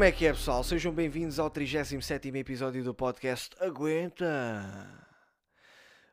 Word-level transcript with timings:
como 0.00 0.08
é 0.08 0.12
que 0.12 0.24
é, 0.24 0.32
pessoal? 0.32 0.64
Sejam 0.64 0.94
bem-vindos 0.94 1.38
ao 1.38 1.50
37 1.50 2.30
episódio 2.38 2.82
do 2.82 2.94
podcast 2.94 3.54
Aguenta! 3.62 5.06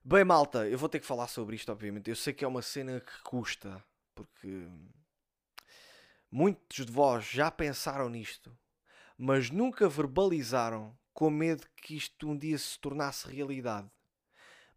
Bem, 0.03 0.25
malta, 0.25 0.67
eu 0.67 0.77
vou 0.77 0.89
ter 0.89 0.99
que 0.99 1.05
falar 1.05 1.29
sobre 1.29 1.55
isto, 1.55 1.71
obviamente. 1.71 2.09
Eu 2.09 2.15
sei 2.17 2.33
que 2.33 2.43
é 2.43 2.47
uma 2.49 2.61
cena 2.61 2.99
que 2.99 3.23
custa, 3.23 3.81
porque 4.13 4.67
muitos 6.29 6.85
de 6.85 6.91
vós 6.91 7.23
já 7.23 7.49
pensaram 7.49 8.09
nisto, 8.09 8.51
mas 9.17 9.49
nunca 9.49 9.87
verbalizaram 9.87 10.93
com 11.13 11.29
medo 11.29 11.65
que 11.77 11.95
isto 11.95 12.29
um 12.29 12.37
dia 12.37 12.57
se 12.57 12.77
tornasse 12.77 13.33
realidade. 13.33 13.89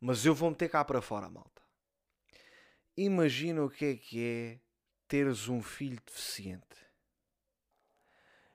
Mas 0.01 0.25
eu 0.25 0.37
vou 0.37 0.51
meter 0.51 0.71
cá 0.71 0.85
para 0.85 1.03
fora, 1.03 1.29
malta. 1.29 1.63
Imagina 2.97 3.65
o 3.65 3.71
que 3.71 3.87
é 3.87 3.97
que 3.97 4.25
é 4.25 4.61
teres 5.09 5.49
um 5.49 5.61
filho 5.61 6.01
deficiente. 6.07 6.90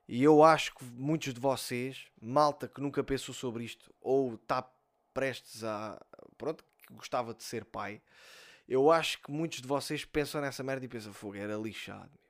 E 0.08 0.24
eu 0.24 0.44
acho 0.44 0.76
que 0.76 0.86
muitos 0.86 1.34
de 1.34 1.40
vocês, 1.40 2.08
malta 2.22 2.68
que 2.68 2.80
nunca 2.80 3.04
pensou 3.04 3.34
sobre 3.34 3.64
isto, 3.64 3.94
ou 4.00 4.36
está 4.36 4.70
prestes 5.14 5.64
a. 5.64 6.00
Pronto, 6.38 6.64
que 6.86 6.94
gostava 6.94 7.34
de 7.34 7.44
ser 7.44 7.66
pai, 7.66 8.02
eu 8.68 8.92
acho 8.92 9.22
que 9.22 9.32
muitos 9.32 9.62
de 9.62 9.68
vocês 9.68 10.06
pensam 10.06 10.42
nessa 10.42 10.64
merda 10.64 10.86
e 10.86 10.88
pensam, 10.88 11.14
fogo, 11.14 11.36
era 11.36 11.56
lixado. 11.56 12.12
Meu. 12.22 12.26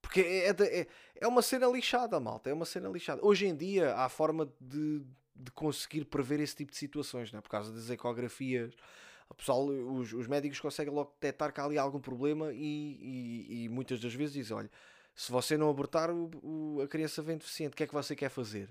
Porque 0.00 0.20
é, 0.20 0.48
é, 0.48 0.80
é, 0.80 0.86
é 1.20 1.26
uma 1.26 1.42
cena 1.42 1.66
lixada, 1.66 2.18
malta, 2.20 2.50
é 2.50 2.52
uma 2.52 2.64
cena 2.64 2.88
lixada. 2.88 3.24
Hoje 3.24 3.46
em 3.46 3.56
dia 3.56 3.94
há 3.94 4.08
forma 4.08 4.52
de, 4.60 5.02
de 5.34 5.50
conseguir 5.52 6.04
prever 6.04 6.40
esse 6.40 6.54
tipo 6.54 6.72
de 6.72 6.78
situações, 6.78 7.32
não 7.32 7.38
é? 7.38 7.40
por 7.40 7.48
causa 7.48 7.72
das 7.72 7.88
ecografias. 7.88 8.74
O 9.28 9.34
pessoal, 9.34 9.64
os, 9.64 10.12
os 10.12 10.26
médicos 10.26 10.60
conseguem 10.60 10.92
logo 10.92 11.12
detectar 11.14 11.52
que 11.52 11.60
há 11.60 11.64
ali 11.64 11.78
algum 11.78 12.00
problema 12.00 12.52
e, 12.52 12.58
e, 13.00 13.64
e 13.64 13.68
muitas 13.68 14.00
das 14.00 14.12
vezes 14.12 14.34
dizem: 14.34 14.56
olha, 14.56 14.70
se 15.14 15.30
você 15.30 15.56
não 15.56 15.68
abortar, 15.68 16.10
o, 16.10 16.30
o, 16.42 16.80
a 16.82 16.88
criança 16.88 17.22
vem 17.22 17.36
deficiente, 17.36 17.74
o 17.74 17.76
que 17.76 17.84
é 17.84 17.86
que 17.86 17.94
você 17.94 18.16
quer 18.16 18.28
fazer? 18.28 18.68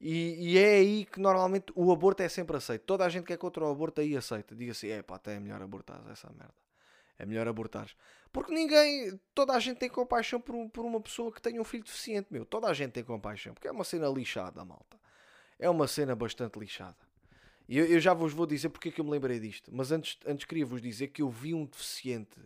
E, 0.00 0.52
e, 0.52 0.58
é 0.58 0.74
aí 0.74 1.04
que 1.04 1.20
normalmente 1.20 1.72
o 1.74 1.90
aborto 1.92 2.22
é 2.22 2.28
sempre 2.28 2.56
aceito. 2.56 2.82
Toda 2.82 3.04
a 3.04 3.08
gente 3.08 3.24
que 3.24 3.32
é 3.32 3.36
contra 3.36 3.64
o 3.64 3.70
aborto 3.70 4.00
aí 4.00 4.16
aceita. 4.16 4.54
Diga 4.54 4.72
assim: 4.72 4.88
é 4.88 5.02
pá, 5.02 5.16
até 5.16 5.34
é 5.36 5.40
melhor 5.40 5.62
abortar 5.62 6.02
essa 6.10 6.28
merda. 6.30 6.54
É 7.18 7.24
melhor 7.24 7.46
abortar. 7.46 7.88
Porque 8.32 8.52
ninguém, 8.52 9.18
toda 9.34 9.54
a 9.54 9.60
gente 9.60 9.78
tem 9.78 9.88
compaixão 9.88 10.40
por, 10.40 10.68
por 10.70 10.84
uma 10.84 11.00
pessoa 11.00 11.32
que 11.32 11.40
tem 11.40 11.60
um 11.60 11.64
filho 11.64 11.84
deficiente, 11.84 12.26
meu. 12.30 12.44
Toda 12.44 12.66
a 12.66 12.74
gente 12.74 12.92
tem 12.92 13.04
compaixão. 13.04 13.54
Porque 13.54 13.68
é 13.68 13.70
uma 13.70 13.84
cena 13.84 14.08
lixada, 14.08 14.64
malta. 14.64 14.98
É 15.58 15.70
uma 15.70 15.86
cena 15.86 16.16
bastante 16.16 16.58
lixada. 16.58 16.96
E 17.68 17.78
eu, 17.78 17.86
eu, 17.86 18.00
já 18.00 18.12
vos 18.12 18.32
vou 18.32 18.46
dizer 18.46 18.68
porque 18.68 18.88
é 18.88 18.92
que 18.92 19.00
eu 19.00 19.04
me 19.04 19.12
lembrei 19.12 19.38
disto. 19.38 19.70
Mas 19.72 19.92
antes, 19.92 20.18
antes 20.26 20.44
queria 20.44 20.66
vos 20.66 20.82
dizer 20.82 21.08
que 21.08 21.22
eu 21.22 21.30
vi 21.30 21.54
um 21.54 21.64
deficiente 21.64 22.38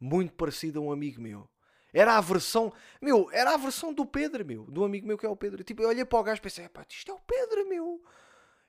muito 0.00 0.32
parecido 0.32 0.80
a 0.80 0.82
um 0.82 0.90
amigo 0.90 1.20
meu. 1.20 1.48
Era 1.94 2.18
a 2.18 2.20
versão, 2.20 2.72
meu, 3.00 3.30
era 3.32 3.54
a 3.54 3.56
versão 3.56 3.94
do 3.94 4.04
Pedro, 4.04 4.44
meu, 4.44 4.64
do 4.64 4.84
amigo 4.84 5.06
meu 5.06 5.16
que 5.16 5.24
é 5.24 5.28
o 5.28 5.36
Pedro. 5.36 5.62
Tipo, 5.62 5.82
eu 5.82 5.88
olhei 5.88 6.04
para 6.04 6.18
o 6.18 6.22
gajo 6.24 6.40
e 6.40 6.42
pensei, 6.42 6.68
pá, 6.68 6.84
isto 6.88 7.10
é 7.10 7.14
o 7.14 7.20
Pedro, 7.20 7.68
meu. 7.68 8.02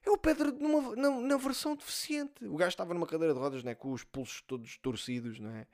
É 0.06 0.12
o 0.12 0.18
Pedro 0.18 0.52
numa, 0.54 0.96
na, 0.96 1.10
na, 1.10 1.38
versão 1.38 1.76
deficiente. 1.76 2.46
O 2.46 2.56
gajo 2.56 2.70
estava 2.70 2.94
numa 2.94 3.08
cadeira 3.08 3.34
de 3.34 3.40
rodas, 3.40 3.64
né, 3.64 3.74
com 3.74 3.92
os 3.92 4.04
pulsos 4.04 4.42
todos 4.42 4.78
torcidos, 4.78 5.40
não 5.40 5.50
é? 5.50 5.66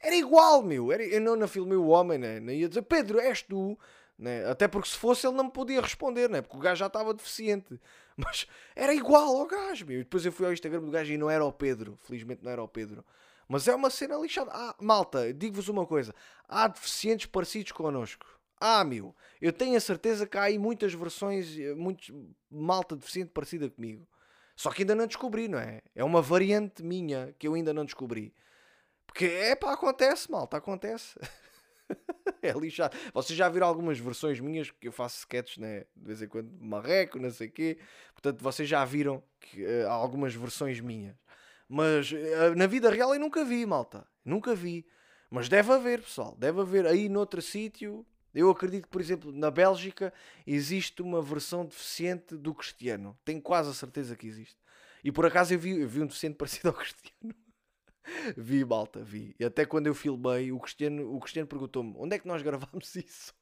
Era 0.00 0.14
igual, 0.14 0.62
meu. 0.62 0.92
Era, 0.92 1.04
eu 1.04 1.20
não, 1.20 1.34
não 1.34 1.48
filmei 1.48 1.76
o 1.76 1.88
homem, 1.88 2.16
né? 2.16 2.38
Não 2.38 2.52
ia 2.52 2.68
dizer, 2.68 2.82
Pedro, 2.82 3.18
és 3.18 3.42
tu. 3.42 3.76
Né? 4.16 4.46
Até 4.48 4.68
porque 4.68 4.88
se 4.88 4.96
fosse 4.96 5.26
ele 5.26 5.36
não 5.36 5.44
me 5.44 5.50
podia 5.50 5.80
responder, 5.80 6.28
né? 6.28 6.42
porque 6.42 6.56
o 6.56 6.60
gajo 6.60 6.78
já 6.78 6.86
estava 6.86 7.12
deficiente. 7.12 7.80
Mas 8.16 8.46
era 8.76 8.94
igual 8.94 9.36
ao 9.36 9.46
gajo, 9.46 9.84
meu. 9.86 9.96
E 9.96 10.04
depois 10.04 10.24
eu 10.24 10.30
fui 10.30 10.46
ao 10.46 10.52
Instagram 10.52 10.82
do 10.82 10.90
gajo 10.90 11.12
e 11.12 11.18
não 11.18 11.28
era 11.28 11.44
o 11.44 11.52
Pedro. 11.52 11.98
Felizmente 12.02 12.44
não 12.44 12.52
era 12.52 12.62
o 12.62 12.68
Pedro. 12.68 13.04
Mas 13.50 13.66
é 13.66 13.74
uma 13.74 13.90
cena 13.90 14.16
lixada. 14.16 14.48
Ah, 14.54 14.76
malta, 14.80 15.34
digo-vos 15.34 15.68
uma 15.68 15.84
coisa: 15.84 16.14
há 16.48 16.68
deficientes 16.68 17.26
parecidos 17.26 17.72
connosco. 17.72 18.24
Ah, 18.60 18.84
meu, 18.84 19.12
eu 19.40 19.52
tenho 19.52 19.76
a 19.76 19.80
certeza 19.80 20.24
que 20.24 20.38
há 20.38 20.44
aí 20.44 20.56
muitas 20.56 20.94
versões, 20.94 21.58
eh, 21.58 21.74
muitos 21.74 22.14
malta 22.48 22.94
deficiente 22.94 23.30
parecida 23.32 23.68
comigo. 23.68 24.06
Só 24.54 24.70
que 24.70 24.82
ainda 24.82 24.94
não 24.94 25.04
descobri, 25.04 25.48
não 25.48 25.58
é? 25.58 25.82
É 25.96 26.04
uma 26.04 26.22
variante 26.22 26.80
minha 26.80 27.34
que 27.40 27.48
eu 27.48 27.54
ainda 27.54 27.74
não 27.74 27.84
descobri. 27.84 28.32
Porque 29.04 29.24
é 29.24 29.56
pá, 29.56 29.72
acontece, 29.72 30.30
malta, 30.30 30.56
acontece. 30.56 31.18
é 32.42 32.52
lixado. 32.52 32.96
Vocês 33.12 33.36
já 33.36 33.48
viram 33.48 33.66
algumas 33.66 33.98
versões 33.98 34.38
minhas 34.38 34.70
que 34.70 34.86
eu 34.86 34.92
faço 34.92 35.18
sketches, 35.18 35.58
né? 35.58 35.86
De 35.96 36.06
vez 36.06 36.22
em 36.22 36.28
quando, 36.28 36.52
marreco, 36.60 37.18
não 37.18 37.30
sei 37.32 37.48
o 37.48 37.50
quê. 37.50 37.78
Portanto, 38.12 38.40
vocês 38.44 38.68
já 38.68 38.84
viram 38.84 39.20
que, 39.40 39.64
uh, 39.64 39.88
algumas 39.88 40.34
versões 40.36 40.78
minhas. 40.78 41.16
Mas 41.72 42.10
uh, 42.10 42.56
na 42.56 42.66
vida 42.66 42.90
real 42.90 43.14
eu 43.14 43.20
nunca 43.20 43.44
vi, 43.44 43.64
malta. 43.64 44.04
Nunca 44.24 44.56
vi. 44.56 44.84
Mas 45.30 45.48
deve 45.48 45.72
haver, 45.72 46.02
pessoal. 46.02 46.36
Deve 46.36 46.60
haver 46.60 46.84
aí 46.84 47.08
noutro 47.08 47.40
sítio. 47.40 48.04
Eu 48.34 48.50
acredito 48.50 48.82
que, 48.82 48.88
por 48.88 49.00
exemplo, 49.00 49.30
na 49.30 49.52
Bélgica 49.52 50.12
existe 50.44 51.00
uma 51.00 51.22
versão 51.22 51.64
deficiente 51.64 52.36
do 52.36 52.52
Cristiano. 52.52 53.16
Tenho 53.24 53.40
quase 53.40 53.70
a 53.70 53.72
certeza 53.72 54.16
que 54.16 54.26
existe. 54.26 54.56
E 55.04 55.12
por 55.12 55.24
acaso 55.24 55.54
eu 55.54 55.60
vi, 55.60 55.80
eu 55.80 55.88
vi 55.88 56.00
um 56.00 56.06
deficiente 56.06 56.34
parecido 56.38 56.70
ao 56.70 56.74
Cristiano. 56.74 57.34
vi, 58.36 58.64
malta, 58.64 59.04
vi. 59.04 59.36
E 59.38 59.44
até 59.44 59.64
quando 59.64 59.86
eu 59.86 59.94
filmei, 59.94 60.50
o 60.50 60.58
Cristiano, 60.58 61.14
o 61.14 61.20
Cristiano 61.20 61.46
perguntou-me 61.46 61.94
onde 61.96 62.16
é 62.16 62.18
que 62.18 62.26
nós 62.26 62.42
gravámos 62.42 62.94
isso? 62.96 63.32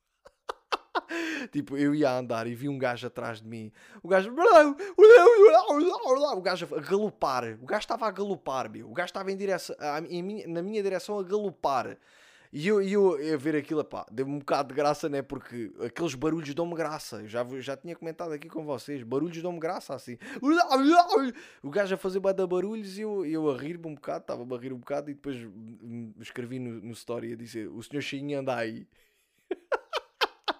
Tipo, 1.52 1.76
eu 1.76 1.94
ia 1.94 2.10
andar 2.10 2.46
e 2.46 2.54
vi 2.54 2.68
um 2.68 2.78
gajo 2.78 3.06
atrás 3.06 3.40
de 3.40 3.48
mim. 3.48 3.72
O 4.02 4.08
gajo. 4.08 4.30
O 6.36 6.42
gajo 6.42 6.68
a 6.74 6.80
galopar. 6.80 7.58
O 7.62 7.66
gajo 7.66 7.80
estava 7.80 8.06
a 8.06 8.10
galopar, 8.10 8.70
meu. 8.70 8.90
O 8.90 8.94
gajo 8.94 9.06
estava 9.06 9.30
em 9.30 9.36
direção, 9.36 9.76
em 10.08 10.46
na 10.46 10.62
minha 10.62 10.82
direção 10.82 11.18
a 11.18 11.22
galopar. 11.22 11.98
E 12.50 12.66
eu, 12.66 12.80
eu, 12.80 13.18
eu 13.18 13.38
ver 13.38 13.54
aquilo, 13.56 13.84
pá, 13.84 14.06
deu-me 14.10 14.32
um 14.32 14.38
bocado 14.38 14.68
de 14.68 14.74
graça, 14.74 15.06
né? 15.08 15.20
Porque 15.20 15.70
aqueles 15.84 16.14
barulhos 16.14 16.54
dão-me 16.54 16.74
graça. 16.74 17.16
Eu 17.16 17.28
já, 17.28 17.46
já 17.60 17.76
tinha 17.76 17.94
comentado 17.94 18.32
aqui 18.32 18.48
com 18.48 18.64
vocês. 18.64 19.02
Barulhos 19.02 19.42
dão-me 19.42 19.60
graça, 19.60 19.94
assim. 19.94 20.16
O 21.62 21.70
gajo 21.70 21.94
a 21.94 21.98
fazer 21.98 22.20
bada 22.20 22.46
barulhos 22.46 22.96
e 22.96 23.02
eu, 23.02 23.26
eu 23.26 23.50
a 23.50 23.56
rir-me 23.56 23.86
um 23.86 23.94
bocado. 23.94 24.20
Estava 24.20 24.56
a 24.56 24.58
rir 24.58 24.72
um 24.72 24.78
bocado 24.78 25.10
e 25.10 25.14
depois 25.14 25.36
escrevi 26.20 26.58
no, 26.58 26.80
no 26.80 26.92
story 26.92 27.34
a 27.34 27.36
dizer: 27.36 27.68
O 27.68 27.82
senhor 27.82 28.00
Cheinho 28.00 28.38
anda 28.38 28.56
aí. 28.56 28.86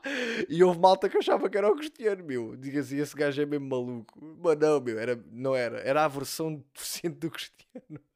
E 0.49 0.63
houve 0.63 0.79
malta 0.79 1.09
que 1.09 1.19
achava 1.19 1.49
que 1.49 1.59
era 1.59 1.71
o 1.71 1.77
Cristiano, 1.77 2.25
meu. 2.25 2.57
Diga 2.57 2.81
assim, 2.81 2.99
esse 2.99 3.15
gajo 3.15 3.41
é 3.41 3.47
mesmo 3.47 3.69
maluco. 3.69 4.19
Mas 4.43 4.59
não, 4.59 4.81
meu, 4.81 4.99
era, 4.99 5.23
não 5.31 5.55
era. 5.55 5.79
Era 5.81 6.05
a 6.05 6.09
versão 6.09 6.65
deficiente 6.75 7.17
do 7.19 7.31
Cristiano. 7.31 8.01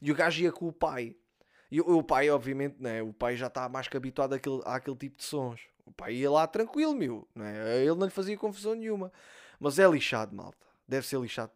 E 0.00 0.10
o 0.10 0.14
gajo 0.14 0.42
ia 0.42 0.50
com 0.50 0.66
o 0.66 0.72
pai. 0.72 1.14
E 1.70 1.82
o, 1.82 1.98
o 1.98 2.02
pai, 2.02 2.30
obviamente, 2.30 2.76
né, 2.80 3.02
o 3.02 3.12
pai 3.12 3.36
já 3.36 3.46
está 3.46 3.68
mais 3.68 3.86
que 3.86 3.96
habituado 3.96 4.32
àquele, 4.32 4.60
àquele 4.64 4.96
tipo 4.96 5.18
de 5.18 5.22
sons. 5.22 5.60
O 5.84 5.92
pai 5.92 6.14
ia 6.14 6.30
lá 6.30 6.46
tranquilo, 6.46 6.94
meu. 6.94 7.28
Né? 7.34 7.82
Ele 7.82 7.94
não 7.94 8.06
lhe 8.06 8.10
fazia 8.10 8.36
confusão 8.38 8.74
nenhuma. 8.74 9.12
Mas 9.60 9.78
é 9.78 9.86
lixado, 9.86 10.34
malta. 10.34 10.66
Deve 10.88 11.06
ser 11.06 11.20
lixado 11.20 11.52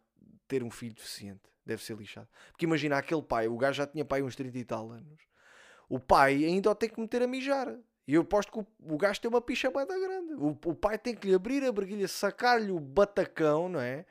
ter 0.47 0.63
um 0.63 0.69
filho 0.69 0.93
deficiente. 0.93 1.41
Deve 1.65 1.83
ser 1.83 1.97
lixado. 1.97 2.27
Porque 2.51 2.65
imagina 2.65 2.97
aquele 2.97 3.23
pai, 3.23 3.47
o 3.47 3.57
gajo 3.57 3.77
já 3.77 3.87
tinha 3.87 4.05
pai 4.05 4.21
uns 4.21 4.35
30 4.35 4.57
e 4.57 4.63
tal 4.63 4.91
anos. 4.91 5.19
O 5.89 5.99
pai 5.99 6.45
ainda 6.45 6.69
o 6.69 6.75
tem 6.75 6.89
que 6.89 6.99
meter 6.99 7.23
a 7.23 7.27
mijar. 7.27 7.75
E 8.07 8.13
eu 8.13 8.21
aposto 8.21 8.51
que 8.51 8.59
o, 8.59 8.93
o 8.93 8.97
gajo 8.97 9.19
tem 9.19 9.29
uma 9.29 9.41
picha 9.41 9.71
bem 9.71 9.85
da 9.85 9.97
grande. 9.97 10.33
O, 10.35 10.49
o 10.49 10.75
pai 10.75 10.97
tem 10.97 11.15
que 11.15 11.27
lhe 11.27 11.33
abrir 11.33 11.63
a 11.63 11.71
briguilha, 11.71 12.07
sacar-lhe 12.07 12.71
o 12.71 12.79
batacão, 12.79 13.67
não 13.67 13.79
é? 13.79 14.05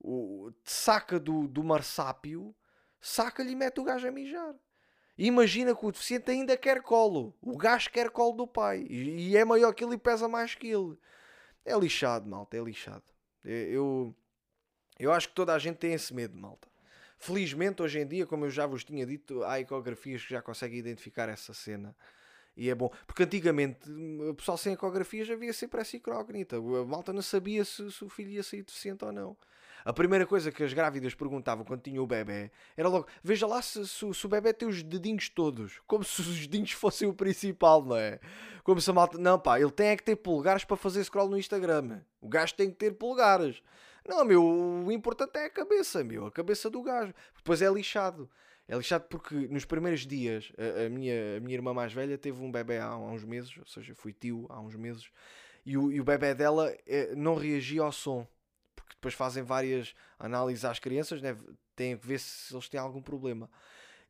O, 0.00 0.50
saca 0.64 1.20
do, 1.20 1.46
do 1.46 1.62
marsápio, 1.62 2.54
saca-lhe 3.00 3.52
e 3.52 3.56
mete 3.56 3.80
o 3.80 3.84
gajo 3.84 4.08
a 4.08 4.10
mijar. 4.10 4.54
Imagina 5.16 5.74
que 5.74 5.86
o 5.86 5.92
deficiente 5.92 6.30
ainda 6.30 6.56
quer 6.56 6.82
colo. 6.82 7.36
O 7.40 7.56
gajo 7.56 7.90
quer 7.90 8.10
colo 8.10 8.32
do 8.32 8.46
pai. 8.46 8.86
E, 8.88 9.30
e 9.30 9.36
é 9.36 9.44
maior 9.44 9.72
que 9.72 9.84
ele 9.84 9.94
e 9.94 9.98
pesa 9.98 10.26
mais 10.26 10.54
que 10.54 10.68
ele. 10.68 10.98
É 11.64 11.78
lixado, 11.78 12.28
malta, 12.28 12.56
é 12.56 12.60
lixado. 12.60 13.04
Eu, 13.44 14.14
eu 14.98 15.12
acho 15.12 15.28
que 15.28 15.34
toda 15.34 15.54
a 15.54 15.58
gente 15.58 15.76
tem 15.76 15.92
esse 15.92 16.12
medo, 16.12 16.36
malta. 16.36 16.68
Felizmente, 17.18 17.80
hoje 17.82 18.00
em 18.00 18.06
dia, 18.06 18.26
como 18.26 18.46
eu 18.46 18.50
já 18.50 18.66
vos 18.66 18.82
tinha 18.82 19.06
dito, 19.06 19.44
há 19.44 19.60
ecografias 19.60 20.24
que 20.24 20.30
já 20.30 20.42
conseguem 20.42 20.78
identificar 20.78 21.28
essa 21.28 21.54
cena. 21.54 21.94
E 22.56 22.68
é 22.68 22.74
bom. 22.74 22.90
Porque 23.06 23.22
antigamente 23.22 23.90
o 23.90 24.34
pessoal 24.34 24.58
sem 24.58 24.72
ecografias 24.72 25.30
havia 25.30 25.52
sempre 25.52 25.80
essa 25.80 25.96
incógnita. 25.96 26.56
A 26.56 26.84
malta 26.84 27.12
não 27.12 27.22
sabia 27.22 27.64
se, 27.64 27.90
se, 27.90 28.04
o 28.04 28.08
filho 28.08 28.30
ia 28.30 28.42
sair 28.42 28.62
deficiente 28.62 29.04
ou 29.04 29.12
não. 29.12 29.36
A 29.84 29.92
primeira 29.92 30.24
coisa 30.24 30.52
que 30.52 30.62
as 30.62 30.72
grávidas 30.72 31.12
perguntavam 31.14 31.64
quando 31.64 31.82
tinham 31.82 32.04
o 32.04 32.06
bebê 32.06 32.50
era 32.76 32.88
logo: 32.88 33.06
veja 33.22 33.46
lá 33.46 33.60
se, 33.60 33.86
se, 33.88 34.14
se, 34.14 34.26
o 34.26 34.28
bebê 34.28 34.52
tem 34.52 34.68
os 34.68 34.82
dedinhos 34.82 35.28
todos. 35.28 35.80
Como 35.86 36.04
se 36.04 36.20
os 36.20 36.46
dedinhos 36.46 36.72
fossem 36.72 37.08
o 37.08 37.14
principal, 37.14 37.84
não 37.84 37.96
é? 37.96 38.20
Como 38.62 38.80
se 38.80 38.90
a 38.90 38.92
malta. 38.92 39.18
Não, 39.18 39.38
pá, 39.38 39.58
ele 39.58 39.72
tem 39.72 39.88
é 39.88 39.96
que 39.96 40.04
ter 40.04 40.16
polegares 40.16 40.64
para 40.64 40.76
fazer 40.76 41.02
scroll 41.04 41.28
no 41.28 41.38
Instagram. 41.38 42.00
O 42.20 42.28
gajo 42.28 42.54
tem 42.54 42.70
que 42.70 42.76
ter 42.76 42.92
polegares. 42.92 43.62
Não, 44.06 44.24
meu, 44.24 44.44
o 44.44 44.90
importante 44.90 45.36
é 45.36 45.46
a 45.46 45.50
cabeça, 45.50 46.02
meu. 46.02 46.26
A 46.26 46.30
cabeça 46.30 46.68
do 46.68 46.82
gajo. 46.82 47.14
Depois 47.36 47.62
é 47.62 47.68
lixado. 47.70 48.28
É 48.72 48.74
lixado 48.74 49.04
porque 49.04 49.34
nos 49.34 49.66
primeiros 49.66 50.06
dias 50.06 50.50
a, 50.56 50.86
a, 50.86 50.88
minha, 50.88 51.36
a 51.36 51.40
minha 51.40 51.54
irmã 51.54 51.74
mais 51.74 51.92
velha 51.92 52.16
teve 52.16 52.42
um 52.42 52.50
bebê 52.50 52.78
há, 52.78 52.86
há 52.86 52.96
uns 52.96 53.22
meses, 53.22 53.54
ou 53.58 53.66
seja, 53.66 53.94
fui 53.94 54.14
tio 54.14 54.46
há 54.48 54.58
uns 54.58 54.74
meses, 54.74 55.10
e 55.62 55.76
o, 55.76 55.92
e 55.92 56.00
o 56.00 56.04
bebê 56.04 56.34
dela 56.34 56.74
é, 56.86 57.14
não 57.14 57.34
reagia 57.34 57.82
ao 57.82 57.92
som. 57.92 58.26
Porque 58.74 58.94
depois 58.94 59.12
fazem 59.12 59.42
várias 59.42 59.94
análises 60.18 60.64
às 60.64 60.78
crianças, 60.78 61.20
né? 61.20 61.36
têm 61.76 61.98
que 61.98 62.06
ver 62.06 62.18
se 62.18 62.54
eles 62.54 62.66
têm 62.66 62.80
algum 62.80 63.02
problema. 63.02 63.50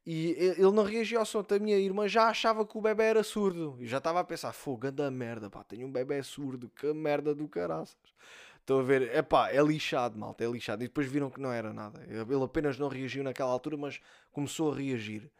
E 0.06 0.31
ele 0.38 0.70
não 0.70 0.85
reagia 0.85 1.19
ao 1.19 1.26
som. 1.26 1.44
A 1.49 1.58
minha 1.58 1.76
irmã 1.76 2.06
já 2.06 2.29
achava 2.29 2.65
que 2.65 2.79
o 2.79 2.81
bebê 2.81 3.03
era 3.03 3.25
surdo. 3.25 3.76
E 3.81 3.88
já 3.88 3.99
estava 3.99 4.20
a 4.20 4.25
pensar: 4.25 4.53
fogo, 4.53 4.93
da 4.93 5.11
merda, 5.11 5.50
pá, 5.50 5.65
tenho 5.65 5.88
um 5.88 5.93
bebê 5.93 6.23
surdo, 6.23 6.70
que 6.70 6.93
merda 6.93 7.35
do 7.35 7.49
caraças. 7.49 8.15
Estão 8.62 8.79
a 8.79 8.82
ver? 8.82 9.11
É 9.11 9.25
é 9.56 9.62
lixado, 9.62 10.17
malta, 10.17 10.44
é 10.44 10.47
lixado. 10.47 10.85
E 10.85 10.87
depois 10.87 11.06
viram 11.06 11.29
que 11.29 11.41
não 11.41 11.53
era 11.53 11.73
nada. 11.73 12.00
Ele 12.09 12.44
apenas 12.44 12.79
não 12.79 12.88
reagiu 12.88 13.25
naquela 13.25 13.50
altura, 13.50 13.76
mas 13.76 14.00
começou 14.31 14.73
a 14.73 14.76
reagir. 14.76 15.31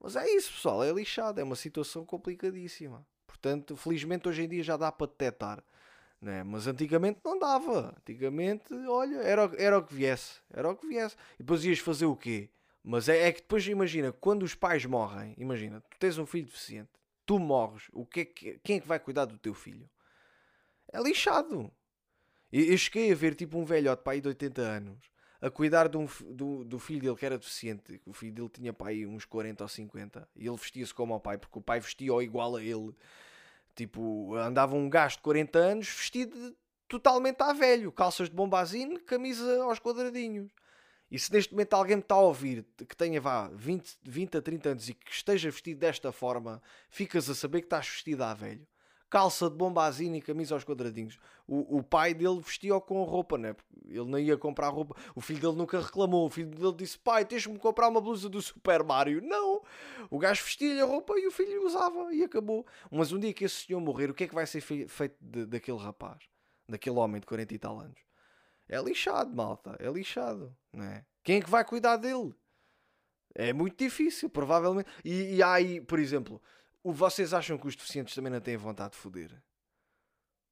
Mas 0.00 0.16
é 0.16 0.28
isso, 0.30 0.52
pessoal, 0.52 0.82
é 0.82 0.90
lixado, 0.90 1.40
é 1.40 1.44
uma 1.44 1.54
situação 1.54 2.04
complicadíssima. 2.04 3.06
Portanto, 3.24 3.76
felizmente 3.76 4.28
hoje 4.28 4.42
em 4.42 4.48
dia 4.48 4.62
já 4.64 4.76
dá 4.76 4.90
para 4.90 5.06
detectar. 5.06 5.62
Né? 6.20 6.42
Mas 6.42 6.66
antigamente 6.66 7.20
não 7.24 7.38
dava. 7.38 7.94
Antigamente, 8.00 8.74
olha, 8.88 9.18
era, 9.18 9.50
era 9.56 9.78
o 9.78 9.82
que 9.84 9.94
viesse. 9.94 10.40
Era 10.52 10.68
o 10.68 10.76
que 10.76 10.88
viesse. 10.88 11.14
E 11.34 11.42
depois 11.42 11.64
ias 11.64 11.78
fazer 11.78 12.06
o 12.06 12.16
quê? 12.16 12.50
Mas 12.82 13.08
é, 13.08 13.28
é 13.28 13.32
que 13.32 13.42
depois 13.42 13.64
imagina, 13.68 14.12
quando 14.12 14.42
os 14.42 14.56
pais 14.56 14.84
morrem, 14.84 15.34
imagina, 15.38 15.80
tu 15.88 15.96
tens 16.00 16.18
um 16.18 16.26
filho 16.26 16.46
deficiente, 16.46 16.90
tu 17.24 17.38
morres, 17.38 17.84
o 17.92 18.04
que 18.04 18.20
é 18.20 18.24
que, 18.24 18.60
quem 18.64 18.78
é 18.78 18.80
que 18.80 18.88
vai 18.88 18.98
cuidar 18.98 19.24
do 19.24 19.38
teu 19.38 19.54
filho? 19.54 19.88
É 20.92 21.00
lixado. 21.00 21.72
Eu, 22.52 22.76
cheguei 22.76 23.10
a 23.10 23.14
ver 23.14 23.34
tipo 23.34 23.58
um 23.58 23.64
velhote 23.64 24.02
pai 24.02 24.20
de 24.20 24.28
80 24.28 24.60
anos 24.60 24.98
a 25.40 25.50
cuidar 25.50 25.88
de 25.88 25.96
um, 25.96 26.06
do, 26.30 26.64
do 26.64 26.78
filho 26.78 27.00
dele 27.00 27.16
que 27.16 27.26
era 27.26 27.38
deficiente. 27.38 28.00
O 28.06 28.12
filho 28.12 28.32
dele 28.32 28.48
tinha 28.50 28.72
pai 28.72 29.06
uns 29.06 29.24
40 29.24 29.64
ou 29.64 29.68
50 29.68 30.28
e 30.36 30.46
ele 30.46 30.56
vestia-se 30.56 30.94
como 30.94 31.14
o 31.14 31.20
pai, 31.20 31.38
porque 31.38 31.58
o 31.58 31.62
pai 31.62 31.80
vestia 31.80 32.12
igual 32.22 32.56
a 32.56 32.62
ele. 32.62 32.94
Tipo, 33.74 34.36
andava 34.36 34.76
um 34.76 34.88
gajo 34.88 35.16
de 35.16 35.22
40 35.22 35.58
anos 35.58 35.88
vestido 35.88 36.54
totalmente 36.86 37.40
a 37.40 37.54
velho, 37.54 37.90
calças 37.90 38.28
de 38.28 38.36
bombazine, 38.36 38.98
camisa 39.00 39.62
aos 39.62 39.80
quadradinhos. 39.80 40.50
E 41.10 41.18
se 41.18 41.32
neste 41.32 41.52
momento 41.52 41.74
alguém 41.74 41.96
me 41.96 42.02
está 42.02 42.14
a 42.14 42.20
ouvir 42.20 42.64
que 42.76 42.96
tenha 42.96 43.20
vá 43.20 43.48
20, 43.48 43.98
20 44.02 44.36
a 44.36 44.42
30 44.42 44.68
anos 44.70 44.88
e 44.88 44.94
que 44.94 45.10
esteja 45.10 45.50
vestido 45.50 45.80
desta 45.80 46.12
forma, 46.12 46.62
ficas 46.88 47.28
a 47.28 47.34
saber 47.34 47.60
que 47.60 47.66
estás 47.66 47.88
vestido 47.88 48.22
a 48.22 48.32
velho. 48.32 48.66
Calça 49.12 49.50
de 49.50 49.56
bombazina 49.56 50.16
e 50.16 50.22
camisa 50.22 50.54
aos 50.54 50.64
quadradinhos. 50.64 51.18
O, 51.46 51.76
o 51.76 51.82
pai 51.82 52.14
dele 52.14 52.40
vestia 52.40 52.80
com 52.80 53.02
roupa, 53.02 53.36
né? 53.36 53.54
Ele 53.86 54.06
não 54.06 54.18
ia 54.18 54.38
comprar 54.38 54.70
roupa. 54.70 54.96
O 55.14 55.20
filho 55.20 55.38
dele 55.38 55.54
nunca 55.54 55.78
reclamou. 55.78 56.26
O 56.26 56.30
filho 56.30 56.48
dele 56.48 56.72
disse: 56.72 56.98
Pai, 56.98 57.22
tens-me 57.22 57.58
comprar 57.58 57.88
uma 57.88 58.00
blusa 58.00 58.26
do 58.26 58.40
Super 58.40 58.82
Mario. 58.82 59.20
Não! 59.20 59.60
O 60.08 60.18
gajo 60.18 60.42
vestia-lhe 60.42 60.80
a 60.80 60.86
roupa 60.86 61.12
e 61.18 61.26
o 61.26 61.30
filho 61.30 61.62
usava 61.62 62.10
e 62.14 62.24
acabou. 62.24 62.66
Mas 62.90 63.12
um 63.12 63.18
dia 63.18 63.34
que 63.34 63.44
esse 63.44 63.66
senhor 63.66 63.80
morrer, 63.80 64.08
o 64.08 64.14
que 64.14 64.24
é 64.24 64.26
que 64.26 64.34
vai 64.34 64.46
ser 64.46 64.62
feito 64.62 65.16
de, 65.20 65.44
daquele 65.44 65.76
rapaz? 65.76 66.22
Daquele 66.66 66.96
homem 66.96 67.20
de 67.20 67.26
40 67.26 67.52
e 67.52 67.58
tal 67.58 67.78
anos? 67.78 68.00
É 68.66 68.80
lixado, 68.80 69.36
malta. 69.36 69.76
É 69.78 69.90
lixado. 69.90 70.56
Não 70.72 70.84
é? 70.86 71.04
Quem 71.22 71.36
é 71.36 71.42
que 71.42 71.50
vai 71.50 71.66
cuidar 71.66 71.98
dele? 71.98 72.34
É 73.34 73.52
muito 73.52 73.76
difícil, 73.76 74.30
provavelmente. 74.30 74.88
E, 75.04 75.34
e 75.34 75.42
há 75.42 75.52
aí, 75.52 75.82
por 75.82 75.98
exemplo, 75.98 76.40
o, 76.82 76.92
vocês 76.92 77.32
acham 77.32 77.56
que 77.58 77.66
os 77.66 77.76
deficientes 77.76 78.14
também 78.14 78.32
não 78.32 78.40
têm 78.40 78.56
vontade 78.56 78.92
de 78.92 78.98
foder? 78.98 79.42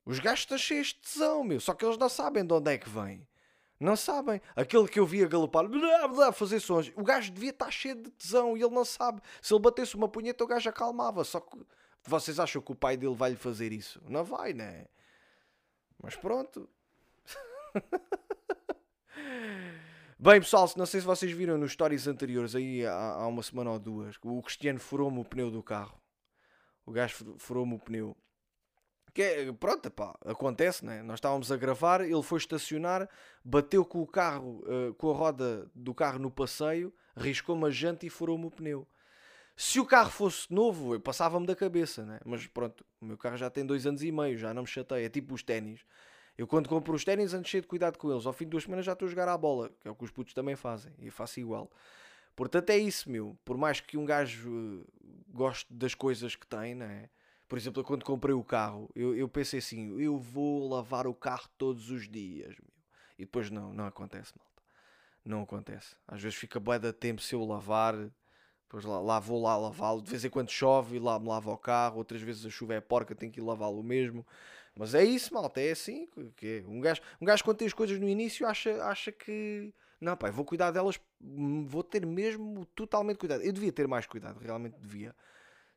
Os 0.05 0.19
gajos 0.19 0.41
estão 0.41 0.59
cheios 0.59 0.89
de 0.89 0.97
tesão, 0.97 1.45
meu. 1.45 1.61
Só 1.61 1.75
que 1.75 1.85
eles 1.85 1.99
não 1.99 2.09
sabem 2.09 2.45
de 2.45 2.53
onde 2.53 2.73
é 2.73 2.79
que 2.79 2.89
vem. 2.89 3.29
Não 3.79 3.97
sabem. 3.97 4.41
Aquele 4.55 4.89
que 4.89 5.01
eu 5.01 5.07
via 5.07 5.27
galopar, 5.27 5.67
blá, 5.69 6.09
blá, 6.09 6.33
fazer 6.33 6.61
sons. 6.61 6.93
O 6.97 7.03
gajo 7.03 7.31
devia 7.33 7.51
estar 7.51 7.71
cheio 7.71 7.95
de 7.95 8.11
tesão 8.11 8.57
e 8.57 8.63
ele 8.63 8.75
não 8.75 8.85
sabe. 8.85 9.23
Se 9.41 9.55
ele 9.55 9.63
batesse 9.63 9.95
uma 9.95 10.09
punheta, 10.09 10.45
o 10.45 10.47
gajo 10.47 10.69
acalmava. 10.69 11.25
Só 11.25 11.41
que 11.41 11.57
vocês 12.05 12.39
acham 12.39 12.61
que 12.61 12.73
o 12.73 12.75
pai 12.75 12.97
dele 12.97 13.15
vai 13.15 13.31
lhe 13.31 13.37
fazer 13.37 13.73
isso? 13.73 14.03
Não 14.09 14.25
vai, 14.25 14.53
né? 14.53 14.87
Mas 16.03 16.17
pronto. 16.17 16.69
Bem, 20.19 20.41
pessoal, 20.41 20.71
não 20.77 20.85
sei 20.85 21.01
se 21.01 21.07
vocês 21.07 21.33
viram 21.33 21.57
nos 21.57 21.73
stories 21.73 22.07
anteriores, 22.07 22.55
aí 22.55 22.85
há, 22.85 22.93
há 22.93 23.27
uma 23.27 23.43
semana 23.43 23.71
ou 23.71 23.79
duas, 23.79 24.17
o 24.23 24.43
Cristiano 24.43 24.79
furou-me 24.79 25.19
o 25.19 25.25
pneu 25.25 25.51
do 25.51 25.63
carro. 25.63 26.00
O 26.87 26.93
gajo 26.93 27.37
furou-me 27.39 27.75
o 27.75 27.79
pneu. 27.79 28.17
Que 29.13 29.23
é, 29.23 29.53
pronto, 29.53 29.91
pá, 29.91 30.17
acontece, 30.25 30.85
né? 30.85 31.03
Nós 31.03 31.17
estávamos 31.17 31.51
a 31.51 31.57
gravar, 31.57 32.01
ele 32.01 32.23
foi 32.23 32.39
estacionar, 32.39 33.09
bateu 33.45 33.85
com 33.85 34.01
o 34.01 34.07
carro, 34.07 34.63
uh, 34.67 34.95
com 34.95 35.11
a 35.11 35.15
roda 35.15 35.69
do 35.75 35.93
carro 35.93 36.19
no 36.19 36.31
passeio, 36.31 36.93
riscou-me 37.17 37.67
a 37.67 37.71
janta 37.71 38.07
e 38.07 38.11
furou-me 38.11 38.47
o 38.47 38.51
pneu. 38.51 38.87
Se 39.57 39.79
o 39.79 39.85
carro 39.85 40.11
fosse 40.11 40.53
novo, 40.53 40.95
eu 40.95 41.01
passava-me 41.01 41.47
da 41.47 41.55
cabeça, 41.55 42.07
né? 42.07 42.21
Mas 42.25 42.47
pronto, 42.47 42.85
o 43.01 43.05
meu 43.05 43.19
carro 43.19 43.37
já 43.37 43.51
tem 43.51 43.67
dois 43.67 43.87
anos 43.87 44.03
e 44.03 44.11
meio, 44.11 44.39
já 44.39 44.55
não 44.55 44.63
me 44.63 44.69
chateia. 44.69 45.05
É 45.05 45.09
tipo 45.09 45.35
os 45.35 45.43
ténis. 45.43 45.85
Eu 46.39 46.47
quando 46.47 46.69
compro 46.69 46.95
os 46.95 47.05
ténis 47.05 47.35
ando 47.35 47.47
cheio 47.47 47.61
de 47.61 47.67
cuidado 47.67 47.99
com 47.99 48.11
eles. 48.11 48.25
Ao 48.25 48.33
fim 48.33 48.45
de 48.45 48.53
duas 48.53 48.63
semanas 48.65 48.87
já 48.87 48.95
estou 48.95 49.07
a 49.07 49.11
jogar 49.11 49.29
à 49.29 49.37
bola, 49.37 49.71
que 49.81 49.87
é 49.87 49.91
o 49.91 49.95
que 49.95 50.05
os 50.05 50.11
putos 50.11 50.33
também 50.33 50.57
fazem. 50.57 50.95
E 50.99 51.07
eu 51.07 51.13
faço 51.13 51.39
igual. 51.41 51.71
Portanto 52.35 52.71
é 52.71 52.79
isso, 52.79 53.11
meu. 53.11 53.37
Por 53.45 53.57
mais 53.57 53.81
que 53.81 53.97
um 53.97 54.05
gajo 54.05 54.51
uh, 54.51 54.87
goste 55.29 55.73
das 55.73 55.95
coisas 55.95 56.35
que 56.35 56.47
tem, 56.47 56.75
né? 56.75 57.11
Por 57.49 57.59
exemplo, 57.59 57.83
quando 57.83 58.05
comprei 58.05 58.35
o 58.35 58.45
carro, 58.45 58.89
eu, 58.95 59.15
eu 59.15 59.29
pensei 59.29 59.59
assim, 59.59 60.01
eu 60.01 60.19
vou 60.19 60.69
lavar 60.69 61.07
o 61.07 61.15
carro 61.15 61.49
todos 61.59 61.91
os 61.91 62.09
dias, 62.09 62.55
meu. 62.57 62.73
E 63.19 63.25
depois 63.25 63.51
não, 63.51 63.73
não 63.73 63.87
acontece, 63.87 64.33
malta. 64.39 64.63
Não 65.25 65.43
acontece. 65.43 65.97
Às 66.07 66.23
vezes 66.23 66.39
fica 66.39 66.59
bué 66.59 66.79
de 66.79 66.93
tempo 66.93 67.21
se 67.21 67.35
eu 67.35 67.45
lavar, 67.45 67.95
depois 68.71 68.85
lá, 68.85 69.01
lá 69.01 69.19
vou 69.19 69.43
lá 69.43 69.57
lavá-lo. 69.57 70.01
De 70.01 70.09
vez 70.09 70.25
em 70.25 70.31
quando 70.31 70.49
chove 70.49 70.97
e 70.97 71.01
lá 71.01 71.19
me 71.19 71.29
lavo 71.29 71.51
o 71.51 71.59
carro, 71.59 71.99
outras 71.99 72.23
vezes 72.23 72.47
a 72.47 72.51
chuva 72.51 72.75
é 72.75 72.81
porca, 72.81 73.17
tenho 73.17 73.33
que 73.33 73.41
ir 73.41 73.43
lavá-lo 73.43 73.83
mesmo. 73.83 74.25
Mas 74.77 74.95
é 74.95 75.05
isso, 75.05 75.35
malta, 75.35 75.61
é 75.61 75.73
assim. 75.73 76.09
Que 76.37 76.63
é. 76.65 76.69
um, 76.69 76.81
gajo, 76.81 77.03
um 77.21 77.27
gajo 77.27 77.43
quando 77.43 77.59
tem 77.59 77.67
as 77.67 77.75
coisas 77.75 77.99
no 77.99 78.09
início 78.09 78.47
acha, 78.47 78.83
acha 78.85 79.11
que 79.11 79.75
não, 80.01 80.17
pai, 80.17 80.31
vou 80.31 80.45
cuidar 80.45 80.71
delas, 80.71 80.99
vou 81.67 81.83
ter 81.85 82.07
mesmo 82.07 82.65
totalmente 82.67 83.19
cuidado. 83.19 83.43
Eu 83.43 83.53
devia 83.53 83.73
ter 83.73 83.87
mais 83.87 84.07
cuidado, 84.07 84.39
realmente 84.39 84.79
devia 84.81 85.15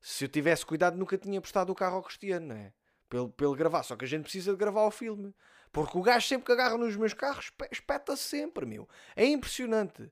se 0.03 0.25
eu 0.25 0.27
tivesse 0.27 0.65
cuidado, 0.65 0.97
nunca 0.97 1.17
tinha 1.17 1.39
prestado 1.39 1.69
o 1.69 1.75
carro 1.75 1.95
ao 1.95 2.03
Cristiano, 2.03 2.47
não 2.47 2.55
é? 2.55 2.73
Pelo, 3.07 3.29
pelo 3.29 3.55
gravar. 3.55 3.83
Só 3.83 3.95
que 3.95 4.03
a 4.03 4.07
gente 4.07 4.23
precisa 4.23 4.51
de 4.51 4.57
gravar 4.57 4.85
o 4.85 4.91
filme. 4.91 5.33
Porque 5.71 5.97
o 5.97 6.01
gajo 6.01 6.27
sempre 6.27 6.45
que 6.45 6.51
agarra 6.51 6.77
nos 6.77 6.97
meus 6.97 7.13
carros, 7.13 7.51
espeta 7.71 8.15
-se 8.15 8.23
sempre, 8.23 8.65
meu. 8.65 8.87
É 9.15 9.25
impressionante. 9.25 10.11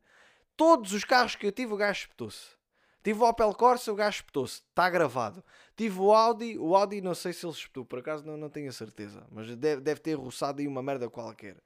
Todos 0.55 0.93
os 0.93 1.03
carros 1.03 1.35
que 1.35 1.45
eu 1.45 1.51
tive, 1.51 1.73
o 1.73 1.77
gajo 1.77 1.99
espetou-se. 1.99 2.55
Tive 3.03 3.19
o 3.19 3.27
Opel 3.27 3.53
Corsa, 3.53 3.91
o 3.91 3.95
gajo 3.95 4.17
espetou-se. 4.17 4.61
Está 4.69 4.89
gravado. 4.89 5.43
Tive 5.75 5.99
o 5.99 6.13
Audi, 6.13 6.57
o 6.57 6.73
Audi 6.73 7.01
não 7.01 7.13
sei 7.13 7.33
se 7.33 7.45
ele 7.45 7.53
espetou, 7.53 7.83
por 7.83 7.99
acaso 7.99 8.25
não, 8.25 8.37
não 8.37 8.49
tenho 8.49 8.69
a 8.69 8.73
certeza. 8.73 9.27
Mas 9.29 9.53
deve, 9.57 9.81
deve 9.81 9.99
ter 9.99 10.13
roçado 10.13 10.61
aí 10.61 10.67
uma 10.67 10.81
merda 10.81 11.09
qualquer. 11.09 11.57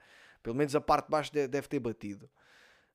Pelo 0.46 0.56
menos 0.56 0.76
a 0.76 0.80
parte 0.80 1.06
de 1.06 1.12
baixo 1.12 1.34
deve, 1.34 1.68
ter 1.68 1.80
batido 1.80 2.30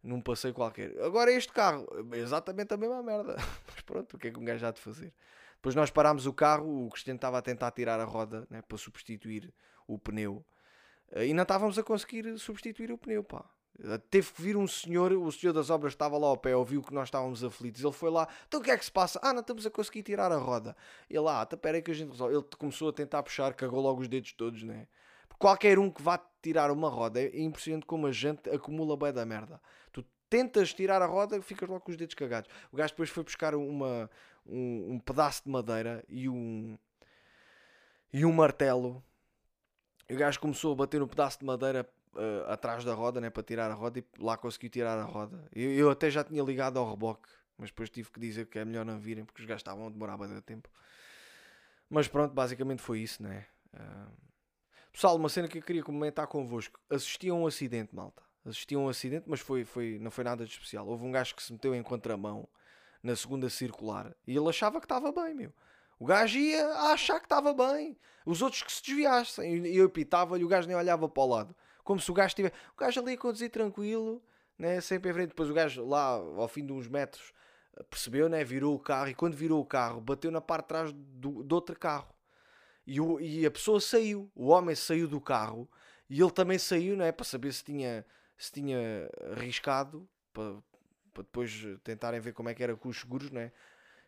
num 0.00 0.20
passeio 0.20 0.54
qualquer. 0.54 0.96
Agora 1.02 1.32
este 1.32 1.52
carro, 1.52 1.84
exatamente 2.12 2.72
a 2.72 2.76
mesma 2.76 3.02
merda. 3.02 3.34
Mas 3.66 3.80
pronto, 3.84 4.14
o 4.14 4.18
que 4.20 4.28
é 4.28 4.30
que 4.30 4.38
um 4.38 4.44
gajo 4.44 4.64
há 4.64 4.70
de 4.70 4.80
fazer? 4.80 5.12
Depois 5.56 5.74
nós 5.74 5.90
parámos 5.90 6.26
o 6.26 6.32
carro, 6.32 6.86
o 6.86 6.90
Cristiano 6.90 7.16
estava 7.16 7.38
a 7.38 7.42
tentar 7.42 7.72
tirar 7.72 7.98
a 7.98 8.04
roda 8.04 8.46
né, 8.48 8.62
para 8.62 8.78
substituir 8.78 9.52
o 9.84 9.98
pneu. 9.98 10.44
Eh, 11.10 11.26
e 11.26 11.34
não 11.34 11.42
estávamos 11.42 11.76
a 11.76 11.82
conseguir 11.82 12.38
substituir 12.38 12.92
o 12.92 12.96
pneu, 12.96 13.24
pá. 13.24 13.44
Eh, 13.82 13.98
teve 14.08 14.30
que 14.30 14.40
vir 14.40 14.56
um 14.56 14.68
senhor, 14.68 15.10
o 15.10 15.32
senhor 15.32 15.52
das 15.52 15.70
obras 15.70 15.92
estava 15.92 16.16
lá 16.16 16.28
ao 16.28 16.36
pé, 16.36 16.54
ouviu 16.54 16.80
que 16.84 16.94
nós 16.94 17.08
estávamos 17.08 17.42
aflitos. 17.42 17.82
Ele 17.82 17.92
foi 17.92 18.10
lá, 18.10 18.28
então 18.46 18.60
o 18.60 18.62
que 18.62 18.70
é 18.70 18.78
que 18.78 18.84
se 18.84 18.92
passa? 18.92 19.18
Ah, 19.24 19.32
não 19.32 19.40
estamos 19.40 19.66
a 19.66 19.70
conseguir 19.70 20.04
tirar 20.04 20.30
a 20.30 20.38
roda. 20.38 20.76
Ele 21.10 21.18
lá, 21.18 21.40
ah, 21.40 21.42
então 21.42 21.56
espera 21.56 21.78
aí 21.78 21.82
que 21.82 21.90
a 21.90 21.94
gente 21.94 22.10
resolve. 22.12 22.32
Ele 22.32 22.44
começou 22.56 22.90
a 22.90 22.92
tentar 22.92 23.24
puxar, 23.24 23.52
cagou 23.54 23.80
logo 23.80 24.02
os 24.02 24.06
dedos 24.06 24.32
todos, 24.34 24.62
né? 24.62 24.86
Qualquer 25.40 25.76
um 25.80 25.90
que 25.90 26.00
vá 26.00 26.24
tirar 26.40 26.70
uma 26.70 26.88
roda, 26.88 27.20
é 27.20 27.40
impressionante 27.40 27.84
como 27.84 28.06
a 28.06 28.12
gente 28.12 28.48
acumula 28.48 28.96
bem 28.96 29.12
da 29.12 29.26
merda 29.26 29.60
tentas 30.30 30.72
tirar 30.72 31.02
a 31.02 31.06
roda, 31.06 31.42
ficas 31.42 31.68
logo 31.68 31.80
com 31.80 31.90
os 31.90 31.96
dedos 31.96 32.14
cagados. 32.14 32.48
O 32.72 32.76
gajo 32.76 32.92
depois 32.92 33.10
foi 33.10 33.24
buscar 33.24 33.54
uma, 33.54 34.08
um, 34.46 34.92
um 34.94 34.98
pedaço 35.00 35.42
de 35.44 35.50
madeira 35.50 36.04
e 36.08 36.28
um, 36.28 36.78
e 38.12 38.24
um 38.24 38.32
martelo. 38.32 39.02
E 40.08 40.14
o 40.14 40.16
gajo 40.16 40.38
começou 40.38 40.72
a 40.72 40.76
bater 40.76 41.00
no 41.00 41.08
pedaço 41.08 41.40
de 41.40 41.44
madeira 41.44 41.86
uh, 42.14 42.50
atrás 42.50 42.84
da 42.84 42.94
roda, 42.94 43.20
né, 43.20 43.28
para 43.28 43.42
tirar 43.42 43.70
a 43.70 43.74
roda, 43.74 43.98
e 43.98 44.04
lá 44.18 44.36
conseguiu 44.36 44.70
tirar 44.70 44.96
a 44.98 45.04
roda. 45.04 45.44
Eu, 45.52 45.72
eu, 45.72 45.90
até 45.90 46.08
já 46.08 46.22
tinha 46.22 46.42
ligado 46.42 46.78
ao 46.78 46.88
reboque, 46.88 47.28
mas 47.58 47.70
depois 47.70 47.90
tive 47.90 48.10
que 48.10 48.20
dizer 48.20 48.46
que 48.46 48.58
é 48.58 48.64
melhor 48.64 48.84
não 48.84 48.98
virem, 48.98 49.24
porque 49.24 49.42
os 49.42 49.46
gajos 49.46 49.60
estavam 49.60 49.88
a 49.88 49.90
demorar 49.90 50.16
bastante 50.16 50.42
tempo. 50.42 50.70
Mas 51.88 52.06
pronto, 52.06 52.32
basicamente 52.32 52.80
foi 52.80 53.00
isso, 53.00 53.20
né? 53.20 53.46
Uh... 53.74 54.29
Pessoal, 54.92 55.16
uma 55.16 55.28
cena 55.28 55.48
que 55.48 55.58
eu 55.58 55.62
queria 55.62 55.82
comentar 55.82 56.26
convosco. 56.26 56.78
Assisti 56.90 57.28
a 57.28 57.34
um 57.34 57.46
acidente, 57.46 57.94
malta 57.94 58.22
assisti 58.44 58.74
a 58.74 58.78
um 58.78 58.88
acidente, 58.88 59.24
mas 59.26 59.40
foi, 59.40 59.64
foi, 59.64 59.98
não 60.00 60.10
foi 60.10 60.24
nada 60.24 60.44
de 60.44 60.50
especial. 60.50 60.86
Houve 60.86 61.04
um 61.04 61.12
gajo 61.12 61.34
que 61.34 61.42
se 61.42 61.52
meteu 61.52 61.74
em 61.74 61.82
contramão 61.82 62.48
na 63.02 63.16
segunda 63.16 63.48
circular 63.48 64.14
e 64.26 64.36
ele 64.36 64.48
achava 64.48 64.80
que 64.80 64.84
estava 64.84 65.12
bem, 65.12 65.34
meu. 65.34 65.52
O 65.98 66.06
gajo 66.06 66.38
ia 66.38 66.66
a 66.66 66.92
achar 66.92 67.18
que 67.18 67.26
estava 67.26 67.52
bem. 67.52 67.98
Os 68.24 68.40
outros 68.40 68.62
que 68.62 68.72
se 68.72 68.82
desviassem. 68.82 69.66
E 69.66 69.76
eu 69.76 69.88
pitava-lhe, 69.90 70.42
o 70.42 70.48
gajo 70.48 70.66
nem 70.66 70.76
olhava 70.76 71.06
para 71.08 71.22
o 71.22 71.26
lado. 71.26 71.56
Como 71.84 72.00
se 72.00 72.10
o 72.10 72.14
gajo 72.14 72.28
estivesse. 72.28 72.54
O 72.74 72.80
gajo 72.80 73.00
ali 73.00 73.12
a 73.12 73.18
conduzir 73.18 73.50
tranquilo, 73.50 74.22
né? 74.58 74.80
sempre 74.80 75.10
em 75.10 75.12
frente. 75.12 75.28
Depois 75.28 75.50
o 75.50 75.54
gajo 75.54 75.84
lá, 75.86 76.12
ao 76.12 76.48
fim 76.48 76.64
de 76.64 76.72
uns 76.72 76.88
metros, 76.88 77.34
percebeu, 77.90 78.30
né? 78.30 78.42
virou 78.42 78.74
o 78.74 78.78
carro. 78.78 79.10
E 79.10 79.14
quando 79.14 79.36
virou 79.36 79.60
o 79.60 79.64
carro, 79.64 80.00
bateu 80.00 80.30
na 80.30 80.40
parte 80.40 80.62
de 80.62 80.68
trás 80.68 80.92
do, 80.94 81.42
do 81.42 81.54
outro 81.54 81.78
carro. 81.78 82.08
E, 82.86 83.00
o, 83.00 83.20
e 83.20 83.46
a 83.46 83.50
pessoa 83.50 83.80
saiu. 83.80 84.30
O 84.34 84.48
homem 84.48 84.74
saiu 84.74 85.06
do 85.06 85.20
carro. 85.20 85.68
E 86.08 86.20
ele 86.20 86.30
também 86.30 86.58
saiu, 86.58 86.96
né? 86.96 87.12
Para 87.12 87.24
saber 87.24 87.52
se 87.52 87.64
tinha 87.64 88.04
se 88.40 88.50
tinha 88.50 89.10
arriscado 89.32 90.08
para, 90.32 90.54
para 91.12 91.22
depois 91.22 91.62
tentarem 91.84 92.20
ver 92.20 92.32
como 92.32 92.48
é 92.48 92.54
que 92.54 92.62
era 92.62 92.74
com 92.74 92.88
os 92.88 92.98
seguros, 92.98 93.30
né? 93.30 93.52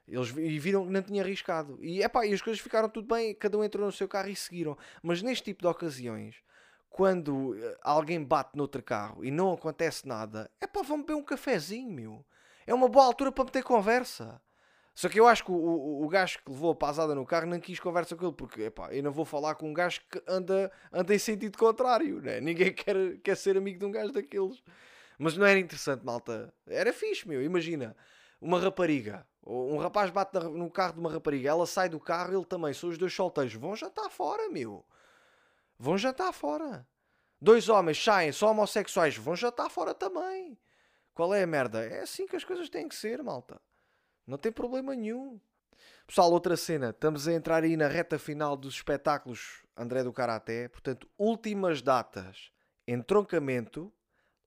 Eles 0.09 0.31
e 0.31 0.59
viram 0.59 0.87
que 0.87 0.91
não 0.91 1.03
tinha 1.03 1.23
arriscado. 1.23 1.79
E, 1.83 2.03
epá, 2.03 2.27
e 2.27 2.33
as 2.33 2.41
coisas 2.41 2.61
ficaram 2.61 2.89
tudo 2.89 3.15
bem, 3.15 3.35
cada 3.35 3.59
um 3.59 3.63
entrou 3.63 3.85
no 3.85 3.93
seu 3.93 4.09
carro 4.09 4.31
e 4.31 4.37
seguiram. 4.37 4.77
Mas 5.03 5.23
neste 5.23 5.45
tipo 5.45 5.61
de 5.63 5.69
ocasiões, 5.69 6.37
quando 6.89 7.55
eh, 7.57 7.79
alguém 7.83 8.25
bate 8.25 8.57
noutro 8.57 8.83
carro 8.83 9.25
e 9.25 9.31
não 9.31 9.53
acontece 9.53 10.09
nada, 10.09 10.51
é 10.61 10.67
pá, 10.67 10.83
vão 10.83 11.01
beber 11.01 11.15
um 11.15 11.23
cafezinho, 11.23 11.91
meu. 11.91 12.25
É 12.67 12.75
uma 12.75 12.89
boa 12.89 13.05
altura 13.05 13.31
para 13.31 13.45
meter 13.45 13.63
conversa. 13.63 14.41
Só 14.95 15.09
que 15.09 15.19
eu 15.19 15.27
acho 15.27 15.45
que 15.45 15.51
o, 15.51 15.55
o, 15.55 16.05
o 16.05 16.09
gajo 16.09 16.39
que 16.45 16.51
levou 16.51 16.73
a 16.73 16.75
pasada 16.75 17.15
no 17.15 17.25
carro 17.25 17.47
não 17.47 17.59
quis 17.59 17.81
conversa 17.81 18.15
com 18.15 18.27
ele, 18.27 18.35
porque 18.35 18.63
epá, 18.65 18.93
eu 18.93 19.03
não 19.03 19.11
vou 19.11 19.25
falar 19.25 19.55
com 19.55 19.71
um 19.71 19.73
gajo 19.73 20.01
que 20.11 20.23
anda, 20.29 20.71
anda 20.93 21.15
em 21.15 21.19
sentido 21.19 21.57
contrário, 21.57 22.21
né? 22.21 22.41
ninguém 22.41 22.73
quer, 22.75 23.19
quer 23.19 23.37
ser 23.37 23.57
amigo 23.57 23.79
de 23.79 23.85
um 23.87 23.91
gajo 23.91 24.13
daqueles. 24.13 24.63
Mas 25.19 25.37
não 25.37 25.47
era 25.47 25.59
interessante, 25.59 26.05
malta. 26.05 26.53
Era 26.67 26.93
fixe, 26.93 27.27
meu. 27.27 27.43
Imagina, 27.43 27.97
uma 28.41 28.59
rapariga, 28.59 29.27
um 29.47 29.79
rapaz 29.79 30.11
bate 30.11 30.39
no 30.39 30.71
carro 30.71 30.95
de 30.95 31.01
uma 31.01 31.11
rapariga, 31.11 31.49
ela 31.49 31.67
sai 31.67 31.89
do 31.89 32.01
carro, 32.01 32.35
ele 32.35 32.45
também, 32.45 32.75
são 32.75 32.91
os 32.91 32.99
dois 32.99 33.15
solteiros, 33.15 33.55
vão 33.55 33.75
já 33.77 33.87
estar 33.87 34.11
fora, 34.11 34.49
meu. 34.51 34.85
Vão 35.79 35.97
já 35.97 36.11
estar 36.11 36.33
fora. 36.33 36.87
Dois 37.41 37.69
homens 37.69 38.03
saem, 38.03 38.31
só 38.31 38.51
homossexuais, 38.51 39.17
vão 39.17 39.35
já 39.35 39.49
estar 39.49 39.69
fora 39.69 39.95
também. 39.95 40.59
Qual 41.15 41.35
é 41.35 41.43
a 41.43 41.47
merda? 41.47 41.85
É 41.85 42.01
assim 42.01 42.27
que 42.27 42.37
as 42.37 42.45
coisas 42.45 42.69
têm 42.69 42.89
que 42.89 42.95
ser, 42.95 43.23
malta. 43.23 43.61
Não 44.27 44.39
tem 44.39 44.53
problema 44.53 44.95
nenhum. 44.95 45.41
Pessoal, 46.07 46.31
outra 46.31 46.57
cena. 46.57 46.91
Estamos 46.91 47.27
a 47.27 47.33
entrar 47.33 47.65
aí 47.65 47.77
na 47.77 47.89
reta 47.89 48.19
final 48.19 48.57
dos 48.57 48.75
espetáculos 48.75 49.63
André 49.77 50.05
do 50.05 50.13
Karaté. 50.13 50.69
Portanto, 50.69 51.09
últimas 51.19 51.83
datas. 51.83 52.53
Entroncamento, 52.87 53.93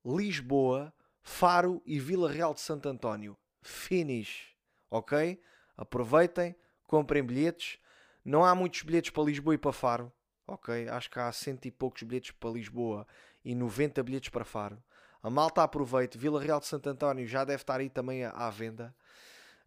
Lisboa, 0.06 0.94
Faro 1.22 1.82
e 1.86 2.00
Vila 2.00 2.32
Real 2.32 2.54
de 2.54 2.62
Santo 2.62 2.88
António. 2.88 3.38
Finish. 3.62 4.56
Ok? 4.90 5.42
Aproveitem, 5.76 6.56
comprem 6.84 7.24
bilhetes. 7.24 7.80
Não 8.24 8.46
há 8.46 8.56
muitos 8.56 8.82
bilhetes 8.84 9.12
para 9.12 9.24
Lisboa 9.24 9.56
e 9.56 9.58
para 9.58 9.74
Faro. 9.74 10.12
Ok? 10.48 10.88
Acho 10.88 11.10
que 11.10 11.20
há 11.20 11.32
cento 11.32 11.66
e 11.66 11.72
poucos 11.72 12.04
bilhetes 12.04 12.32
para 12.32 12.52
Lisboa 12.52 13.08
e 13.44 13.56
90 13.56 14.02
bilhetes 14.04 14.30
para 14.30 14.46
Faro. 14.46 14.82
A 15.22 15.30
malta 15.30 15.64
aproveite. 15.64 16.18
Vila 16.18 16.42
Real 16.42 16.60
de 16.60 16.68
Santo 16.68 16.88
António 16.88 17.28
já 17.28 17.44
deve 17.44 17.64
estar 17.64 17.80
aí 17.80 17.90
também 17.90 18.24
à 18.24 18.50
venda 18.50 18.96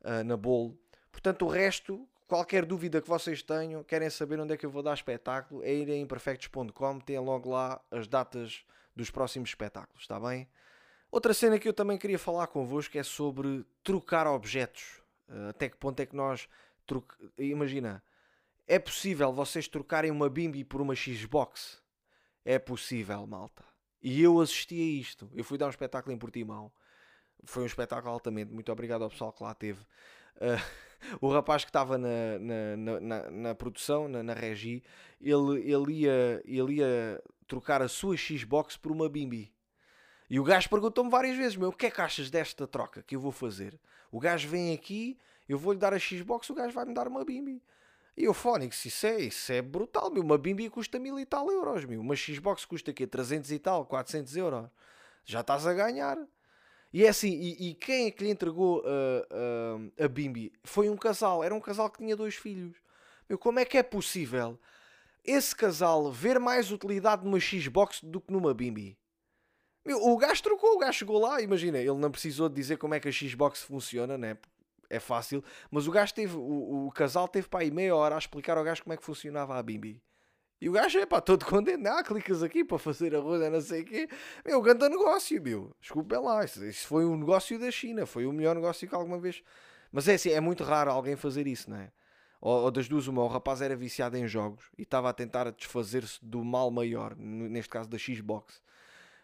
uh, 0.02 0.24
na 0.24 0.36
bolo. 0.36 0.78
Portanto, 1.10 1.44
o 1.44 1.48
resto, 1.48 2.06
qualquer 2.26 2.64
dúvida 2.64 3.00
que 3.00 3.08
vocês 3.08 3.42
tenham, 3.42 3.82
querem 3.82 4.10
saber 4.10 4.40
onde 4.40 4.54
é 4.54 4.56
que 4.56 4.66
eu 4.66 4.70
vou 4.70 4.82
dar 4.82 4.94
espetáculo, 4.94 5.62
é 5.62 5.72
ir 5.72 5.88
em 5.88 6.02
imperfectos.com, 6.02 7.00
tem 7.00 7.18
logo 7.18 7.50
lá 7.50 7.80
as 7.90 8.06
datas 8.06 8.64
dos 8.94 9.10
próximos 9.10 9.50
espetáculos, 9.50 10.02
está 10.02 10.18
bem? 10.18 10.48
Outra 11.10 11.32
cena 11.32 11.58
que 11.58 11.66
eu 11.66 11.72
também 11.72 11.96
queria 11.96 12.18
falar 12.18 12.46
convosco 12.48 12.98
é 12.98 13.02
sobre 13.02 13.64
trocar 13.82 14.26
objetos. 14.26 15.00
Uh, 15.28 15.48
até 15.48 15.68
que 15.68 15.76
ponto 15.76 15.98
é 16.00 16.06
que 16.06 16.14
nós. 16.14 16.48
Troca... 16.86 17.16
Imagina, 17.38 18.02
é 18.66 18.78
possível 18.78 19.32
vocês 19.32 19.66
trocarem 19.66 20.10
uma 20.10 20.28
Bimbi 20.28 20.64
por 20.64 20.80
uma 20.80 20.94
Xbox? 20.94 21.82
É 22.44 22.58
possível, 22.58 23.26
malta. 23.26 23.64
E 24.02 24.22
eu 24.22 24.40
assisti 24.40 24.74
a 24.74 25.00
isto. 25.00 25.30
Eu 25.34 25.42
fui 25.42 25.58
dar 25.58 25.66
um 25.66 25.70
espetáculo 25.70 26.14
em 26.14 26.18
Portimão 26.18 26.70
foi 27.44 27.62
um 27.62 27.66
espetáculo 27.66 28.12
altamente. 28.12 28.52
Muito 28.52 28.70
obrigado 28.70 29.02
ao 29.02 29.10
pessoal 29.10 29.32
que 29.32 29.42
lá 29.42 29.54
teve. 29.54 29.80
Uh, 30.36 31.18
o 31.20 31.32
rapaz 31.32 31.64
que 31.64 31.70
estava 31.70 31.96
na, 31.98 32.38
na, 32.38 33.00
na, 33.00 33.30
na 33.30 33.54
produção, 33.54 34.08
na, 34.08 34.22
na 34.22 34.34
regi, 34.34 34.82
ele, 35.20 35.60
ele, 35.70 35.92
ia, 36.02 36.42
ele 36.44 36.74
ia 36.76 37.22
trocar 37.46 37.82
a 37.82 37.88
sua 37.88 38.16
Xbox 38.16 38.76
por 38.76 38.92
uma 38.92 39.08
Bimbi. 39.08 39.52
E 40.30 40.38
o 40.38 40.44
gajo 40.44 40.68
perguntou-me 40.68 41.10
várias 41.10 41.36
vezes: 41.36 41.56
Meu, 41.56 41.70
o 41.70 41.72
que 41.72 41.86
é 41.86 41.90
que 41.90 42.00
achas 42.00 42.30
desta 42.30 42.66
troca 42.66 43.02
que 43.02 43.16
eu 43.16 43.20
vou 43.20 43.32
fazer? 43.32 43.78
O 44.10 44.20
gajo 44.20 44.48
vem 44.48 44.74
aqui, 44.74 45.18
eu 45.48 45.58
vou-lhe 45.58 45.78
dar 45.78 45.94
a 45.94 45.98
Xbox, 45.98 46.48
o 46.50 46.54
gajo 46.54 46.74
vai-me 46.74 46.94
dar 46.94 47.08
uma 47.08 47.24
Bimbi. 47.24 47.62
E 48.16 48.24
eu, 48.24 48.34
Fónix, 48.34 48.84
isso 48.84 49.06
é, 49.06 49.20
isso 49.20 49.52
é 49.52 49.62
brutal, 49.62 50.10
meu. 50.10 50.22
Uma 50.22 50.36
Bimbi 50.36 50.68
custa 50.68 50.98
mil 50.98 51.18
e 51.20 51.24
tal 51.24 51.50
euros, 51.50 51.84
meu. 51.84 52.00
Uma 52.00 52.16
Xbox 52.16 52.64
custa 52.64 52.90
aqui 52.90 53.06
300 53.06 53.52
e 53.52 53.58
tal, 53.58 53.86
400 53.86 54.36
euros. 54.36 54.68
Já 55.24 55.40
estás 55.40 55.66
a 55.66 55.72
ganhar. 55.72 56.18
E 56.92 57.04
é 57.04 57.08
assim, 57.08 57.30
e, 57.30 57.70
e 57.70 57.74
quem 57.74 58.06
é 58.06 58.10
que 58.10 58.24
lhe 58.24 58.30
entregou 58.30 58.80
uh, 58.80 58.82
uh, 58.82 60.04
a 60.04 60.08
Bimbi? 60.08 60.52
Foi 60.64 60.88
um 60.88 60.96
casal, 60.96 61.44
era 61.44 61.54
um 61.54 61.60
casal 61.60 61.90
que 61.90 61.98
tinha 61.98 62.16
dois 62.16 62.34
filhos. 62.34 62.76
Meu, 63.28 63.38
como 63.38 63.58
é 63.58 63.64
que 63.64 63.76
é 63.76 63.82
possível 63.82 64.58
esse 65.22 65.54
casal 65.54 66.10
ver 66.10 66.40
mais 66.40 66.72
utilidade 66.72 67.24
numa 67.24 67.38
Xbox 67.38 68.00
do 68.02 68.20
que 68.20 68.32
numa 68.32 68.54
Bimbi? 68.54 68.98
Meu, 69.84 70.02
o 70.02 70.16
gajo 70.16 70.42
trocou, 70.42 70.74
o 70.74 70.78
gajo 70.78 70.98
chegou 70.98 71.18
lá, 71.18 71.40
imagina, 71.40 71.78
ele 71.78 71.92
não 71.94 72.10
precisou 72.10 72.48
de 72.48 72.54
dizer 72.54 72.78
como 72.78 72.94
é 72.94 73.00
que 73.00 73.08
a 73.08 73.12
Xbox 73.12 73.62
funciona, 73.62 74.16
né? 74.16 74.38
É 74.90 74.98
fácil, 74.98 75.44
mas 75.70 75.86
o 75.86 75.90
gajo 75.90 76.14
teve, 76.14 76.34
o, 76.34 76.86
o 76.86 76.92
casal 76.92 77.28
teve 77.28 77.46
para 77.46 77.60
aí 77.60 77.70
meia 77.70 77.94
hora 77.94 78.14
a 78.14 78.18
explicar 78.18 78.56
ao 78.56 78.64
gajo 78.64 78.82
como 78.82 78.94
é 78.94 78.96
que 78.96 79.04
funcionava 79.04 79.58
a 79.58 79.62
Bimbi. 79.62 80.00
E 80.60 80.68
o 80.68 80.72
gajo 80.72 80.98
é 80.98 81.06
pá, 81.06 81.20
todo 81.20 81.44
contente. 81.44 81.86
Ah, 81.86 82.02
clicas 82.02 82.42
aqui 82.42 82.64
para 82.64 82.78
fazer 82.78 83.14
arroz, 83.14 83.40
não 83.50 83.60
sei 83.60 83.82
o 83.82 83.84
quê. 83.84 84.08
Meu, 84.44 84.60
grande 84.60 84.88
negócio, 84.88 85.40
meu. 85.40 85.74
Desculpa 85.80 86.18
lá. 86.18 86.44
Isso, 86.44 86.64
isso 86.64 86.86
foi 86.86 87.04
um 87.04 87.16
negócio 87.16 87.58
da 87.58 87.70
China. 87.70 88.06
Foi 88.06 88.26
o 88.26 88.32
melhor 88.32 88.56
negócio 88.56 88.88
que 88.88 88.94
alguma 88.94 89.18
vez. 89.20 89.42
Mas 89.92 90.08
é 90.08 90.14
assim, 90.14 90.30
é 90.30 90.40
muito 90.40 90.64
raro 90.64 90.90
alguém 90.90 91.14
fazer 91.16 91.46
isso, 91.46 91.70
não 91.70 91.76
é? 91.76 91.92
Ou, 92.40 92.64
ou 92.64 92.70
das 92.70 92.88
duas, 92.88 93.06
uma. 93.06 93.22
O 93.22 93.28
rapaz 93.28 93.62
era 93.62 93.76
viciado 93.76 94.16
em 94.16 94.26
jogos 94.26 94.64
e 94.76 94.82
estava 94.82 95.08
a 95.08 95.12
tentar 95.12 95.50
desfazer-se 95.52 96.18
do 96.22 96.44
mal 96.44 96.70
maior, 96.70 97.16
neste 97.16 97.70
caso 97.70 97.88
da 97.88 97.98
Xbox. 97.98 98.60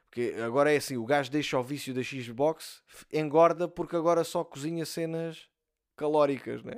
Porque 0.09 0.35
agora 0.41 0.73
é 0.73 0.77
assim: 0.77 0.97
o 0.97 1.05
gajo 1.05 1.31
deixa 1.31 1.59
o 1.59 1.63
vício 1.63 1.93
da 1.93 2.03
Xbox, 2.03 2.83
engorda 3.13 3.67
porque 3.69 3.97
agora 3.97 4.23
só 4.23 4.45
cozinha 4.45 4.87
cenas 4.87 5.49
calóricas, 5.97 6.63
né? 6.63 6.77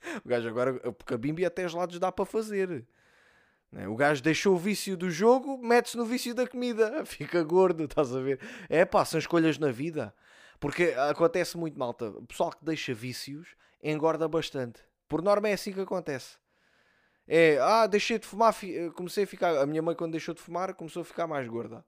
O 0.24 0.28
gajo 0.28 0.46
agora, 0.48 0.92
porque 0.92 1.14
a 1.14 1.18
Bimbi 1.18 1.44
até 1.44 1.66
gelados 1.66 1.98
dá 1.98 2.12
para 2.12 2.24
fazer. 2.24 2.86
Né? 3.76 3.86
O 3.86 3.94
gajo 3.94 4.22
deixou 4.22 4.54
o 4.54 4.58
vício 4.58 4.96
do 4.96 5.10
jogo, 5.10 5.58
mete-se 5.58 5.98
no 5.98 6.06
vício 6.06 6.34
da 6.34 6.46
comida, 6.46 7.04
fica 7.04 7.42
gordo, 7.44 7.84
estás 7.84 8.16
a 8.16 8.20
ver? 8.20 8.40
É 8.70 8.86
pá, 8.86 9.04
são 9.04 9.20
escolhas 9.20 9.58
na 9.58 9.70
vida. 9.70 10.14
Porque 10.58 10.94
acontece 11.10 11.58
muito, 11.58 11.78
malta. 11.78 12.08
O 12.08 12.26
pessoal 12.26 12.50
que 12.50 12.64
deixa 12.64 12.94
vícios 12.94 13.54
engorda 13.82 14.26
bastante. 14.26 14.80
Por 15.06 15.20
norma 15.20 15.50
é 15.50 15.52
assim 15.52 15.70
que 15.70 15.80
acontece. 15.80 16.38
É, 17.28 17.58
ah, 17.60 17.86
deixei 17.86 18.18
de 18.18 18.26
fumar, 18.26 18.54
comecei 18.94 19.24
a 19.24 19.26
ficar. 19.26 19.58
A 19.58 19.66
minha 19.66 19.82
mãe, 19.82 19.94
quando 19.94 20.12
deixou 20.12 20.34
de 20.34 20.40
fumar, 20.40 20.72
começou 20.72 21.02
a 21.02 21.04
ficar 21.04 21.26
mais 21.26 21.46
gorda. 21.46 21.84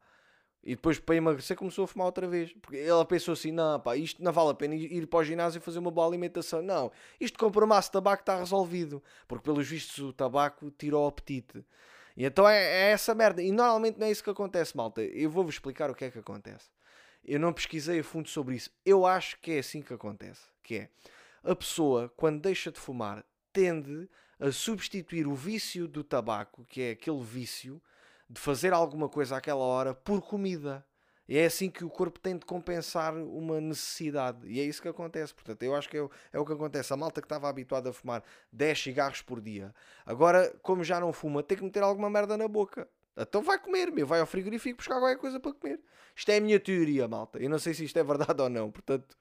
E 0.62 0.74
depois, 0.74 0.98
para 0.98 1.14
emagrecer, 1.14 1.56
começou 1.56 1.84
a 1.84 1.88
fumar 1.88 2.06
outra 2.06 2.26
vez. 2.26 2.52
Porque 2.52 2.76
ela 2.76 3.04
pensou 3.04 3.32
assim: 3.32 3.52
não, 3.52 3.80
pá, 3.80 3.96
isto 3.96 4.22
não 4.22 4.32
vale 4.32 4.50
a 4.50 4.54
pena 4.54 4.74
ir 4.74 5.06
para 5.06 5.20
o 5.20 5.24
ginásio 5.24 5.58
e 5.58 5.62
fazer 5.62 5.78
uma 5.78 5.90
boa 5.90 6.06
alimentação. 6.06 6.60
Não, 6.60 6.90
isto 7.20 7.38
compra 7.38 7.66
massa 7.66 7.88
de 7.88 7.92
tabaco 7.92 8.22
está 8.22 8.38
resolvido. 8.38 9.02
Porque, 9.26 9.44
pelos 9.44 9.66
vistos, 9.68 9.98
o 9.98 10.12
tabaco 10.12 10.70
tira 10.70 10.96
o 10.96 11.06
apetite. 11.06 11.64
E 12.16 12.24
então 12.24 12.48
é, 12.48 12.58
é, 12.58 12.90
essa 12.90 13.14
merda. 13.14 13.40
E 13.40 13.52
normalmente 13.52 13.98
não 13.98 14.06
é 14.06 14.10
isso 14.10 14.24
que 14.24 14.30
acontece, 14.30 14.76
malta. 14.76 15.02
Eu 15.02 15.30
vou-vos 15.30 15.54
explicar 15.54 15.90
o 15.90 15.94
que 15.94 16.04
é 16.04 16.10
que 16.10 16.18
acontece. 16.18 16.68
Eu 17.24 17.38
não 17.38 17.52
pesquisei 17.52 18.00
a 18.00 18.04
fundo 18.04 18.28
sobre 18.28 18.56
isso. 18.56 18.70
Eu 18.84 19.06
acho 19.06 19.38
que 19.40 19.52
é 19.52 19.58
assim 19.60 19.80
que 19.80 19.94
acontece. 19.94 20.42
Que 20.62 20.76
é, 20.76 20.88
a 21.44 21.54
pessoa, 21.54 22.12
quando 22.16 22.40
deixa 22.40 22.72
de 22.72 22.80
fumar, 22.80 23.24
tende 23.52 24.08
a 24.40 24.50
substituir 24.50 25.26
o 25.26 25.34
vício 25.34 25.86
do 25.86 26.02
tabaco, 26.02 26.64
que 26.64 26.80
é 26.82 26.90
aquele 26.90 27.22
vício 27.22 27.80
de 28.28 28.40
fazer 28.40 28.72
alguma 28.72 29.08
coisa 29.08 29.36
àquela 29.36 29.62
hora 29.62 29.94
por 29.94 30.20
comida. 30.22 30.84
E 31.28 31.36
é 31.36 31.44
assim 31.44 31.70
que 31.70 31.84
o 31.84 31.90
corpo 31.90 32.18
tem 32.18 32.38
de 32.38 32.46
compensar 32.46 33.14
uma 33.14 33.60
necessidade. 33.60 34.48
E 34.48 34.58
é 34.60 34.64
isso 34.64 34.80
que 34.80 34.88
acontece. 34.88 35.34
Portanto, 35.34 35.62
eu 35.62 35.74
acho 35.74 35.88
que 35.88 35.98
é 35.98 36.02
o, 36.02 36.10
é 36.32 36.38
o 36.38 36.44
que 36.44 36.52
acontece. 36.54 36.92
A 36.92 36.96
malta 36.96 37.20
que 37.20 37.26
estava 37.26 37.48
habituada 37.48 37.90
a 37.90 37.92
fumar 37.92 38.22
10 38.50 38.82
cigarros 38.82 39.20
por 39.20 39.38
dia, 39.38 39.74
agora, 40.06 40.50
como 40.62 40.82
já 40.82 40.98
não 40.98 41.12
fuma, 41.12 41.42
tem 41.42 41.58
que 41.58 41.64
meter 41.64 41.82
alguma 41.82 42.08
merda 42.08 42.36
na 42.36 42.48
boca. 42.48 42.88
Então 43.14 43.42
vai 43.42 43.58
comer, 43.58 43.92
meu. 43.92 44.06
Vai 44.06 44.20
ao 44.20 44.26
frigorífico 44.26 44.78
buscar 44.78 44.98
qualquer 44.98 45.18
coisa 45.18 45.38
para 45.38 45.52
comer. 45.52 45.80
Isto 46.16 46.30
é 46.30 46.38
a 46.38 46.40
minha 46.40 46.58
teoria, 46.58 47.06
malta. 47.06 47.38
Eu 47.38 47.50
não 47.50 47.58
sei 47.58 47.74
se 47.74 47.84
isto 47.84 47.98
é 47.98 48.02
verdade 48.02 48.40
ou 48.40 48.48
não. 48.48 48.70
Portanto, 48.70 49.14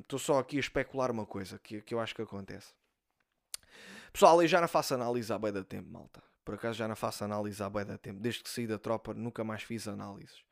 estou 0.00 0.16
uh, 0.16 0.20
só 0.20 0.38
aqui 0.38 0.56
a 0.56 0.60
especular 0.60 1.10
uma 1.10 1.26
coisa 1.26 1.58
que, 1.58 1.82
que 1.82 1.92
eu 1.92 2.00
acho 2.00 2.14
que 2.14 2.22
acontece. 2.22 2.72
Pessoal, 4.12 4.40
eu 4.40 4.48
já 4.48 4.62
não 4.62 4.68
faço 4.68 4.94
análise 4.94 5.30
há 5.30 5.38
bem 5.38 5.52
da 5.52 5.62
tempo, 5.62 5.90
malta. 5.90 6.29
Por 6.50 6.56
acaso 6.56 6.78
já 6.78 6.88
não 6.88 6.96
faço 6.96 7.22
análise 7.22 7.62
há 7.62 7.70
bem 7.70 7.84
da 7.84 7.96
tempo. 7.96 8.18
Desde 8.18 8.42
que 8.42 8.50
saí 8.50 8.66
da 8.66 8.76
tropa 8.76 9.14
nunca 9.14 9.44
mais 9.44 9.62
fiz 9.62 9.86
análises. 9.86 10.42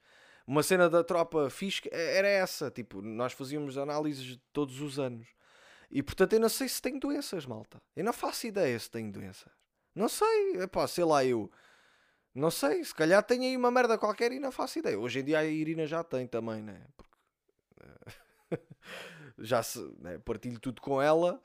Uma 0.47 0.63
cena 0.63 0.89
da 0.89 1.03
tropa 1.03 1.51
fixe 1.51 1.89
era 1.91 2.29
essa. 2.29 2.71
Tipo, 2.71 3.03
nós 3.03 3.33
fazíamos 3.33 3.77
análises 3.77 4.39
todos 4.53 4.81
os 4.81 5.01
anos. 5.01 5.27
E 5.91 6.01
portanto 6.01 6.35
eu 6.35 6.39
não 6.39 6.49
sei 6.49 6.69
se 6.69 6.81
tenho 6.81 7.01
doenças, 7.01 7.45
malta. 7.47 7.83
Eu 7.97 8.05
não 8.05 8.13
faço 8.13 8.47
ideia 8.47 8.79
se 8.79 8.89
tenho 8.89 9.11
doenças. 9.11 9.51
Não 9.93 10.09
sei. 10.09 10.63
Epá, 10.63 10.87
sei 10.87 11.03
lá 11.03 11.25
eu. 11.25 11.51
Não 12.33 12.49
sei. 12.49 12.85
Se 12.85 12.95
calhar 12.95 13.21
tenho 13.25 13.43
aí 13.43 13.57
uma 13.57 13.73
merda 13.73 13.99
qualquer 13.99 14.31
e 14.31 14.39
não 14.39 14.53
faço 14.53 14.79
ideia. 14.79 14.97
Hoje 14.97 15.19
em 15.19 15.25
dia 15.25 15.41
a 15.41 15.45
Irina 15.45 15.85
já 15.85 16.05
tem 16.05 16.29
também, 16.29 16.63
né? 16.63 16.81
Porque, 16.97 17.17
já 19.37 19.65
se, 19.65 19.81
né? 19.99 20.21
partilho 20.21 20.61
tudo 20.61 20.81
com 20.81 21.03
ela 21.03 21.43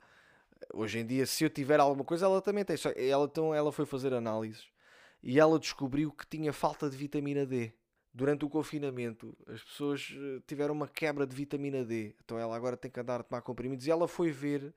Hoje 0.73 0.99
em 0.99 1.05
dia, 1.05 1.25
se 1.25 1.43
eu 1.43 1.49
tiver 1.49 1.79
alguma 1.79 2.03
coisa, 2.05 2.25
ela 2.25 2.41
também 2.41 2.63
tem. 2.65 2.77
Só, 2.77 2.89
ela, 2.95 3.25
então, 3.25 3.53
ela 3.53 3.71
foi 3.71 3.85
fazer 3.85 4.13
análises 4.13 4.67
e 5.21 5.39
ela 5.39 5.57
descobriu 5.59 6.11
que 6.11 6.27
tinha 6.27 6.51
falta 6.53 6.89
de 6.89 6.97
vitamina 6.97 7.45
D. 7.45 7.73
durante 8.13 8.45
o 8.45 8.49
confinamento, 8.49 9.35
as 9.47 9.63
pessoas 9.63 10.13
eh, 10.15 10.41
tiveram 10.45 10.73
uma 10.73 10.87
quebra 10.87 11.25
de 11.25 11.35
vitamina 11.35 11.83
D. 11.83 12.15
Então 12.23 12.37
ela 12.37 12.55
agora 12.55 12.77
tem 12.77 12.91
que 12.91 12.99
andar 12.99 13.21
a 13.21 13.23
tomar 13.23 13.41
comprimidos. 13.41 13.87
E 13.87 13.91
ela 13.91 14.07
foi 14.07 14.31
ver, 14.31 14.73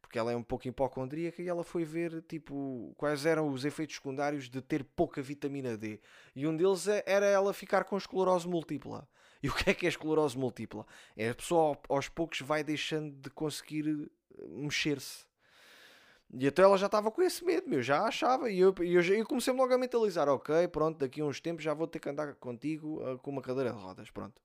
porque 0.00 0.18
ela 0.18 0.30
é 0.32 0.36
um 0.36 0.42
pouco 0.42 0.68
hipocondríaca, 0.68 1.42
e 1.42 1.48
ela 1.48 1.64
foi 1.64 1.84
ver 1.84 2.22
tipo, 2.22 2.94
quais 2.96 3.26
eram 3.26 3.48
os 3.50 3.64
efeitos 3.64 3.96
secundários 3.96 4.48
de 4.48 4.60
ter 4.62 4.84
pouca 4.84 5.20
vitamina 5.20 5.76
D. 5.76 6.00
E 6.34 6.46
um 6.46 6.56
deles 6.56 6.86
é, 6.86 7.02
era 7.06 7.26
ela 7.26 7.52
ficar 7.52 7.84
com 7.84 7.96
esclerose 7.96 8.46
múltipla. 8.48 9.08
E 9.42 9.48
o 9.48 9.54
que 9.54 9.70
é 9.70 9.74
que 9.74 9.86
é 9.86 9.88
esclerose 9.88 10.38
múltipla? 10.38 10.86
É 11.16 11.30
a 11.30 11.34
pessoa 11.34 11.78
aos 11.88 12.08
poucos 12.08 12.40
vai 12.40 12.62
deixando 12.62 13.12
de 13.16 13.30
conseguir 13.30 14.10
eh, 14.38 14.46
mexer-se. 14.48 15.25
E 16.32 16.46
até 16.46 16.62
ela 16.62 16.76
já 16.76 16.86
estava 16.86 17.10
com 17.10 17.22
esse 17.22 17.44
medo, 17.44 17.68
meu, 17.68 17.82
já 17.82 18.02
achava. 18.02 18.50
E 18.50 18.58
eu, 18.58 18.74
eu, 18.80 19.00
eu 19.02 19.26
comecei 19.26 19.52
logo 19.54 19.72
a 19.72 19.78
mentalizar: 19.78 20.28
ok, 20.28 20.68
pronto, 20.68 20.98
daqui 20.98 21.20
a 21.20 21.24
uns 21.24 21.40
tempos 21.40 21.64
já 21.64 21.72
vou 21.72 21.86
ter 21.86 21.98
que 21.98 22.08
andar 22.08 22.34
contigo 22.34 23.02
uh, 23.02 23.18
com 23.18 23.30
uma 23.30 23.42
cadeira 23.42 23.72
de 23.72 23.78
rodas. 23.78 24.10
Pronto. 24.10 24.40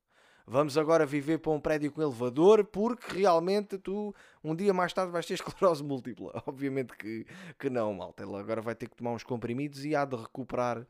Vamos 0.45 0.77
agora 0.77 1.05
viver 1.05 1.37
para 1.37 1.51
um 1.51 1.59
prédio 1.59 1.91
com 1.91 2.01
elevador, 2.01 2.65
porque 2.65 3.19
realmente 3.19 3.77
tu, 3.77 4.13
um 4.43 4.55
dia 4.55 4.73
mais 4.73 4.91
tarde, 4.91 5.11
vais 5.11 5.25
ter 5.25 5.35
esclerose 5.35 5.83
múltipla. 5.83 6.41
Obviamente 6.45 6.93
que, 6.97 7.25
que 7.59 7.69
não, 7.69 7.93
malta. 7.93 8.23
Ela 8.23 8.39
agora 8.39 8.61
vai 8.61 8.75
ter 8.75 8.89
que 8.89 8.95
tomar 8.95 9.11
uns 9.11 9.23
comprimidos 9.23 9.85
e 9.85 9.95
há 9.95 10.05
de 10.05 10.15
recuperar. 10.15 10.85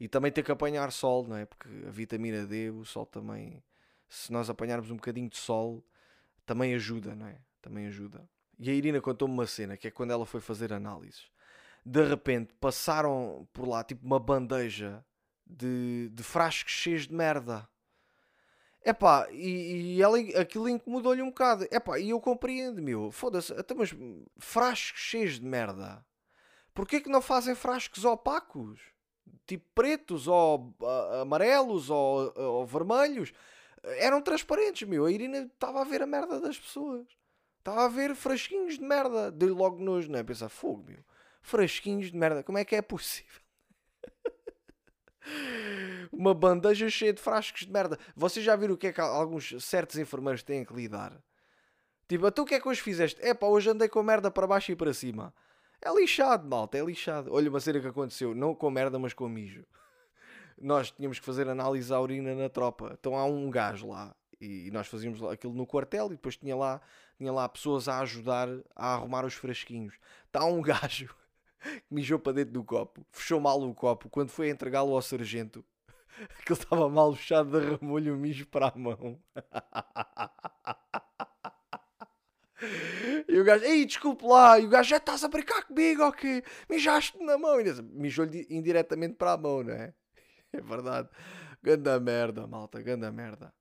E 0.00 0.08
também 0.08 0.32
ter 0.32 0.42
que 0.42 0.50
apanhar 0.50 0.90
sol, 0.90 1.26
não 1.26 1.36
é? 1.36 1.46
Porque 1.46 1.68
a 1.86 1.90
vitamina 1.90 2.44
D, 2.46 2.70
o 2.70 2.84
sol 2.84 3.06
também. 3.06 3.62
Se 4.08 4.32
nós 4.32 4.50
apanharmos 4.50 4.90
um 4.90 4.96
bocadinho 4.96 5.28
de 5.28 5.36
sol, 5.36 5.84
também 6.44 6.74
ajuda, 6.74 7.14
não 7.14 7.26
é? 7.26 7.38
Também 7.62 7.86
ajuda. 7.86 8.28
E 8.58 8.70
a 8.70 8.72
Irina 8.72 9.00
contou-me 9.00 9.34
uma 9.34 9.46
cena 9.46 9.76
que 9.76 9.88
é 9.88 9.90
quando 9.90 10.12
ela 10.12 10.26
foi 10.26 10.40
fazer 10.40 10.72
análises. 10.72 11.28
De 11.84 12.02
repente 12.02 12.52
passaram 12.54 13.46
por 13.52 13.68
lá 13.68 13.84
tipo 13.84 14.06
uma 14.06 14.18
bandeja 14.18 15.04
de, 15.46 16.08
de 16.12 16.22
frascos 16.22 16.72
cheios 16.72 17.06
de 17.06 17.14
merda. 17.14 17.68
Epá, 18.84 19.28
e, 19.30 19.96
e 19.96 20.02
ela, 20.02 20.18
aquilo 20.38 20.68
incomodou-lhe 20.68 21.22
um 21.22 21.28
bocado. 21.28 21.66
Epá, 21.70 21.98
e 21.98 22.10
eu 22.10 22.20
compreendo, 22.20 22.82
meu. 22.82 23.10
Foda-se, 23.10 23.52
até 23.54 23.74
mas 23.74 23.94
frascos 24.38 25.00
cheios 25.00 25.40
de 25.40 25.46
merda. 25.46 26.04
Porquê 26.74 27.00
que 27.00 27.08
não 27.08 27.22
fazem 27.22 27.54
frascos 27.54 28.04
opacos? 28.04 28.80
Tipo 29.46 29.64
pretos, 29.74 30.28
ou 30.28 30.74
uh, 30.80 31.22
amarelos, 31.22 31.88
ou, 31.88 32.28
uh, 32.28 32.40
ou 32.40 32.66
vermelhos. 32.66 33.32
Eram 33.82 34.20
transparentes, 34.20 34.86
meu. 34.86 35.06
A 35.06 35.10
Irina 35.10 35.38
estava 35.38 35.80
a 35.80 35.84
ver 35.84 36.02
a 36.02 36.06
merda 36.06 36.40
das 36.40 36.58
pessoas. 36.58 37.06
Estava 37.64 37.86
a 37.86 37.88
ver 37.88 38.14
frasquinhos 38.14 38.74
de 38.74 38.84
merda. 38.84 39.32
Dei 39.32 39.48
logo 39.48 39.82
nojo, 39.82 40.12
não 40.12 40.18
é? 40.18 40.22
Pensar, 40.22 40.50
fogo, 40.50 40.84
meu. 40.86 40.98
Frasquinhos 41.40 42.12
de 42.12 42.18
merda. 42.18 42.42
Como 42.42 42.58
é 42.58 42.64
que 42.64 42.76
é 42.76 42.82
possível? 42.82 43.40
Uma 46.12 46.34
bandeja 46.34 46.90
cheia 46.90 47.14
de 47.14 47.22
frascos 47.22 47.62
de 47.62 47.72
merda. 47.72 47.98
Vocês 48.14 48.44
já 48.44 48.54
viram 48.54 48.74
o 48.74 48.76
que 48.76 48.88
é 48.88 48.92
que 48.92 49.00
alguns 49.00 49.64
certos 49.64 49.96
enfermeiros 49.96 50.42
têm 50.42 50.62
que 50.62 50.74
lidar? 50.74 51.18
Tipo, 52.06 52.30
tu 52.30 52.42
o 52.42 52.44
que 52.44 52.56
é 52.56 52.60
que 52.60 52.68
hoje 52.68 52.82
fizeste? 52.82 53.18
É 53.24 53.32
pá, 53.32 53.46
hoje 53.46 53.70
andei 53.70 53.88
com 53.88 54.02
merda 54.02 54.30
para 54.30 54.46
baixo 54.46 54.70
e 54.70 54.76
para 54.76 54.92
cima. 54.92 55.32
É 55.80 55.90
lixado, 55.90 56.46
malta, 56.46 56.76
é 56.76 56.84
lixado. 56.84 57.32
Olha 57.32 57.48
uma 57.48 57.60
cena 57.60 57.80
que 57.80 57.86
aconteceu, 57.86 58.34
não 58.34 58.54
com 58.54 58.70
merda, 58.70 58.98
mas 58.98 59.14
com 59.14 59.26
mijo. 59.26 59.64
Nós 60.60 60.90
tínhamos 60.90 61.18
que 61.18 61.24
fazer 61.24 61.48
análise 61.48 61.90
à 61.94 61.98
urina 61.98 62.34
na 62.34 62.50
tropa. 62.50 62.94
Então 63.00 63.16
há 63.16 63.24
um 63.24 63.48
gajo 63.48 63.88
lá 63.88 64.14
e 64.38 64.70
nós 64.70 64.86
fazíamos 64.86 65.22
aquilo 65.22 65.54
no 65.54 65.66
quartel 65.66 66.08
e 66.08 66.10
depois 66.10 66.36
tinha 66.36 66.54
lá, 66.54 66.78
tinha 67.16 67.32
lá 67.32 67.48
pessoas 67.48 67.88
a 67.88 68.00
ajudar 68.00 68.48
a 68.74 68.94
arrumar 68.94 69.24
os 69.24 69.34
frasquinhos. 69.34 69.94
Está 70.26 70.44
um 70.44 70.60
gajo 70.62 71.14
que 71.60 71.94
mijou 71.94 72.18
para 72.18 72.34
dentro 72.34 72.52
do 72.52 72.64
copo, 72.64 73.06
fechou 73.10 73.40
mal 73.40 73.60
o 73.60 73.74
copo, 73.74 74.08
quando 74.10 74.28
foi 74.28 74.50
entregá-lo 74.50 74.94
ao 74.94 75.02
sargento, 75.02 75.64
aquilo 76.38 76.58
estava 76.58 76.88
mal 76.88 77.14
fechado, 77.14 77.58
derramou-lhe 77.58 78.10
o 78.10 78.16
mijo 78.16 78.46
para 78.46 78.68
a 78.68 78.78
mão. 78.78 79.18
E 83.28 83.38
o 83.38 83.44
gajo, 83.44 83.64
ei, 83.64 83.84
desculpe 83.84 84.24
lá, 84.24 84.58
e 84.58 84.64
o 84.64 84.68
gajo, 84.68 84.90
já 84.90 84.96
estás 84.96 85.24
a 85.24 85.28
brincar 85.28 85.64
comigo, 85.64 86.02
ok? 86.04 86.42
Mijaste 86.70 87.18
na 87.22 87.36
mão, 87.36 87.56
mijou-lhe 87.92 88.46
indiretamente 88.48 89.14
para 89.14 89.32
a 89.32 89.36
mão, 89.36 89.62
não 89.62 89.74
é? 89.74 89.92
É 90.52 90.60
verdade. 90.60 91.08
Ganda 91.62 91.98
merda, 91.98 92.46
malta, 92.46 92.80
ganda 92.80 93.10
merda. 93.10 93.52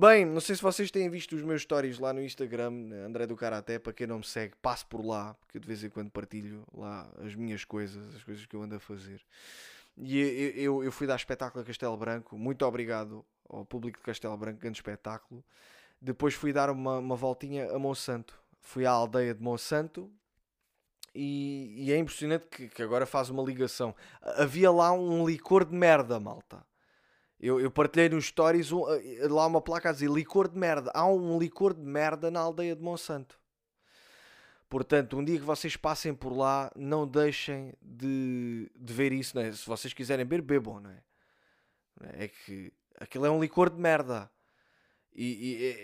Bem, 0.00 0.24
não 0.24 0.40
sei 0.40 0.56
se 0.56 0.62
vocês 0.62 0.90
têm 0.90 1.10
visto 1.10 1.36
os 1.36 1.42
meus 1.42 1.60
stories 1.60 1.98
lá 1.98 2.10
no 2.10 2.22
Instagram, 2.22 2.72
André 3.04 3.26
do 3.26 3.36
Karaté, 3.36 3.78
para 3.78 3.92
quem 3.92 4.06
não 4.06 4.16
me 4.16 4.24
segue, 4.24 4.54
passe 4.62 4.82
por 4.86 5.04
lá, 5.04 5.34
porque 5.34 5.60
de 5.60 5.66
vez 5.66 5.84
em 5.84 5.90
quando 5.90 6.10
partilho 6.10 6.64
lá 6.74 7.06
as 7.22 7.34
minhas 7.34 7.66
coisas, 7.66 8.14
as 8.14 8.24
coisas 8.24 8.46
que 8.46 8.56
eu 8.56 8.62
ando 8.62 8.76
a 8.76 8.80
fazer. 8.80 9.20
E 9.98 10.18
eu, 10.18 10.78
eu, 10.78 10.84
eu 10.84 10.90
fui 10.90 11.06
dar 11.06 11.16
espetáculo 11.16 11.62
a 11.62 11.66
Castelo 11.66 11.98
Branco, 11.98 12.38
muito 12.38 12.64
obrigado 12.64 13.22
ao 13.46 13.62
público 13.66 13.98
de 13.98 14.04
Castelo 14.06 14.38
Branco, 14.38 14.58
grande 14.58 14.78
espetáculo. 14.78 15.44
Depois 16.00 16.32
fui 16.32 16.50
dar 16.50 16.70
uma, 16.70 16.96
uma 16.96 17.14
voltinha 17.14 17.70
a 17.70 17.78
Monsanto, 17.78 18.42
fui 18.62 18.86
à 18.86 18.90
aldeia 18.90 19.34
de 19.34 19.42
Monsanto, 19.42 20.10
e, 21.14 21.74
e, 21.76 21.92
é 21.92 21.98
impressionante 21.98 22.46
que, 22.50 22.68
que, 22.68 22.82
agora 22.82 23.04
faz 23.04 23.28
uma 23.28 23.42
ligação. 23.42 23.94
Havia 24.22 24.70
lá 24.70 24.92
um 24.92 25.28
licor 25.28 25.66
de 25.66 25.74
merda, 25.74 26.18
malta. 26.18 26.64
Eu, 27.40 27.58
eu 27.58 27.70
partilhei 27.70 28.10
nos 28.10 28.26
stories 28.26 28.70
um, 28.70 28.84
eh, 28.92 29.26
lá 29.28 29.46
uma 29.46 29.62
placa 29.62 29.88
a 29.88 29.92
dizer 29.92 30.10
licor 30.10 30.46
de 30.46 30.58
merda. 30.58 30.90
Há 30.94 31.06
um 31.06 31.38
licor 31.38 31.72
de 31.72 31.80
merda 31.80 32.30
na 32.30 32.38
aldeia 32.38 32.76
de 32.76 32.82
Monsanto. 32.82 33.40
Portanto, 34.68 35.16
um 35.16 35.24
dia 35.24 35.38
que 35.38 35.44
vocês 35.44 35.74
passem 35.74 36.14
por 36.14 36.36
lá, 36.36 36.70
não 36.76 37.06
deixem 37.06 37.72
de, 37.80 38.70
de 38.76 38.92
ver 38.92 39.12
isso. 39.12 39.34
Não 39.34 39.42
é? 39.42 39.52
Se 39.52 39.66
vocês 39.66 39.94
quiserem 39.94 40.24
beber, 40.24 40.60
bebam, 40.60 40.80
não 40.80 40.90
é? 40.90 41.02
É 42.24 42.28
que 42.28 42.72
aquilo 42.98 43.24
é 43.24 43.30
um 43.30 43.40
licor 43.40 43.70
de 43.70 43.80
merda. 43.80 44.30
E, 45.12 45.24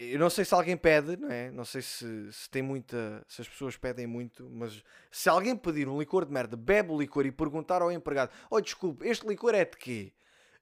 e, 0.02 0.12
eu 0.12 0.18
não 0.18 0.30
sei 0.30 0.44
se 0.44 0.54
alguém 0.54 0.76
pede, 0.76 1.16
não 1.16 1.30
é? 1.30 1.50
Não 1.50 1.64
sei 1.64 1.80
se, 1.80 2.32
se 2.32 2.50
tem 2.50 2.62
muita. 2.62 3.24
se 3.26 3.40
as 3.40 3.48
pessoas 3.48 3.76
pedem 3.76 4.06
muito, 4.06 4.48
mas 4.50 4.84
se 5.10 5.28
alguém 5.28 5.56
pedir 5.56 5.88
um 5.88 5.98
licor 5.98 6.24
de 6.26 6.32
merda, 6.32 6.56
bebe 6.56 6.92
o 6.92 7.00
licor 7.00 7.26
e 7.26 7.32
perguntar 7.32 7.82
ao 7.82 7.90
empregado: 7.90 8.30
Oh, 8.50 8.60
desculpe, 8.60 9.08
este 9.08 9.26
licor 9.26 9.54
é 9.54 9.64
de 9.64 9.76
quê? 9.76 10.12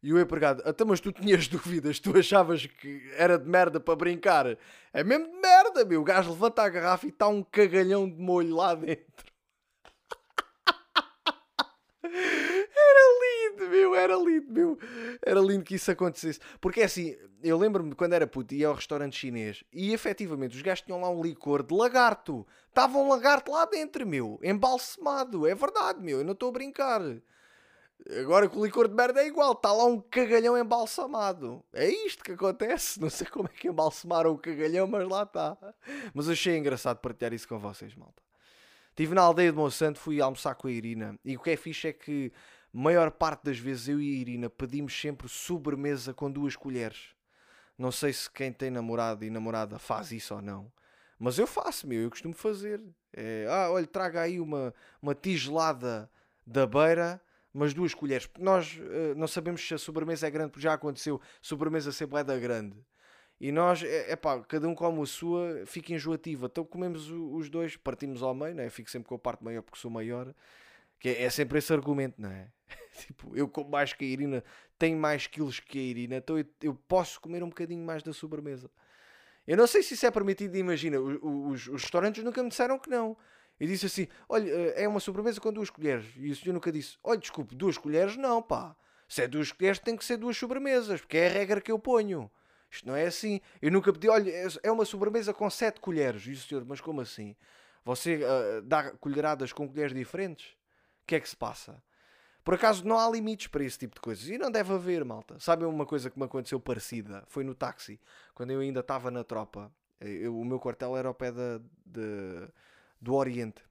E 0.05 0.13
o 0.13 0.21
empregado, 0.21 0.63
até 0.67 0.85
mas 0.85 1.01
tu 1.01 1.11
tinhas 1.11 1.49
dúvidas, 1.49 1.99
tu 1.99 2.15
achavas 2.15 2.67
que 2.67 3.11
era 3.17 3.39
de 3.39 3.49
merda 3.49 3.81
para 3.81 3.97
brincar. 3.97 4.59
É 4.93 5.03
mesmo 5.03 5.33
de 5.33 5.41
merda, 5.41 5.83
meu. 5.83 6.03
O 6.03 6.05
gajo 6.05 6.31
levanta 6.31 6.63
a 6.63 6.69
garrafa 6.69 7.07
e 7.07 7.09
está 7.09 7.27
um 7.27 7.43
cagalhão 7.43 8.07
de 8.07 8.21
molho 8.21 8.55
lá 8.55 8.75
dentro. 8.75 9.33
Era 12.05 13.51
lindo, 13.51 13.69
meu, 13.71 13.95
era 13.95 14.15
lindo, 14.15 14.53
meu. 14.53 14.79
Era 15.25 15.41
lindo 15.41 15.65
que 15.65 15.77
isso 15.77 15.91
acontecesse. 15.91 16.39
Porque 16.61 16.83
é 16.83 16.85
assim, 16.85 17.17
eu 17.43 17.57
lembro-me 17.57 17.95
quando 17.95 18.13
era 18.13 18.27
puto 18.27 18.55
ia 18.55 18.69
ao 18.69 18.75
restaurante 18.75 19.17
chinês 19.17 19.65
e 19.73 19.95
efetivamente 19.95 20.55
os 20.55 20.61
gajos 20.61 20.85
tinham 20.85 21.01
lá 21.01 21.09
um 21.09 21.23
licor 21.23 21.63
de 21.63 21.75
lagarto. 21.75 22.47
Estava 22.69 22.99
um 22.99 23.09
lagarto 23.09 23.53
lá 23.53 23.65
dentro, 23.65 24.07
meu, 24.07 24.39
embalsemado. 24.43 25.47
É 25.47 25.55
verdade, 25.55 26.03
meu, 26.03 26.19
eu 26.19 26.25
não 26.25 26.35
estou 26.35 26.51
a 26.51 26.53
brincar. 26.53 27.01
Agora 28.21 28.49
com 28.49 28.61
o 28.61 28.65
licor 28.65 28.87
de 28.87 28.95
merda 28.95 29.23
é 29.23 29.27
igual, 29.27 29.53
está 29.53 29.73
lá 29.73 29.85
um 29.87 29.99
cagalhão 29.99 30.59
embalsamado. 30.59 31.65
É 31.73 31.89
isto 31.89 32.23
que 32.23 32.33
acontece. 32.33 33.01
Não 33.01 33.09
sei 33.09 33.27
como 33.27 33.49
é 33.49 33.57
que 33.57 33.69
embalsamaram 33.69 34.33
o 34.33 34.39
cagalhão, 34.39 34.87
mas 34.87 35.09
lá 35.09 35.23
está. 35.23 35.57
Mas 36.13 36.29
achei 36.29 36.57
engraçado 36.57 36.99
partilhar 36.99 37.33
isso 37.33 37.49
com 37.49 37.59
vocês, 37.59 37.95
malta. 37.95 38.23
Estive 38.91 39.15
na 39.15 39.23
aldeia 39.23 39.51
de 39.51 39.57
Monsanto, 39.57 39.99
fui 39.99 40.21
almoçar 40.21 40.55
com 40.55 40.69
a 40.69 40.71
Irina. 40.71 41.19
E 41.25 41.37
o 41.37 41.41
que 41.41 41.51
é 41.51 41.57
fixe 41.57 41.89
é 41.89 41.93
que, 41.93 42.33
maior 42.73 43.11
parte 43.11 43.45
das 43.45 43.59
vezes, 43.59 43.89
eu 43.89 44.01
e 44.01 44.09
a 44.09 44.21
Irina 44.21 44.51
pedimos 44.51 44.99
sempre 45.01 45.29
sobremesa 45.29 46.13
com 46.13 46.31
duas 46.31 46.55
colheres. 46.55 47.15
Não 47.77 47.91
sei 47.91 48.13
se 48.13 48.31
quem 48.31 48.53
tem 48.53 48.71
namorado 48.71 49.25
e 49.25 49.31
namorada 49.31 49.79
faz 49.79 50.13
isso 50.13 50.35
ou 50.35 50.43
não. 50.43 50.71
Mas 51.19 51.39
eu 51.39 51.47
faço, 51.47 51.89
meu, 51.89 52.03
eu 52.03 52.11
costumo 52.11 52.35
fazer. 52.35 52.81
É, 53.13 53.47
ah, 53.49 53.71
olha, 53.71 53.87
traga 53.87 54.21
aí 54.21 54.39
uma, 54.39 54.75
uma 55.01 55.15
tigelada 55.15 56.09
da 56.47 56.67
beira 56.67 57.21
umas 57.55 57.73
duas 57.73 57.95
colheres, 57.95 58.27
porque 58.27 58.45
nós 58.45 58.77
uh, 58.77 59.15
não 59.17 59.29
sabemos 59.29 59.67
se 59.67 59.73
a 59.73 59.79
sobremesa 59.79 60.27
é 60.27 60.31
grande, 60.31 60.51
porque 60.51 60.65
já 60.65 60.75
aconteceu 60.75 61.21
sobremesa 61.41 61.93
sempre 61.93 62.19
é 62.19 62.25
da 62.25 62.37
grande. 62.37 62.77
E 63.41 63.53
nós, 63.53 63.83
é, 63.83 64.13
é 64.13 64.17
pá, 64.17 64.41
cada 64.41 64.69
um 64.69 64.75
come 64.75 65.03
a 65.03 65.07
sua, 65.07 65.65
fica 65.67 65.93
enjoativa. 65.93 66.47
Então 66.47 66.65
comemos 66.65 67.11
os 67.11 67.49
dois, 67.49 67.77
partimos 67.77 68.23
ao 68.23 68.35
meio, 68.35 68.55
né? 68.55 68.69
fico 68.71 68.91
sempre 68.91 69.09
com 69.09 69.15
a 69.15 69.19
parte 69.19 69.45
maior 69.45 69.63
porque 69.63 69.79
sou 69.79 69.91
maior. 69.91 70.35
Que 70.99 71.11
é, 71.11 71.23
é 71.25 71.31
sempre 71.31 71.59
esse 71.59 71.73
argumento, 71.73 72.21
não 72.21 72.31
é? 72.31 72.49
tipo, 73.07 73.37
eu 73.37 73.49
como 73.49 73.71
mais 73.71 73.93
que 73.93 74.05
a 74.05 74.09
Irina, 74.09 74.45
tenho 74.79 74.99
mais 74.99 75.27
quilos 75.27 75.61
que 75.61 75.79
a 75.79 75.83
Irina, 75.83 76.17
então 76.17 76.39
eu, 76.39 76.47
eu 76.63 76.75
posso 76.89 77.21
comer 77.21 77.43
um 77.43 77.49
bocadinho 77.49 77.85
mais 77.85 78.03
da 78.03 78.13
sobremesa. 78.13 78.71
Eu 79.47 79.57
não 79.57 79.67
sei 79.67 79.83
se 79.83 79.95
isso 79.95 80.07
é 80.07 80.11
permitido, 80.11 80.57
imagina, 80.57 80.99
os, 80.99 81.19
os, 81.21 81.69
os 81.69 81.83
restaurantes 81.83 82.25
nunca 82.25 82.43
me 82.43 82.49
disseram 82.49 82.79
que 82.79 82.89
não. 82.89 83.17
E 83.59 83.67
disse 83.67 83.87
assim: 83.87 84.09
Olha, 84.29 84.51
eh, 84.51 84.85
é 84.85 84.89
uma 84.89 85.01
sobremesa 85.01 85.41
com 85.41 85.53
duas 85.53 85.71
colheres. 85.71 86.07
E 86.17 86.31
o 86.31 86.37
senhor 86.37 86.55
nunca 86.55 86.73
disse: 86.73 86.97
Olha, 87.03 87.19
desculpe, 87.19 87.55
duas 87.55 87.79
colheres 87.79 88.17
não, 88.17 88.43
pá. 88.43 88.77
Se 89.09 89.23
é 89.23 89.29
duas 89.29 89.53
colheres, 89.53 89.79
tem 89.79 89.97
que 89.97 90.05
ser 90.05 90.17
duas 90.17 90.37
sobremesas, 90.37 91.01
porque 91.01 91.19
é 91.19 91.29
a 91.29 91.31
regra 91.31 91.61
que 91.61 91.71
eu 91.71 91.79
ponho. 91.79 92.31
Isto 92.71 92.89
não 92.89 92.97
é 92.97 93.07
assim. 93.07 93.41
Eu 93.63 93.71
nunca 93.71 93.93
pedi: 93.93 94.09
Olha, 94.09 94.31
é, 94.31 94.47
é 94.65 94.73
uma 94.73 94.85
sobremesa 94.85 95.33
com 95.33 95.49
sete 95.49 95.81
colheres. 95.81 96.27
E 96.27 96.33
o 96.33 96.37
senhor, 96.37 96.65
mas 96.65 96.81
como 96.81 97.01
assim? 97.01 97.37
Você 97.85 98.21
uh, 98.25 98.63
dá 98.63 98.91
colheradas 98.93 99.53
com 99.53 99.69
colheres 99.69 99.95
diferentes? 99.95 100.53
O 101.03 101.07
que 101.07 101.15
é 101.15 101.21
que 101.21 101.29
se 101.29 101.37
passa? 101.37 101.83
Por 102.43 102.55
acaso 102.55 102.85
não 102.87 102.99
há 102.99 103.11
limites 103.11 103.47
para 103.47 103.65
esse 103.65 103.79
tipo 103.79 103.95
de 103.95 104.01
coisas. 104.01 104.29
E 104.29 104.37
não 104.37 104.51
deve 104.51 104.73
haver, 104.73 105.05
malta. 105.05 105.39
Sabem 105.39 105.67
uma 105.67 105.87
coisa 105.87 106.11
que 106.11 106.19
me 106.19 106.25
aconteceu 106.25 106.59
parecida? 106.61 107.25
Foi 107.27 107.45
no 107.45 107.55
táxi. 107.55 108.01
Quando 108.35 108.51
eu 108.51 108.61
ainda 108.61 108.81
estava 108.81 109.11
na 109.11 109.25
tropa. 109.25 109.73
Eu, 110.01 110.39
o 110.39 110.45
meu 110.45 110.59
quartel 110.59 110.97
era 110.97 111.09
ao 111.09 111.15
pé 111.15 111.33
da, 111.33 111.59
de, 111.87 112.49
do 113.05 113.15
Oriente. 113.15 113.63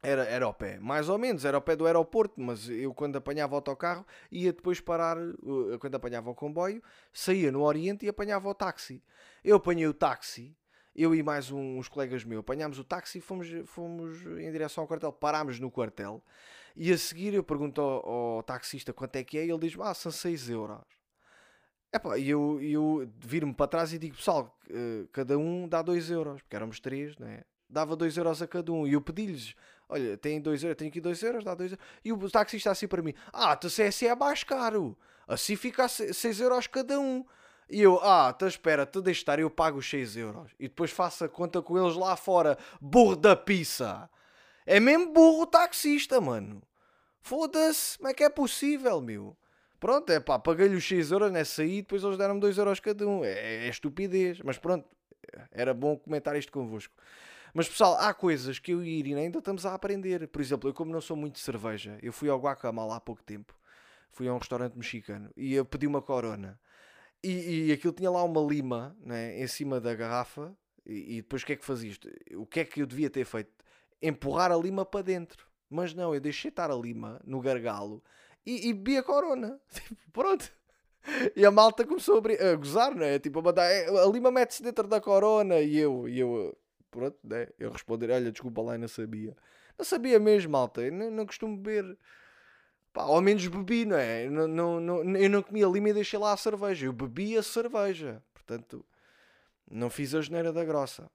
Era, 0.00 0.24
era 0.24 0.44
ao 0.44 0.54
pé, 0.54 0.78
mais 0.78 1.08
ou 1.08 1.18
menos, 1.18 1.44
era 1.44 1.56
ao 1.56 1.62
pé 1.62 1.74
do 1.74 1.84
aeroporto, 1.84 2.40
mas 2.40 2.68
eu 2.68 2.94
quando 2.94 3.16
apanhava 3.16 3.54
o 3.54 3.56
autocarro 3.56 4.06
ia 4.30 4.52
depois 4.52 4.80
parar, 4.80 5.16
quando 5.80 5.96
apanhava 5.96 6.30
o 6.30 6.34
comboio, 6.36 6.80
saía 7.12 7.50
no 7.50 7.62
Oriente 7.62 8.06
e 8.06 8.08
apanhava 8.08 8.48
o 8.48 8.54
táxi. 8.54 9.02
Eu 9.42 9.56
apanhei 9.56 9.88
o 9.88 9.94
táxi, 9.94 10.56
eu 10.94 11.14
e 11.16 11.22
mais 11.22 11.50
uns 11.50 11.88
colegas 11.88 12.24
meus, 12.24 12.40
apanhámos 12.40 12.78
o 12.78 12.84
táxi 12.84 13.18
e 13.18 13.20
fomos, 13.20 13.48
fomos 13.66 14.24
em 14.38 14.52
direção 14.52 14.82
ao 14.82 14.88
quartel, 14.88 15.12
parámos 15.12 15.58
no 15.58 15.68
quartel 15.68 16.22
e 16.76 16.92
a 16.92 16.98
seguir 16.98 17.34
eu 17.34 17.42
pergunto 17.42 17.80
ao, 17.80 18.08
ao 18.08 18.42
taxista 18.44 18.92
quanto 18.92 19.16
é 19.16 19.24
que 19.24 19.36
é 19.36 19.46
e 19.46 19.50
ele 19.50 19.58
diz, 19.58 19.76
ah, 19.80 19.94
são 19.94 20.12
6 20.12 20.48
euros. 20.50 20.84
E 22.18 22.28
eu, 22.28 22.60
eu 22.62 23.10
viro-me 23.18 23.54
para 23.54 23.66
trás 23.66 23.92
e 23.92 23.98
digo, 23.98 24.14
pessoal, 24.14 24.56
eh, 24.68 25.06
cada 25.10 25.36
um 25.38 25.66
dá 25.66 25.80
2 25.82 26.10
euros, 26.10 26.42
porque 26.42 26.54
éramos 26.54 26.78
3, 26.78 27.16
né? 27.16 27.42
Dava 27.68 27.94
2 27.96 28.16
euros 28.16 28.40
a 28.42 28.46
cada 28.46 28.72
um. 28.72 28.86
E 28.86 28.92
eu 28.92 29.00
pedi-lhes, 29.00 29.54
olha, 29.88 30.16
tem 30.16 30.40
2 30.40 30.62
euros, 30.64 30.76
tenho 30.76 30.90
aqui 30.90 31.00
2 31.00 31.22
euros, 31.22 31.44
dá 31.44 31.54
2 31.54 31.72
euros. 31.72 31.86
E 32.04 32.12
o 32.12 32.30
taxista 32.30 32.70
assim 32.70 32.88
para 32.88 33.02
mim, 33.02 33.14
ah, 33.32 33.56
tu 33.56 33.68
se 33.68 33.82
assim 33.82 34.06
é 34.06 34.14
mais 34.14 34.44
caro, 34.44 34.96
assim 35.26 35.56
fica 35.56 35.88
6 35.88 36.40
euros 36.40 36.66
cada 36.66 36.98
um. 36.98 37.24
E 37.70 37.82
eu, 37.82 38.00
ah, 38.02 38.32
então 38.34 38.48
espera, 38.48 38.86
tu 38.86 39.02
deixa 39.02 39.20
estar, 39.20 39.38
eu 39.38 39.50
pago 39.50 39.78
os 39.78 39.88
6 39.88 40.16
euros. 40.16 40.50
E 40.58 40.68
depois 40.68 40.90
faço 40.90 41.24
a 41.24 41.28
conta 41.28 41.60
com 41.60 41.78
eles 41.78 41.96
lá 41.96 42.16
fora, 42.16 42.56
burro 42.80 43.14
da 43.14 43.36
pizza. 43.36 44.08
É 44.64 44.80
mesmo 44.80 45.12
burro 45.12 45.42
o 45.42 45.46
taxista, 45.46 46.20
mano. 46.20 46.62
Foda-se, 47.20 47.98
como 47.98 48.08
é 48.08 48.14
que 48.14 48.24
é 48.24 48.30
possível, 48.30 49.00
meu? 49.00 49.36
Pronto, 49.78 50.10
é 50.10 50.18
pá, 50.18 50.38
paguei-lhe 50.38 50.76
os 50.76 50.86
6 50.88 51.12
euros 51.12 51.30
nessa 51.30 51.62
aí, 51.62 51.82
depois 51.82 52.02
eles 52.02 52.16
deram-me 52.16 52.40
2 52.40 52.58
euros 52.58 52.80
cada 52.80 53.06
um. 53.06 53.22
É, 53.24 53.66
é 53.66 53.68
estupidez, 53.68 54.40
mas 54.40 54.58
pronto, 54.58 54.88
era 55.50 55.74
bom 55.74 55.96
comentar 55.96 56.36
isto 56.36 56.50
convosco. 56.50 56.94
Mas 57.54 57.68
pessoal, 57.68 57.96
há 57.98 58.12
coisas 58.12 58.58
que 58.58 58.72
eu 58.72 58.84
e 58.84 58.88
a 58.88 58.98
Irina 58.98 59.20
ainda 59.20 59.38
estamos 59.38 59.64
a 59.64 59.74
aprender. 59.74 60.26
Por 60.28 60.40
exemplo, 60.40 60.68
eu 60.70 60.74
como 60.74 60.92
não 60.92 61.00
sou 61.00 61.16
muito 61.16 61.34
de 61.34 61.40
cerveja, 61.40 61.98
eu 62.02 62.12
fui 62.12 62.28
ao 62.28 62.38
Guacamala 62.38 62.96
há 62.96 63.00
pouco 63.00 63.22
tempo. 63.22 63.54
Fui 64.10 64.28
a 64.28 64.34
um 64.34 64.38
restaurante 64.38 64.76
mexicano 64.76 65.30
e 65.36 65.54
eu 65.54 65.64
pedi 65.64 65.86
uma 65.86 66.02
corona. 66.02 66.58
E, 67.22 67.66
e 67.68 67.72
aquilo 67.72 67.92
tinha 67.92 68.10
lá 68.10 68.22
uma 68.22 68.40
lima 68.40 68.96
né, 69.00 69.40
em 69.40 69.46
cima 69.46 69.80
da 69.80 69.94
garrafa. 69.94 70.56
E, 70.86 71.16
e 71.18 71.22
depois 71.22 71.42
o 71.42 71.46
que 71.46 71.52
é 71.52 71.56
que 71.56 71.64
fazia 71.64 71.90
isto? 71.90 72.08
O 72.34 72.46
que 72.46 72.60
é 72.60 72.64
que 72.64 72.80
eu 72.82 72.86
devia 72.86 73.10
ter 73.10 73.24
feito? 73.24 73.50
Empurrar 74.00 74.52
a 74.52 74.56
lima 74.56 74.84
para 74.84 75.02
dentro. 75.02 75.46
Mas 75.70 75.92
não, 75.94 76.14
eu 76.14 76.20
deixei 76.20 76.48
estar 76.48 76.70
a 76.70 76.74
lima 76.74 77.20
no 77.24 77.40
gargalo 77.40 78.02
e, 78.46 78.68
e 78.68 78.72
bebi 78.72 78.96
a 78.96 79.02
corona. 79.02 79.60
Pronto. 80.12 80.50
E 81.36 81.44
a 81.44 81.50
malta 81.50 81.86
começou 81.86 82.20
a, 82.20 82.52
a 82.52 82.56
gozar, 82.56 82.94
não 82.94 83.04
é? 83.04 83.18
Tipo, 83.18 83.40
a, 83.40 83.42
mandar, 83.42 83.64
é, 83.64 83.88
a 83.88 84.06
lima 84.06 84.30
mete-se 84.30 84.62
dentro 84.62 84.86
da 84.88 85.00
corona 85.00 85.60
e 85.60 85.76
eu, 85.76 86.08
e 86.08 86.18
eu 86.18 86.56
pronto, 86.90 87.18
né? 87.24 87.48
eu 87.58 87.70
responder, 87.70 88.10
olha, 88.10 88.32
desculpa 88.32 88.62
lá, 88.62 88.78
não 88.78 88.88
sabia. 88.88 89.36
Não 89.78 89.84
sabia 89.84 90.18
mesmo, 90.18 90.52
malta, 90.52 90.82
eu 90.82 90.92
não, 90.92 91.10
não 91.10 91.26
costumo 91.26 91.56
beber. 91.56 91.96
Pá, 92.92 93.02
ao 93.02 93.20
menos 93.20 93.46
bebi, 93.46 93.84
não 93.84 93.96
é? 93.96 94.28
Não, 94.28 94.48
não, 94.48 94.80
não, 94.80 95.16
eu 95.16 95.30
não 95.30 95.42
comia 95.42 95.66
lima 95.66 95.90
e 95.90 95.94
deixei 95.94 96.18
lá 96.18 96.32
a 96.32 96.36
cerveja, 96.36 96.86
eu 96.86 96.92
bebi 96.92 97.36
a 97.36 97.42
cerveja. 97.42 98.22
Portanto, 98.32 98.84
não 99.70 99.90
fiz 99.90 100.14
a 100.14 100.20
geneira 100.20 100.52
da 100.52 100.64
grossa. 100.64 101.10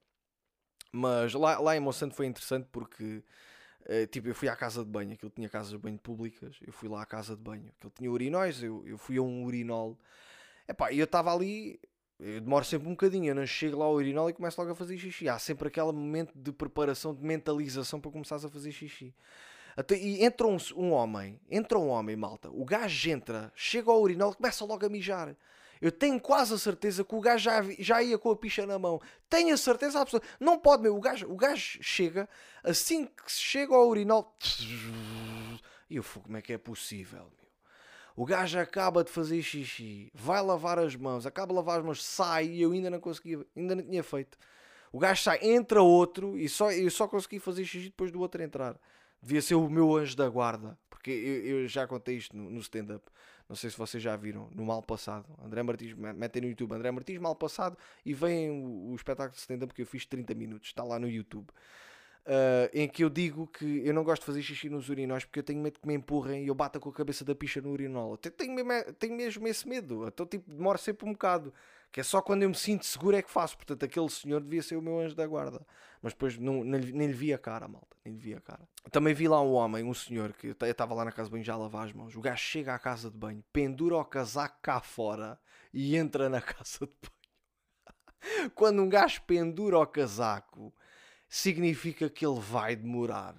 Mas 0.92 1.34
lá, 1.34 1.58
lá 1.58 1.76
em 1.76 1.80
Monsanto 1.80 2.14
foi 2.14 2.26
interessante 2.26 2.68
porque, 2.70 3.22
uh, 3.82 4.06
tipo, 4.06 4.28
eu 4.28 4.34
fui 4.34 4.48
à 4.48 4.54
casa 4.54 4.84
de 4.84 4.90
banho, 4.90 5.12
aquilo 5.12 5.30
tinha 5.30 5.48
casas 5.48 5.72
de 5.72 5.78
banho 5.78 5.98
públicas, 5.98 6.56
eu 6.64 6.72
fui 6.72 6.88
lá 6.88 7.02
à 7.02 7.06
casa 7.06 7.36
de 7.36 7.42
banho, 7.42 7.72
aquilo 7.76 7.92
tinha 7.96 8.10
urinóis, 8.10 8.62
eu, 8.62 8.86
eu 8.86 8.96
fui 8.96 9.18
a 9.18 9.22
um 9.22 9.44
urinol. 9.44 9.98
E 10.92 10.98
eu 10.98 11.04
estava 11.04 11.34
ali, 11.34 11.80
eu 12.24 12.40
demoro 12.40 12.64
sempre 12.64 12.88
um 12.88 12.92
bocadinho, 12.92 13.26
eu 13.26 13.34
não 13.34 13.46
chego 13.46 13.78
lá 13.78 13.84
ao 13.84 13.92
urinol 13.92 14.30
e 14.30 14.32
começo 14.32 14.58
logo 14.58 14.72
a 14.72 14.74
fazer 14.74 14.96
xixi. 14.96 15.28
Há 15.28 15.38
sempre 15.38 15.68
aquele 15.68 15.92
momento 15.92 16.32
de 16.34 16.50
preparação, 16.52 17.14
de 17.14 17.22
mentalização 17.22 18.00
para 18.00 18.10
começares 18.10 18.46
a 18.46 18.48
fazer 18.48 18.72
xixi. 18.72 19.14
Até, 19.76 19.98
e 19.98 20.24
entra 20.24 20.46
um, 20.46 20.56
um, 20.74 20.92
homem, 20.92 21.38
entra 21.50 21.78
um 21.78 21.88
homem, 21.88 22.16
malta, 22.16 22.48
o 22.50 22.64
gajo 22.64 23.10
entra, 23.10 23.52
chega 23.54 23.90
ao 23.90 24.00
urinol 24.00 24.32
e 24.32 24.36
começa 24.36 24.64
logo 24.64 24.86
a 24.86 24.88
mijar. 24.88 25.36
Eu 25.82 25.92
tenho 25.92 26.18
quase 26.18 26.54
a 26.54 26.58
certeza 26.58 27.04
que 27.04 27.14
o 27.14 27.20
gajo 27.20 27.44
já, 27.44 27.62
já 27.78 28.02
ia 28.02 28.16
com 28.16 28.30
a 28.30 28.36
picha 28.36 28.64
na 28.64 28.78
mão. 28.78 28.98
Tenho 29.28 29.52
a 29.52 29.58
certeza 29.58 30.00
absoluta. 30.00 30.26
Não 30.40 30.58
pode, 30.58 30.82
meu. 30.82 30.96
O 30.96 31.00
gajo, 31.00 31.30
o 31.30 31.36
gajo 31.36 31.78
chega, 31.82 32.26
assim 32.62 33.04
que 33.04 33.30
chega 33.30 33.74
ao 33.74 33.86
urinol. 33.86 34.34
E 35.90 35.96
eu 35.96 36.02
fui, 36.02 36.22
como 36.22 36.38
é 36.38 36.40
que 36.40 36.54
é 36.54 36.58
possível? 36.58 37.30
O 38.16 38.24
gajo 38.24 38.58
acaba 38.58 39.02
de 39.02 39.10
fazer 39.10 39.42
xixi, 39.42 40.10
vai 40.14 40.40
lavar 40.40 40.78
as 40.78 40.94
mãos, 40.94 41.26
acaba 41.26 41.48
de 41.48 41.54
lavar 41.54 41.78
as 41.80 41.84
mãos, 41.84 42.04
sai 42.04 42.46
e 42.46 42.62
eu 42.62 42.70
ainda 42.70 42.88
não 42.88 43.00
conseguia, 43.00 43.44
ainda 43.56 43.74
não 43.74 43.82
tinha 43.82 44.04
feito. 44.04 44.38
O 44.92 44.98
gajo 45.00 45.20
sai, 45.20 45.40
entra 45.42 45.82
outro 45.82 46.38
e 46.38 46.48
só, 46.48 46.70
eu 46.70 46.90
só 46.90 47.08
consegui 47.08 47.40
fazer 47.40 47.64
xixi 47.64 47.86
depois 47.86 48.12
do 48.12 48.20
outro 48.20 48.40
entrar. 48.40 48.78
Devia 49.20 49.42
ser 49.42 49.56
o 49.56 49.68
meu 49.68 49.96
anjo 49.96 50.16
da 50.16 50.28
guarda, 50.28 50.78
porque 50.88 51.10
eu, 51.10 51.62
eu 51.62 51.68
já 51.68 51.86
contei 51.86 52.16
isto 52.16 52.36
no, 52.36 52.50
no 52.50 52.60
stand-up. 52.60 53.04
Não 53.48 53.56
sei 53.56 53.68
se 53.68 53.76
vocês 53.76 54.02
já 54.02 54.14
viram, 54.14 54.48
no 54.54 54.64
Mal 54.64 54.82
Passado. 54.82 55.26
André 55.44 55.62
Martins, 55.62 55.92
metem 55.94 56.42
no 56.42 56.48
YouTube 56.48 56.72
André 56.72 56.90
Martins 56.92 57.18
Mal 57.18 57.34
Passado 57.34 57.76
e 58.04 58.14
veem 58.14 58.50
o, 58.50 58.92
o 58.92 58.94
espetáculo 58.94 59.34
de 59.34 59.40
stand-up 59.40 59.74
que 59.74 59.82
eu 59.82 59.86
fiz 59.86 60.06
30 60.06 60.34
minutos. 60.34 60.68
Está 60.68 60.84
lá 60.84 60.98
no 60.98 61.08
YouTube 61.08 61.48
uh, 62.26 62.70
em 62.72 62.88
que 62.88 63.04
eu 63.04 63.10
digo 63.10 63.46
que 63.46 63.82
eu 63.84 63.92
não 63.92 64.04
gosto 64.04 64.22
de 64.22 64.26
fazer 64.26 64.42
xixi 64.42 64.68
nos 64.68 64.88
urinóis 64.88 65.24
porque 65.24 65.38
eu 65.38 65.42
tenho 65.42 65.60
medo 65.60 65.80
que 65.80 65.86
me 65.86 65.94
empurrem 65.94 66.44
e 66.44 66.48
eu 66.48 66.54
bata 66.54 66.80
com 66.80 66.88
a 66.88 66.92
cabeça 66.92 67.24
da 67.24 67.34
picha 67.34 67.60
no 67.60 67.70
urinol. 67.70 68.18
Eu 68.22 68.30
tenho, 68.30 68.54
mesmo, 68.54 68.92
tenho 68.94 69.14
mesmo 69.14 69.46
esse 69.46 69.68
medo. 69.68 70.06
Então, 70.06 70.26
tipo, 70.26 70.50
demora 70.50 70.78
sempre 70.78 71.08
um 71.08 71.12
bocado. 71.12 71.52
Que 71.92 72.00
é 72.00 72.02
só 72.02 72.20
quando 72.20 72.42
eu 72.42 72.48
me 72.48 72.56
sinto 72.56 72.84
seguro 72.84 73.16
é 73.16 73.22
que 73.22 73.30
faço. 73.30 73.56
Portanto, 73.56 73.84
aquele 73.84 74.08
senhor 74.08 74.40
devia 74.40 74.62
ser 74.62 74.76
o 74.76 74.82
meu 74.82 74.98
anjo 74.98 75.14
da 75.14 75.24
guarda. 75.26 75.64
Mas 76.02 76.12
depois 76.12 76.36
não, 76.36 76.64
nem, 76.64 76.80
nem 76.80 77.06
lhe 77.06 77.12
vi 77.12 77.32
a 77.32 77.38
cara, 77.38 77.68
malta. 77.68 77.96
Nem 78.04 78.14
lhe 78.14 78.20
vi 78.20 78.34
a 78.34 78.40
cara. 78.40 78.68
Também 78.90 79.14
vi 79.14 79.28
lá 79.28 79.40
um 79.40 79.52
homem, 79.52 79.84
um 79.84 79.94
senhor, 79.94 80.32
que 80.32 80.48
eu 80.48 80.56
estava 80.68 80.92
lá 80.92 81.04
na 81.04 81.12
casa 81.12 81.28
de 81.28 81.32
banho 81.32 81.44
já 81.44 81.54
a 81.54 81.56
lavar 81.56 81.86
as 81.86 81.92
mãos. 81.92 82.16
O 82.16 82.20
gajo 82.20 82.42
chega 82.42 82.74
à 82.74 82.78
casa 82.80 83.10
de 83.10 83.16
banho, 83.16 83.44
pendura 83.52 83.96
o 83.96 84.04
casaco 84.04 84.58
cá 84.60 84.80
fora 84.80 85.38
e 85.72 85.96
entra 85.96 86.28
na 86.28 86.40
casa 86.42 86.80
de 86.80 86.92
banho. 87.00 88.50
Quando 88.56 88.82
um 88.82 88.88
gajo 88.88 89.22
pendura 89.22 89.78
o 89.78 89.86
casaco 89.86 90.74
significa 91.34 92.08
que 92.08 92.24
ele 92.24 92.38
vai 92.38 92.76
demorar. 92.76 93.34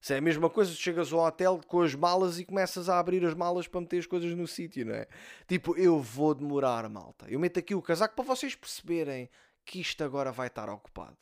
Se 0.00 0.14
é 0.14 0.16
a 0.16 0.22
mesma 0.22 0.48
coisa, 0.48 0.72
chegas 0.72 1.12
ao 1.12 1.20
hotel 1.20 1.60
com 1.66 1.82
as 1.82 1.94
malas 1.94 2.38
e 2.38 2.46
começas 2.46 2.88
a 2.88 2.98
abrir 2.98 3.22
as 3.26 3.34
malas 3.34 3.68
para 3.68 3.82
meter 3.82 3.98
as 3.98 4.06
coisas 4.06 4.34
no 4.34 4.46
sítio, 4.46 4.86
não 4.86 4.94
é? 4.94 5.06
Tipo, 5.46 5.76
eu 5.76 6.00
vou 6.00 6.34
demorar, 6.34 6.88
malta. 6.88 7.26
Eu 7.28 7.38
meto 7.38 7.58
aqui 7.58 7.74
o 7.74 7.82
casaco 7.82 8.16
para 8.16 8.24
vocês 8.24 8.54
perceberem 8.54 9.28
que 9.66 9.82
isto 9.82 10.02
agora 10.02 10.32
vai 10.32 10.46
estar 10.46 10.70
ocupado. 10.70 11.18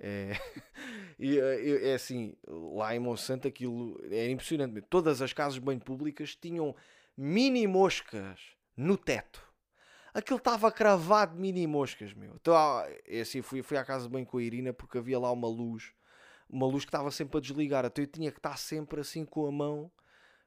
É, 0.00 0.32
é, 1.20 1.90
é 1.90 1.94
assim, 1.94 2.34
lá 2.46 2.96
em 2.96 2.98
Monsanto 2.98 3.46
aquilo 3.46 4.00
era 4.04 4.30
impressionante. 4.30 4.80
Todas 4.80 5.20
as 5.20 5.34
casas 5.34 5.54
de 5.54 5.60
banho 5.60 5.80
públicas 5.80 6.34
tinham 6.34 6.74
mini 7.14 7.66
moscas 7.66 8.40
no 8.74 8.96
teto 8.96 9.45
aquilo 10.16 10.38
estava 10.38 10.72
cravado 10.72 11.34
de 11.34 11.40
mini 11.40 11.66
moscas, 11.66 12.14
meu. 12.14 12.32
Então, 12.40 12.54
é 13.06 13.20
assim, 13.20 13.42
fui, 13.42 13.62
fui 13.62 13.76
à 13.76 13.84
casa 13.84 14.08
bem 14.08 14.24
com 14.24 14.38
a 14.38 14.42
Irina 14.42 14.72
porque 14.72 14.96
havia 14.96 15.18
lá 15.18 15.30
uma 15.30 15.46
luz, 15.46 15.92
uma 16.48 16.66
luz 16.66 16.84
que 16.84 16.88
estava 16.88 17.10
sempre 17.10 17.36
a 17.36 17.40
desligar. 17.40 17.84
Então 17.84 18.02
eu 18.02 18.08
tinha 18.08 18.32
que 18.32 18.38
estar 18.38 18.56
sempre 18.56 19.00
assim 19.00 19.26
com 19.26 19.46
a 19.46 19.52
mão 19.52 19.90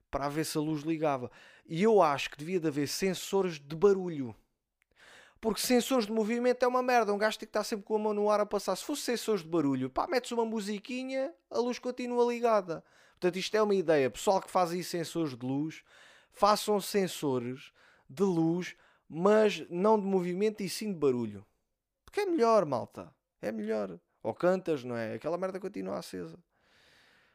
para 0.10 0.28
ver 0.28 0.44
se 0.44 0.58
a 0.58 0.62
luz 0.62 0.82
ligava. 0.82 1.30
E 1.68 1.84
eu 1.84 2.02
acho 2.02 2.32
que 2.32 2.38
devia 2.38 2.60
de 2.60 2.68
haver 2.68 2.88
sensores 2.88 3.60
de 3.60 3.76
barulho. 3.76 4.36
Porque 5.40 5.62
sensores 5.62 6.08
de 6.08 6.12
movimento 6.12 6.64
é 6.64 6.68
uma 6.68 6.82
merda. 6.82 7.14
Um 7.14 7.18
gajo 7.18 7.38
tem 7.38 7.46
que 7.46 7.52
estar 7.52 7.64
sempre 7.64 7.86
com 7.86 7.96
a 7.96 8.00
mão 8.00 8.14
no 8.14 8.30
ar 8.30 8.40
a 8.40 8.48
passar. 8.48 8.76
Se 8.76 8.84
fosse 8.84 9.04
sensores 9.04 9.44
de 9.44 9.48
barulho, 9.48 9.88
pá, 9.88 10.08
metes 10.08 10.32
uma 10.32 10.46
musiquinha, 10.46 11.32
a 11.50 11.60
luz 11.60 11.78
continua 11.78 12.26
ligada. 12.34 12.84
Portanto, 13.12 13.38
isto 13.38 13.56
é 13.56 13.62
uma 13.62 13.76
ideia. 13.76 14.10
Pessoal 14.10 14.42
que 14.42 14.50
faz 14.50 14.72
aí 14.72 14.84
sensores 14.84 15.38
de 15.38 15.46
luz, 15.46 15.84
façam 16.32 16.82
sensores 16.82 17.72
de 18.10 18.24
luz 18.24 18.76
mas 19.10 19.68
não 19.70 20.00
de 20.00 20.06
movimento 20.06 20.62
e 20.62 20.70
sim 20.70 20.94
de 20.94 21.00
barulho. 21.00 21.44
Porque 22.06 22.22
é 22.22 22.26
melhor, 22.26 22.64
malta. 22.66 23.12
É 23.42 23.52
melhor. 23.52 24.00
Ou 24.22 24.34
cantas, 24.34 24.84
não 24.84 24.96
é? 24.96 25.16
Aquela 25.16 25.38
merda 25.38 25.60
continua 25.60 25.98
acesa. 25.98 26.38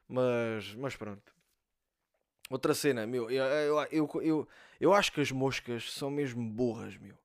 Mas, 0.07 0.75
mas 0.77 0.95
pronto. 0.95 1.35
Outra 2.51 2.75
cena, 2.75 3.07
meu, 3.07 3.31
eu, 3.31 3.45
eu, 3.91 4.11
eu, 4.23 4.49
eu, 4.79 4.93
acho 4.93 5.11
que 5.13 5.21
as 5.21 5.33
moscas 5.33 5.91
são 5.93 6.11
mesmo 6.11 6.47
burras, 6.49 6.97
meu. 6.99 7.17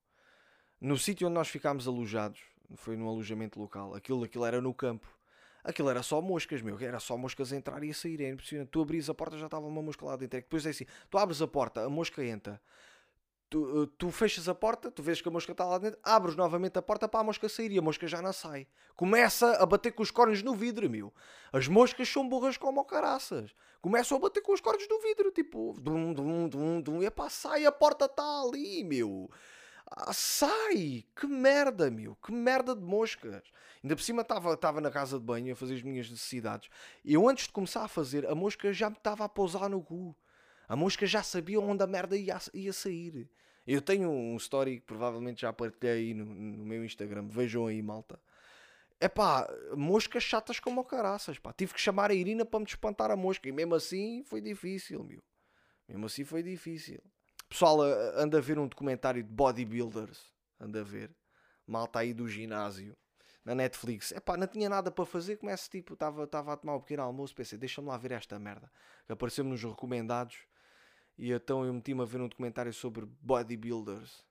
No 0.80 0.96
sítio 0.96 1.28
onde 1.28 1.34
nós 1.34 1.48
ficámos 1.48 1.86
alojados, 1.86 2.40
foi 2.74 2.96
num 2.96 3.06
alojamento 3.06 3.60
local, 3.60 3.94
aquilo, 3.94 4.24
aquilo 4.24 4.46
era 4.46 4.62
no 4.62 4.72
campo. 4.72 5.06
Aquilo 5.62 5.90
era 5.90 6.02
só 6.02 6.22
moscas, 6.22 6.62
meu. 6.62 6.80
Era 6.80 6.98
só 6.98 7.18
moscas 7.18 7.52
a 7.52 7.56
entrar 7.56 7.84
e 7.84 7.90
a 7.90 7.94
sair. 7.94 8.22
É 8.22 8.30
impressionante. 8.30 8.70
Tu 8.70 8.80
abris 8.80 9.10
a 9.10 9.14
porta, 9.14 9.36
já 9.36 9.44
estava 9.44 9.66
uma 9.66 9.82
mosca 9.82 10.06
lá 10.06 10.16
dentro. 10.16 10.38
É 10.38 10.40
depois 10.40 10.64
é 10.64 10.70
assim: 10.70 10.86
tu 11.10 11.18
abres 11.18 11.42
a 11.42 11.46
porta, 11.46 11.84
a 11.84 11.90
mosca 11.90 12.24
entra 12.24 12.58
Tu, 13.50 13.88
tu, 13.98 14.10
fechas 14.12 14.48
a 14.48 14.54
porta, 14.54 14.92
tu 14.92 15.02
vês 15.02 15.20
que 15.20 15.28
a 15.28 15.30
mosca 15.30 15.50
está 15.50 15.64
lá 15.64 15.76
dentro, 15.76 15.98
abres 16.04 16.36
novamente 16.36 16.78
a 16.78 16.82
porta 16.82 17.08
para 17.08 17.18
a 17.18 17.24
mosca 17.24 17.48
sair 17.48 17.72
e 17.72 17.78
a 17.78 17.82
mosca 17.82 18.06
já 18.06 18.22
não 18.22 18.32
sai. 18.32 18.68
Começa 18.94 19.56
a 19.60 19.66
bater 19.66 19.90
com 19.90 20.04
os 20.04 20.10
cornos 20.12 20.40
no 20.40 20.54
vidro, 20.54 20.88
meu. 20.88 21.12
As 21.52 21.66
moscas 21.66 22.08
são 22.08 22.28
burras 22.28 22.56
como 22.56 22.84
caraças. 22.84 23.52
Começam 23.82 24.18
a 24.18 24.20
bater 24.20 24.40
com 24.40 24.52
os 24.52 24.60
cornos 24.60 24.86
no 24.88 25.00
vidro, 25.00 25.32
tipo, 25.32 25.74
dum, 25.80 26.12
dum, 26.12 26.48
dum, 26.48 26.80
dum. 26.80 27.02
E 27.02 27.10
pá, 27.10 27.28
sai, 27.28 27.66
a 27.66 27.72
porta 27.72 28.04
está 28.04 28.22
ali, 28.22 28.84
meu. 28.84 29.28
Ah, 29.90 30.12
sai! 30.12 31.04
Que 31.16 31.26
merda, 31.26 31.90
meu! 31.90 32.14
Que 32.24 32.30
merda 32.30 32.76
de 32.76 32.82
moscas! 32.82 33.42
Ainda 33.82 33.96
por 33.96 34.02
cima 34.02 34.22
estava 34.22 34.80
na 34.80 34.90
casa 34.92 35.18
de 35.18 35.24
banho 35.24 35.52
a 35.52 35.56
fazer 35.56 35.74
as 35.74 35.82
minhas 35.82 36.08
necessidades. 36.08 36.70
Eu, 37.04 37.28
antes 37.28 37.46
de 37.46 37.52
começar 37.52 37.82
a 37.82 37.88
fazer, 37.88 38.24
a 38.26 38.34
mosca 38.34 38.72
já 38.72 38.88
me 38.88 38.96
estava 38.96 39.24
a 39.24 39.28
pousar 39.28 39.68
no 39.68 39.82
cu. 39.82 40.14
A 40.70 40.76
mosca 40.76 41.04
já 41.04 41.20
sabia 41.20 41.60
onde 41.60 41.82
a 41.82 41.86
merda 41.88 42.16
ia, 42.16 42.38
ia 42.54 42.72
sair. 42.72 43.28
Eu 43.66 43.82
tenho 43.82 44.08
um 44.08 44.36
story 44.36 44.78
que 44.78 44.86
provavelmente 44.86 45.40
já 45.40 45.52
partilhei 45.52 46.14
no, 46.14 46.24
no 46.24 46.64
meu 46.64 46.84
Instagram. 46.84 47.26
Vejam 47.26 47.66
aí, 47.66 47.82
malta. 47.82 48.20
É 49.00 49.08
pá, 49.08 49.52
moscas 49.76 50.22
chatas 50.22 50.60
como 50.60 50.84
caraças, 50.84 51.40
pá. 51.40 51.52
Tive 51.52 51.74
que 51.74 51.80
chamar 51.80 52.12
a 52.12 52.14
Irina 52.14 52.44
para 52.44 52.60
me 52.60 52.66
espantar 52.66 53.10
a 53.10 53.16
mosca. 53.16 53.48
E 53.48 53.52
mesmo 53.52 53.74
assim 53.74 54.22
foi 54.22 54.40
difícil, 54.40 55.02
meu. 55.02 55.20
Mesmo 55.88 56.06
assim 56.06 56.24
foi 56.24 56.40
difícil. 56.40 57.02
Pessoal, 57.48 57.80
anda 58.14 58.38
a 58.38 58.40
ver 58.40 58.56
um 58.56 58.68
documentário 58.68 59.24
de 59.24 59.28
bodybuilders. 59.28 60.22
Anda 60.60 60.82
a 60.82 60.84
ver. 60.84 61.10
Malta 61.66 61.98
aí 61.98 62.14
do 62.14 62.28
ginásio. 62.28 62.96
Na 63.44 63.56
Netflix. 63.56 64.12
É 64.12 64.20
pá, 64.20 64.36
não 64.36 64.46
tinha 64.46 64.68
nada 64.68 64.88
para 64.88 65.04
fazer. 65.04 65.36
Começo 65.38 65.68
tipo, 65.68 65.94
estava 65.94 66.22
a 66.22 66.56
tomar 66.56 66.76
um 66.76 66.80
pequeno 66.80 67.02
almoço. 67.02 67.34
Pensei, 67.34 67.58
deixa-me 67.58 67.88
lá 67.88 67.96
ver 67.96 68.12
esta 68.12 68.38
merda. 68.38 68.70
Que 69.04 69.12
apareceu-me 69.12 69.50
nos 69.50 69.64
recomendados. 69.64 70.48
E 71.20 71.32
então 71.32 71.66
eu 71.66 71.74
meti-me 71.74 72.00
a 72.00 72.06
ver 72.06 72.18
um 72.18 72.26
documentário 72.26 72.72
sobre 72.72 73.04
bodybuilders. 73.20 74.24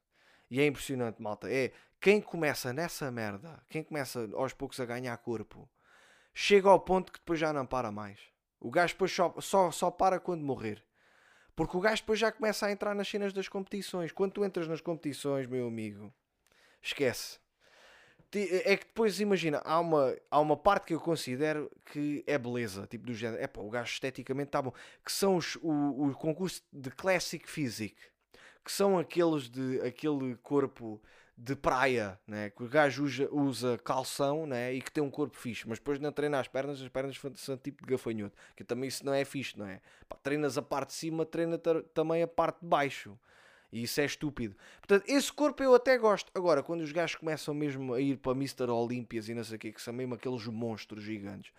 E 0.50 0.60
é 0.60 0.66
impressionante, 0.66 1.22
malta. 1.22 1.48
É 1.48 1.72
quem 2.02 2.20
começa 2.20 2.74
nessa 2.74 3.12
merda, 3.12 3.62
quem 3.70 3.84
começa 3.84 4.28
aos 4.34 4.54
poucos 4.54 4.80
a 4.80 4.88
ganhar 4.88 5.16
corpo, 5.20 5.70
chega 6.34 6.68
ao 6.68 6.80
ponto 6.80 7.12
que 7.12 7.20
depois 7.20 7.40
já 7.40 7.54
não 7.54 7.64
para 7.64 7.92
mais. 7.92 8.20
O 8.60 8.72
gajo 8.72 8.96
depois 8.96 9.12
só, 9.12 9.36
só, 9.40 9.70
só 9.70 9.92
para 9.92 10.20
quando 10.20 10.44
morrer. 10.44 10.84
Porque 11.56 11.78
o 11.78 11.80
gajo 11.80 12.02
depois 12.02 12.18
já 12.18 12.32
começa 12.32 12.66
a 12.66 12.72
entrar 12.72 12.96
nas 12.96 13.08
cenas 13.08 13.34
das 13.34 13.48
competições. 13.48 14.12
Quando 14.12 14.32
tu 14.34 14.44
entras 14.44 14.68
nas 14.68 14.82
competições, 14.82 15.46
meu 15.46 15.68
amigo, 15.68 16.12
esquece. 16.82 17.38
É 18.32 18.78
que 18.78 18.86
depois, 18.86 19.20
imagina, 19.20 19.60
há 19.66 19.80
uma, 19.80 20.16
há 20.30 20.40
uma 20.40 20.56
parte 20.56 20.86
que 20.88 20.94
eu 20.94 21.00
considero 21.00 21.72
que 21.86 22.24
é 22.28 22.38
beleza, 22.38 22.86
tipo 22.86 23.06
do 23.06 23.14
género. 23.14 23.42
É 23.42 23.48
pá, 23.48 23.62
o 23.62 23.70
gajo 23.70 23.92
esteticamente 23.92 24.50
está 24.50 24.62
bom. 24.62 24.72
Que 25.04 25.12
são 25.12 25.36
os, 25.36 25.56
o, 25.64 26.10
o 26.10 26.14
concurso 26.14 26.62
de 26.72 26.92
Classic 26.92 27.50
Physique. 27.50 28.02
Que 28.64 28.72
são 28.72 29.00
aqueles 29.00 29.50
de 29.50 29.82
aquele 29.82 30.36
corpo 30.44 31.02
de 31.40 31.56
praia, 31.56 32.20
né? 32.28 32.50
que 32.50 32.62
o 32.62 32.68
gajo 32.68 33.06
usa, 33.06 33.30
usa 33.32 33.78
calção 33.78 34.46
né? 34.46 34.74
e 34.74 34.82
que 34.82 34.92
tem 34.92 35.02
um 35.02 35.10
corpo 35.10 35.38
fixe, 35.38 35.68
mas 35.68 35.80
depois 35.80 35.98
não 35.98 36.12
treina 36.12 36.38
as 36.38 36.50
pernas, 36.50 36.82
as 36.82 36.90
pernas 36.90 37.18
são 37.36 37.58
tipo 37.58 37.86
de 37.86 37.92
gafanhoto, 37.92 38.36
que 38.58 38.64
também 38.64 38.90
isso 38.90 39.06
não 39.06 39.14
é 39.14 39.24
fixe, 39.24 39.58
não 39.58 39.66
é? 39.66 39.80
Pá, 40.10 40.18
treinas 40.22 40.58
a 40.58 40.62
parte 40.62 40.90
de 40.90 40.96
cima, 40.96 41.26
treina 41.26 41.58
também 41.94 42.22
a 42.22 42.28
parte 42.28 42.60
de 42.60 42.68
baixo. 42.68 43.18
E 43.72 43.84
isso 43.84 44.02
é 44.02 44.06
estúpido. 44.06 44.56
Portanto, 44.80 45.04
esse 45.08 45.32
corpo 45.32 45.62
eu 45.62 45.76
até 45.76 45.98
gosto. 45.98 46.32
Agora, 46.34 46.64
quando 46.64 46.82
os 46.82 46.92
gajos 46.92 47.16
começam 47.16 47.54
mesmo 47.54 47.94
a 47.94 48.02
ir 48.02 48.18
para 48.18 48.32
Mr. 48.32 48.70
Olímpias 48.70 49.30
e 49.30 49.34
não 49.34 49.44
sei 49.44 49.58
o 49.58 49.60
que, 49.60 49.72
que 49.72 49.82
são 49.82 49.94
mesmo 49.94 50.16
aqueles 50.16 50.46
monstros 50.48 51.04
gigantes, 51.04 51.52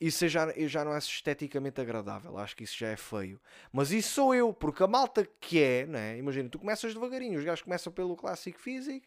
isso 0.00 0.26
já, 0.28 0.46
eu 0.50 0.66
já 0.66 0.82
não 0.82 0.94
é 0.94 0.98
esteticamente 0.98 1.80
agradável. 1.80 2.38
Acho 2.38 2.56
que 2.56 2.64
isso 2.64 2.78
já 2.78 2.88
é 2.88 2.96
feio. 2.96 3.38
Mas 3.70 3.90
isso 3.90 4.14
sou 4.14 4.34
eu, 4.34 4.52
porque 4.52 4.82
a 4.82 4.86
malta 4.86 5.28
que 5.38 5.62
é, 5.62 5.84
né? 5.84 6.16
imagina, 6.16 6.48
tu 6.48 6.58
começas 6.58 6.94
devagarinho, 6.94 7.38
os 7.38 7.44
gajos 7.44 7.62
começam 7.62 7.92
pelo 7.92 8.16
clássico 8.16 8.58
físico, 8.58 9.06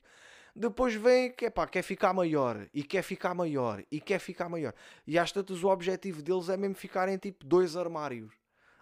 depois 0.55 0.93
vem 0.93 1.31
que 1.31 1.49
pá, 1.49 1.65
quer 1.65 1.81
ficar 1.81 2.13
maior, 2.13 2.67
e 2.71 2.83
quer 2.83 3.01
ficar 3.01 3.33
maior, 3.33 3.83
e 3.91 3.99
quer 3.99 4.19
ficar 4.19 4.47
maior. 4.47 4.73
E 5.07 5.17
às 5.17 5.31
tantas 5.31 5.63
o 5.63 5.67
objetivo 5.67 6.21
deles 6.21 6.47
é 6.47 6.55
mesmo 6.55 6.75
ficarem 6.75 7.17
tipo 7.17 7.43
dois 7.43 7.75
armários. 7.75 8.31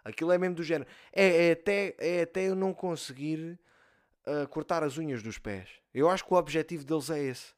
Aquilo 0.04 0.32
é 0.32 0.38
mesmo 0.38 0.56
do 0.56 0.64
género. 0.64 0.90
É, 1.14 1.50
é 1.50 1.52
até, 1.52 1.96
é 1.98 2.22
até 2.24 2.48
eu 2.48 2.56
não 2.56 2.74
conseguir 2.74 3.60
uh, 4.26 4.48
cortar 4.50 4.84
as 4.84 4.98
unhas 4.98 5.22
dos 5.22 5.38
pés. 5.38 5.70
Eu 5.94 6.10
acho 6.10 6.26
que 6.26 6.34
o 6.34 6.38
objetivo 6.38 6.84
deles 6.84 7.10
é 7.10 7.20
esse. 7.20 7.54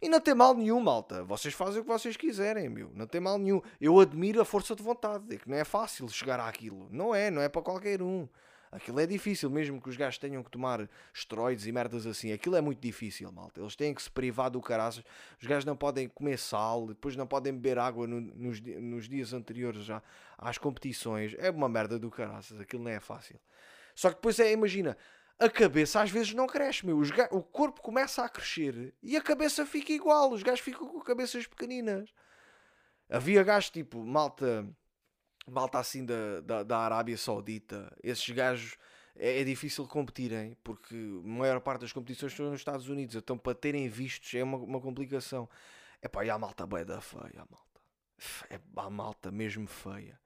E 0.00 0.08
não 0.08 0.20
tem 0.20 0.34
mal 0.34 0.54
nenhum, 0.54 0.80
malta. 0.80 1.24
Vocês 1.24 1.52
fazem 1.54 1.80
o 1.80 1.84
que 1.84 1.90
vocês 1.90 2.16
quiserem, 2.16 2.68
meu. 2.68 2.92
Não 2.94 3.06
tem 3.06 3.20
mal 3.20 3.36
nenhum. 3.36 3.60
Eu 3.80 3.98
admiro 3.98 4.40
a 4.40 4.44
força 4.44 4.76
de 4.76 4.82
vontade. 4.82 5.34
É 5.34 5.38
que 5.38 5.48
não 5.48 5.56
é 5.56 5.64
fácil 5.64 6.08
chegar 6.08 6.38
àquilo. 6.38 6.88
Não 6.90 7.12
é, 7.14 7.30
não 7.30 7.42
é 7.42 7.48
para 7.48 7.62
qualquer 7.62 8.00
um. 8.00 8.28
Aquilo 8.70 9.00
é 9.00 9.06
difícil, 9.06 9.50
mesmo 9.50 9.80
que 9.80 9.88
os 9.88 9.96
gajos 9.96 10.18
tenham 10.18 10.42
que 10.42 10.50
tomar 10.50 10.88
esteroides 11.12 11.66
e 11.66 11.72
merdas 11.72 12.06
assim. 12.06 12.32
Aquilo 12.32 12.56
é 12.56 12.60
muito 12.60 12.80
difícil, 12.80 13.30
malta. 13.32 13.60
Eles 13.60 13.74
têm 13.74 13.94
que 13.94 14.02
se 14.02 14.10
privar 14.10 14.50
do 14.50 14.60
caraças. 14.60 15.04
Os 15.40 15.46
gajos 15.46 15.64
não 15.64 15.76
podem 15.76 16.08
comer 16.08 16.38
sal, 16.38 16.86
depois 16.86 17.16
não 17.16 17.26
podem 17.26 17.52
beber 17.52 17.78
água 17.78 18.06
no, 18.06 18.20
nos, 18.20 18.60
nos 18.60 19.08
dias 19.08 19.32
anteriores 19.32 19.84
já 19.84 20.02
às 20.36 20.58
competições. 20.58 21.34
É 21.38 21.50
uma 21.50 21.68
merda 21.68 21.98
do 21.98 22.10
caraças. 22.10 22.60
Aquilo 22.60 22.84
não 22.84 22.90
é 22.90 23.00
fácil. 23.00 23.38
Só 23.94 24.10
que 24.10 24.16
depois 24.16 24.38
é, 24.38 24.52
imagina, 24.52 24.96
a 25.38 25.48
cabeça 25.48 26.00
às 26.02 26.10
vezes 26.10 26.34
não 26.34 26.46
cresce, 26.46 26.84
meu. 26.84 27.00
o 27.30 27.42
corpo 27.42 27.80
começa 27.80 28.24
a 28.24 28.28
crescer 28.28 28.92
e 29.02 29.16
a 29.16 29.22
cabeça 29.22 29.64
fica 29.64 29.92
igual. 29.92 30.32
Os 30.32 30.42
gajos 30.42 30.60
ficam 30.60 30.86
com 30.86 31.00
cabeças 31.00 31.46
pequeninas. 31.46 32.12
Havia 33.08 33.42
gajos 33.42 33.70
tipo, 33.70 34.04
malta, 34.04 34.68
malta 35.48 35.78
assim 35.78 36.04
da, 36.04 36.40
da, 36.40 36.62
da 36.62 36.78
Arábia 36.78 37.16
Saudita. 37.16 37.96
Esses 38.02 38.28
gajos 38.30 38.76
é, 39.16 39.40
é, 39.40 39.44
difícil 39.44 39.86
competirem 39.86 40.56
porque 40.62 40.94
a 40.94 41.28
maior 41.28 41.60
parte 41.60 41.82
das 41.82 41.92
competições 41.92 42.32
estão 42.32 42.50
nos 42.50 42.60
Estados 42.60 42.88
Unidos. 42.88 43.14
Então 43.14 43.36
para 43.38 43.54
terem 43.54 43.88
vistos 43.88 44.32
é 44.34 44.42
uma, 44.42 44.58
uma 44.58 44.80
complicação. 44.80 45.48
É 46.00 46.08
pá, 46.08 46.24
e 46.24 46.30
a 46.30 46.38
malta 46.38 46.66
bem 46.66 46.84
da 46.84 47.00
feia, 47.00 47.42
a 47.42 47.46
malta. 47.50 47.80
É 48.50 48.60
a 48.76 48.90
malta 48.90 49.30
mesmo 49.30 49.66
feia 49.66 50.18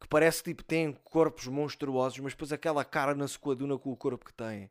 que 0.00 0.08
parece 0.08 0.42
que 0.42 0.50
tipo, 0.50 0.64
têm 0.64 0.92
corpos 1.04 1.46
monstruosos, 1.46 2.18
mas 2.20 2.32
depois 2.32 2.52
aquela 2.52 2.84
cara 2.84 3.14
na 3.14 3.28
sequaduna 3.28 3.78
com 3.78 3.92
o 3.92 3.96
corpo 3.96 4.24
que 4.24 4.32
têm. 4.32 4.70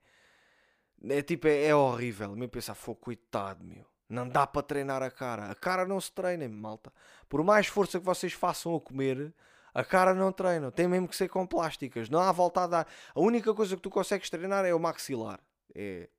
É 1.08 1.22
tipo, 1.22 1.48
é, 1.48 1.68
é 1.68 1.76
horrível. 1.76 2.36
Me 2.36 2.48
pensar, 2.48 2.74
foi 2.74 2.96
coitado, 2.96 3.64
meu. 3.64 3.86
Não 4.10 4.28
dá 4.28 4.48
para 4.48 4.64
treinar 4.64 5.04
a 5.04 5.12
cara. 5.12 5.52
A 5.52 5.56
cara 5.56 5.86
não 5.86 6.02
se 6.02 6.12
treina, 6.12 6.50
malta. 6.50 6.92
Por 7.30 7.44
mais 7.44 7.68
força 7.68 8.00
que 8.00 8.06
vocês 8.06 8.34
façam 8.34 8.76
a 8.76 8.82
comer, 8.82 9.34
a 9.74 9.84
cara 9.84 10.14
não 10.14 10.32
treina. 10.32 10.72
Tem 10.72 10.88
mesmo 10.88 11.08
que 11.08 11.16
ser 11.16 11.30
com 11.30 11.46
plásticas. 11.46 12.10
Não 12.10 12.20
há 12.20 12.32
volta 12.32 12.64
a 12.64 12.68
dar. 12.68 12.88
A 13.14 13.20
única 13.20 13.54
coisa 13.54 13.76
que 13.76 13.82
tu 13.82 13.90
consegues 13.90 14.30
treinar 14.30 14.66
é 14.66 14.74
o 14.74 14.80
maxilar. 14.80 15.40
É, 15.76 16.10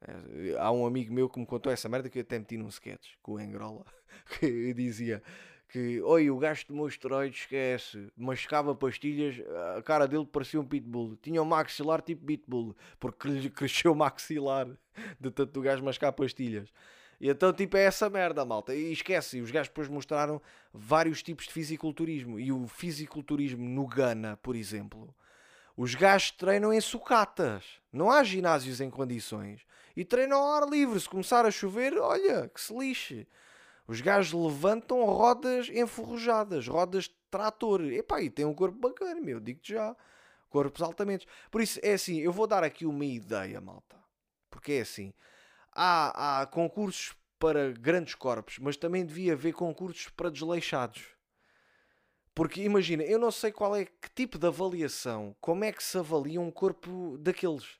é, 0.00 0.58
há 0.58 0.70
um 0.70 0.86
amigo 0.86 1.12
meu 1.12 1.28
que 1.28 1.38
me 1.38 1.46
contou 1.46 1.72
essa 1.72 1.88
merda 1.88 2.08
que 2.08 2.18
eu 2.18 2.22
até 2.22 2.38
meti 2.38 2.56
num 2.56 2.68
sketch 2.68 3.14
com 3.22 3.32
o 3.32 3.40
Engrola. 3.40 3.84
Que 4.40 4.72
dizia: 4.72 5.22
que, 5.68 6.00
oi, 6.00 6.30
o 6.30 6.38
gajo 6.38 6.66
tomou 6.66 6.88
esteroides, 6.88 7.40
esquece, 7.40 8.10
mascava 8.16 8.74
pastilhas, 8.74 9.36
a 9.76 9.82
cara 9.82 10.06
dele 10.06 10.24
parecia 10.24 10.60
um 10.60 10.64
pitbull. 10.64 11.16
Tinha 11.16 11.42
um 11.42 11.44
maxilar 11.44 12.00
tipo 12.00 12.24
pitbull, 12.24 12.76
porque 13.00 13.28
lhe 13.28 13.50
cresceu 13.50 13.92
o 13.92 13.94
maxilar 13.94 14.68
de 15.20 15.30
tanto 15.30 15.58
o 15.58 15.62
gajo 15.62 15.84
mascar 15.84 16.12
pastilhas. 16.12 16.72
E 17.20 17.28
então, 17.28 17.52
tipo, 17.52 17.76
é 17.76 17.84
essa 17.84 18.10
merda, 18.10 18.44
malta. 18.44 18.74
E 18.74 18.92
esquece, 18.92 19.40
os 19.40 19.50
gajos 19.50 19.68
depois 19.68 19.88
mostraram 19.88 20.40
vários 20.72 21.22
tipos 21.22 21.46
de 21.46 21.52
fisiculturismo. 21.52 22.38
E 22.38 22.52
o 22.52 22.66
fisiculturismo 22.66 23.66
no 23.66 23.86
Ghana, 23.86 24.38
por 24.42 24.54
exemplo, 24.54 25.14
os 25.76 25.94
gajos 25.94 26.30
treinam 26.32 26.72
em 26.72 26.80
sucatas. 26.80 27.64
Não 27.92 28.10
há 28.10 28.22
ginásios 28.22 28.80
em 28.80 28.90
condições. 28.90 29.66
E 29.96 30.04
treinam 30.04 30.38
ao 30.38 30.62
ar 30.62 30.68
livre. 30.68 31.00
Se 31.00 31.08
começar 31.08 31.46
a 31.46 31.50
chover, 31.50 31.98
olha, 31.98 32.48
que 32.48 32.60
se 32.60 32.76
lixe. 32.76 33.26
Os 33.86 34.00
gajos 34.00 34.32
levantam 34.32 35.04
rodas 35.04 35.68
enferrujadas, 35.68 36.66
rodas 36.66 37.04
de 37.04 37.14
trator. 37.30 37.82
Epá, 37.84 38.20
e 38.20 38.28
tem 38.28 38.44
um 38.44 38.54
corpo 38.54 38.78
bacana, 38.78 39.20
meu, 39.20 39.38
digo-te 39.38 39.72
já. 39.72 39.96
Corpos 40.48 40.82
altamente. 40.82 41.26
Por 41.50 41.60
isso, 41.60 41.78
é 41.82 41.92
assim, 41.92 42.18
eu 42.18 42.32
vou 42.32 42.46
dar 42.46 42.64
aqui 42.64 42.84
uma 42.84 43.04
ideia, 43.04 43.60
malta. 43.60 43.96
Porque 44.50 44.72
é 44.72 44.80
assim, 44.80 45.12
há, 45.76 46.40
há 46.40 46.46
concursos 46.46 47.14
para 47.38 47.70
grandes 47.72 48.14
corpos, 48.14 48.58
mas 48.58 48.76
também 48.76 49.04
devia 49.04 49.34
haver 49.34 49.52
concursos 49.52 50.08
para 50.08 50.30
desleixados. 50.30 51.04
Porque 52.34 52.62
imagina, 52.62 53.02
eu 53.02 53.18
não 53.18 53.30
sei 53.30 53.52
qual 53.52 53.76
é 53.76 53.84
que 53.84 54.10
tipo 54.14 54.38
de 54.38 54.46
avaliação, 54.46 55.36
como 55.40 55.64
é 55.64 55.72
que 55.72 55.82
se 55.82 55.96
avalia 55.96 56.40
um 56.40 56.50
corpo 56.50 57.16
daqueles. 57.18 57.78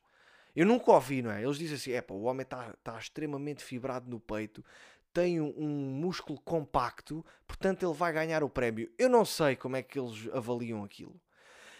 Eu 0.54 0.66
nunca 0.66 0.90
ouvi, 0.92 1.20
não 1.20 1.30
é? 1.30 1.42
Eles 1.42 1.58
dizem 1.58 1.76
assim: 1.76 1.92
é 1.92 2.00
pá, 2.00 2.14
o 2.14 2.22
homem 2.22 2.42
está 2.42 2.74
tá 2.82 2.98
extremamente 2.98 3.62
fibrado 3.62 4.08
no 4.08 4.18
peito, 4.18 4.64
tem 5.12 5.40
um 5.40 5.90
músculo 5.90 6.40
compacto, 6.40 7.24
portanto 7.46 7.84
ele 7.84 7.94
vai 7.94 8.12
ganhar 8.12 8.42
o 8.42 8.48
prémio. 8.50 8.90
Eu 8.98 9.08
não 9.08 9.24
sei 9.24 9.56
como 9.56 9.76
é 9.76 9.82
que 9.82 9.98
eles 9.98 10.28
avaliam 10.32 10.84
aquilo. 10.84 11.18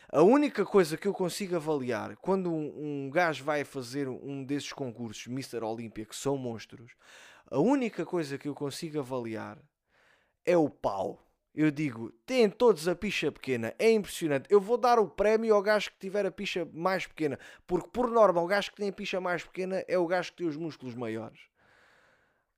A 0.08 0.22
única 0.22 0.64
coisa 0.64 0.96
que 0.96 1.08
eu 1.08 1.12
consigo 1.12 1.56
avaliar 1.56 2.16
quando 2.16 2.52
um, 2.52 3.06
um 3.06 3.10
gajo 3.10 3.42
vai 3.42 3.64
fazer 3.64 4.08
um 4.08 4.44
desses 4.44 4.72
concursos, 4.72 5.26
Mr. 5.26 5.64
Olympia, 5.64 6.04
que 6.04 6.14
são 6.14 6.36
monstros, 6.36 6.92
a 7.50 7.58
única 7.58 8.06
coisa 8.06 8.38
que 8.38 8.48
eu 8.48 8.54
consigo 8.54 9.00
avaliar 9.00 9.58
é 10.44 10.56
o 10.56 10.70
pau. 10.70 11.20
eu 11.52 11.70
digo, 11.70 12.12
têm 12.24 12.48
todos 12.48 12.86
a 12.86 12.94
picha 12.94 13.32
pequena, 13.32 13.74
é 13.78 13.90
impressionante. 13.90 14.46
Eu 14.48 14.60
vou 14.60 14.76
dar 14.76 14.98
o 14.98 15.08
prémio 15.08 15.54
ao 15.54 15.62
gajo 15.62 15.90
que 15.90 15.98
tiver 15.98 16.24
a 16.24 16.30
picha 16.30 16.68
mais 16.72 17.06
pequena, 17.06 17.38
porque 17.66 17.88
por 17.88 18.08
norma 18.08 18.40
o 18.40 18.46
gajo 18.46 18.70
que 18.70 18.76
tem 18.76 18.90
a 18.90 18.92
picha 18.92 19.20
mais 19.20 19.42
pequena 19.42 19.84
é 19.88 19.98
o 19.98 20.06
gajo 20.06 20.30
que 20.30 20.38
tem 20.38 20.46
os 20.46 20.56
músculos 20.56 20.94
maiores. 20.94 21.40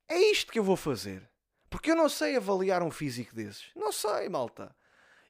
É 0.06 0.18
isto 0.30 0.52
que 0.52 0.58
eu 0.58 0.64
vou 0.64 0.76
fazer. 0.76 1.28
Porque 1.70 1.90
eu 1.90 1.96
não 1.96 2.08
sei 2.08 2.36
avaliar 2.36 2.82
um 2.82 2.90
físico 2.90 3.34
desses. 3.34 3.70
Não 3.76 3.92
sei, 3.92 4.28
malta. 4.28 4.74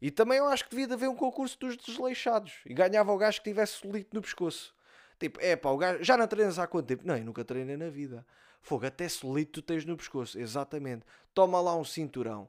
E 0.00 0.10
também 0.10 0.38
eu 0.38 0.46
acho 0.46 0.64
que 0.64 0.70
devia 0.70 0.86
de 0.86 0.92
haver 0.92 1.08
um 1.08 1.16
concurso 1.16 1.58
dos 1.58 1.76
desleixados. 1.76 2.54
E 2.64 2.72
ganhava 2.72 3.12
o 3.12 3.18
gajo 3.18 3.38
que 3.38 3.50
tivesse 3.50 3.74
solito 3.74 4.14
no 4.14 4.22
pescoço. 4.22 4.74
Tipo, 5.18 5.40
é 5.40 5.56
pá, 5.56 5.70
o 5.70 5.76
gajo. 5.76 6.02
Já 6.04 6.16
não 6.16 6.26
treinas 6.26 6.58
há 6.58 6.66
quanto 6.66 6.86
tempo? 6.86 7.02
Não, 7.04 7.16
eu 7.16 7.24
nunca 7.24 7.44
treinei 7.44 7.76
na 7.76 7.90
vida. 7.90 8.24
Fogo, 8.60 8.86
até 8.86 9.08
solito 9.08 9.60
tu 9.60 9.62
tens 9.62 9.84
no 9.84 9.96
pescoço. 9.96 10.38
Exatamente. 10.38 11.04
Toma 11.34 11.60
lá 11.60 11.76
um 11.76 11.84
cinturão. 11.84 12.48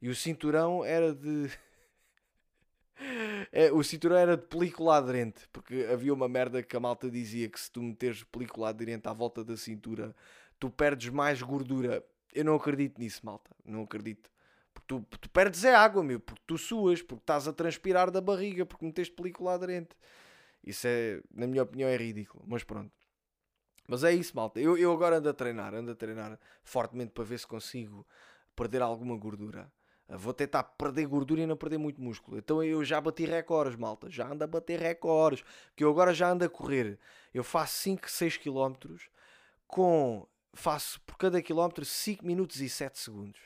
E 0.00 0.08
o 0.08 0.14
cinturão 0.14 0.84
era 0.84 1.12
de. 1.12 1.50
é, 3.50 3.72
o 3.72 3.82
cinturão 3.82 4.16
era 4.16 4.36
de 4.36 4.46
película 4.46 4.98
aderente. 4.98 5.48
Porque 5.52 5.88
havia 5.90 6.14
uma 6.14 6.28
merda 6.28 6.62
que 6.62 6.76
a 6.76 6.80
malta 6.80 7.10
dizia 7.10 7.48
que 7.48 7.58
se 7.58 7.70
tu 7.70 7.82
meteres 7.82 8.22
película 8.22 8.68
aderente 8.68 9.08
à 9.08 9.12
volta 9.12 9.42
da 9.42 9.56
cintura, 9.56 10.14
tu 10.60 10.70
perdes 10.70 11.08
mais 11.08 11.42
gordura. 11.42 12.04
Eu 12.32 12.44
não 12.44 12.54
acredito 12.54 13.00
nisso, 13.00 13.24
malta. 13.24 13.50
Não 13.64 13.82
acredito. 13.82 14.30
Tu, 14.86 15.00
tu 15.20 15.30
perdes 15.30 15.64
é 15.64 15.74
água, 15.74 16.02
meu. 16.02 16.20
Porque 16.20 16.42
tu 16.46 16.56
suas, 16.56 17.02
porque 17.02 17.22
estás 17.22 17.48
a 17.48 17.52
transpirar 17.52 18.10
da 18.10 18.20
barriga, 18.20 18.64
porque 18.64 18.84
meteste 18.84 19.14
película 19.14 19.54
aderente. 19.54 19.96
Isso 20.64 20.86
é, 20.86 21.20
na 21.32 21.46
minha 21.46 21.62
opinião, 21.62 21.88
é 21.88 21.96
ridículo. 21.96 22.44
Mas 22.46 22.64
pronto. 22.64 22.92
Mas 23.88 24.02
é 24.04 24.12
isso, 24.12 24.34
malta. 24.34 24.60
Eu, 24.60 24.76
eu 24.76 24.92
agora 24.92 25.18
ando 25.18 25.28
a 25.28 25.34
treinar, 25.34 25.74
ando 25.74 25.92
a 25.92 25.94
treinar 25.94 26.38
fortemente 26.62 27.12
para 27.12 27.24
ver 27.24 27.38
se 27.38 27.46
consigo 27.46 28.06
perder 28.54 28.82
alguma 28.82 29.16
gordura. 29.16 29.70
Vou 30.08 30.32
tentar 30.32 30.62
perder 30.62 31.06
gordura 31.06 31.40
e 31.40 31.46
não 31.46 31.56
perder 31.56 31.78
muito 31.78 32.00
músculo. 32.00 32.38
Então 32.38 32.62
eu 32.62 32.84
já 32.84 33.00
bati 33.00 33.24
recordes, 33.24 33.76
malta. 33.76 34.08
Já 34.08 34.28
ando 34.28 34.44
a 34.44 34.46
bater 34.46 34.78
recordes. 34.78 35.44
Que 35.74 35.82
eu 35.82 35.90
agora 35.90 36.14
já 36.14 36.30
ando 36.30 36.44
a 36.44 36.48
correr. 36.48 36.98
Eu 37.34 37.42
faço 37.42 37.74
5, 37.82 38.10
6 38.10 38.36
km 38.36 38.72
com. 39.66 40.26
Faço 40.54 41.00
por 41.02 41.18
cada 41.18 41.42
quilómetro 41.42 41.84
5 41.84 42.24
minutos 42.24 42.60
e 42.60 42.68
7 42.68 42.98
segundos. 42.98 43.40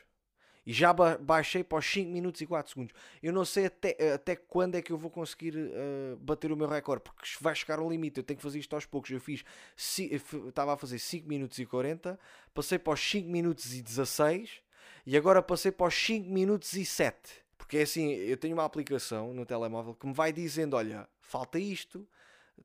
E 0.66 0.72
já 0.72 0.92
baixei 0.92 1.64
para 1.64 1.78
os 1.78 1.86
5 1.86 2.10
minutos 2.10 2.40
e 2.40 2.46
4 2.46 2.72
segundos. 2.72 2.94
Eu 3.22 3.32
não 3.32 3.44
sei 3.44 3.66
até, 3.66 4.12
até 4.12 4.36
quando 4.36 4.74
é 4.74 4.82
que 4.82 4.92
eu 4.92 4.98
vou 4.98 5.10
conseguir 5.10 5.56
uh, 5.56 6.16
bater 6.18 6.52
o 6.52 6.56
meu 6.56 6.68
recorde, 6.68 7.02
porque 7.02 7.26
vai 7.40 7.54
chegar 7.54 7.78
ao 7.78 7.88
limite. 7.88 8.18
Eu 8.18 8.24
tenho 8.24 8.36
que 8.36 8.42
fazer 8.42 8.58
isto 8.58 8.74
aos 8.74 8.84
poucos. 8.84 9.10
Eu 9.10 9.20
fiz, 9.20 9.42
estava 9.76 10.74
a 10.74 10.76
fazer 10.76 10.98
5 10.98 11.26
minutos 11.26 11.58
e 11.58 11.64
40, 11.64 12.18
passei 12.52 12.78
para 12.78 12.92
os 12.92 13.00
5 13.00 13.28
minutos 13.28 13.74
e 13.74 13.82
16 13.82 14.60
e 15.06 15.16
agora 15.16 15.42
passei 15.42 15.72
para 15.72 15.86
os 15.86 15.94
5 15.94 16.28
minutos 16.28 16.74
e 16.74 16.84
7. 16.84 17.16
Porque 17.56 17.78
é 17.78 17.82
assim, 17.82 18.10
eu 18.10 18.36
tenho 18.36 18.54
uma 18.54 18.64
aplicação 18.64 19.32
no 19.32 19.46
telemóvel 19.46 19.94
que 19.94 20.06
me 20.06 20.12
vai 20.12 20.32
dizendo: 20.32 20.76
olha, 20.76 21.08
falta 21.20 21.58
isto, 21.58 22.06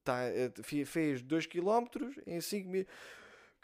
tá, 0.04 0.24
eh, 0.24 0.52
fez 0.86 1.22
2 1.22 1.46
km 1.46 1.86
em 2.28 2.42
5 2.42 2.70
minutos 2.70 2.94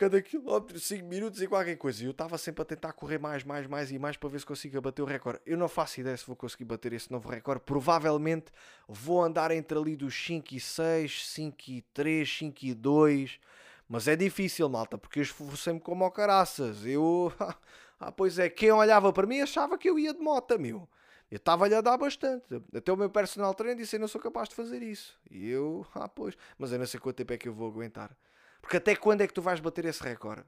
cada 0.01 0.19
quilómetro 0.19 0.79
5 0.79 1.05
minutos 1.05 1.39
e 1.43 1.47
qualquer 1.47 1.75
coisa. 1.75 2.01
E 2.01 2.07
eu 2.07 2.11
estava 2.11 2.35
sempre 2.35 2.63
a 2.63 2.65
tentar 2.65 2.91
correr 2.91 3.19
mais, 3.19 3.43
mais, 3.43 3.67
mais 3.67 3.91
e 3.91 3.99
mais 3.99 4.17
para 4.17 4.29
ver 4.29 4.39
se 4.39 4.45
consigo 4.47 4.81
bater 4.81 5.03
o 5.03 5.05
recorde. 5.05 5.39
Eu 5.45 5.55
não 5.55 5.69
faço 5.69 5.99
ideia 5.99 6.17
se 6.17 6.25
vou 6.25 6.35
conseguir 6.35 6.65
bater 6.65 6.91
esse 6.91 7.11
novo 7.11 7.29
recorde. 7.29 7.61
Provavelmente 7.63 8.51
vou 8.87 9.21
andar 9.21 9.51
entre 9.51 9.77
ali 9.77 9.95
dos 9.95 10.15
5 10.15 10.55
e 10.55 10.59
6, 10.59 11.27
5 11.27 11.55
e 11.67 11.81
3, 11.93 12.37
5 12.37 12.65
e 12.65 12.73
2. 12.73 13.39
Mas 13.87 14.07
é 14.07 14.15
difícil, 14.15 14.67
malta, 14.67 14.97
porque 14.97 15.19
eu 15.19 15.23
esforcei-me 15.23 15.79
como 15.79 16.03
ao 16.03 16.11
caraças. 16.11 16.83
Eu. 16.83 17.31
ah, 17.99 18.11
pois 18.11 18.39
é, 18.39 18.49
quem 18.49 18.71
olhava 18.71 19.13
para 19.13 19.27
mim 19.27 19.39
achava 19.39 19.77
que 19.77 19.87
eu 19.87 19.99
ia 19.99 20.15
de 20.15 20.19
moto, 20.19 20.57
meu. 20.57 20.89
Eu 21.29 21.37
estava-lhe 21.37 21.75
a 21.75 21.81
dar 21.81 21.97
bastante. 21.97 22.59
Até 22.75 22.91
o 22.91 22.97
meu 22.97 23.11
personal 23.11 23.53
trainer 23.53 23.77
disse: 23.77 23.97
Eu 23.97 23.99
não 23.99 24.07
sou 24.07 24.19
capaz 24.19 24.49
de 24.49 24.55
fazer 24.55 24.81
isso. 24.81 25.15
E 25.29 25.47
eu, 25.47 25.85
ah, 25.93 26.09
pois. 26.09 26.35
Mas 26.57 26.71
eu 26.71 26.79
não 26.79 26.87
sei 26.87 26.99
quanto 26.99 27.17
tempo 27.17 27.33
é 27.33 27.37
que 27.37 27.47
eu 27.47 27.53
vou 27.53 27.69
aguentar. 27.69 28.17
Porque 28.61 28.77
até 28.77 28.95
quando 28.95 29.21
é 29.21 29.27
que 29.27 29.33
tu 29.33 29.41
vais 29.41 29.59
bater 29.59 29.85
esse 29.85 30.01
recorde? 30.03 30.45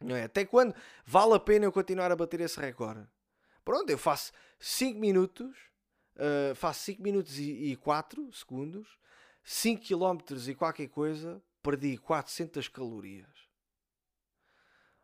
Não 0.00 0.16
é? 0.16 0.24
Até 0.24 0.44
quando 0.44 0.74
vale 1.04 1.34
a 1.34 1.40
pena 1.40 1.66
eu 1.66 1.72
continuar 1.72 2.10
a 2.10 2.16
bater 2.16 2.40
esse 2.40 2.58
recorde? 2.58 3.06
Pronto, 3.64 3.90
eu 3.90 3.98
faço 3.98 4.32
5 4.58 4.98
minutos, 4.98 5.56
uh, 6.16 6.54
faço 6.54 6.84
5 6.84 7.02
minutos 7.02 7.38
e, 7.38 7.72
e 7.72 7.76
4 7.76 8.32
segundos, 8.32 8.98
5 9.44 9.82
km 9.84 10.48
e 10.48 10.54
qualquer 10.54 10.88
coisa, 10.88 11.42
perdi 11.62 11.98
400 11.98 12.68
calorias. 12.68 13.48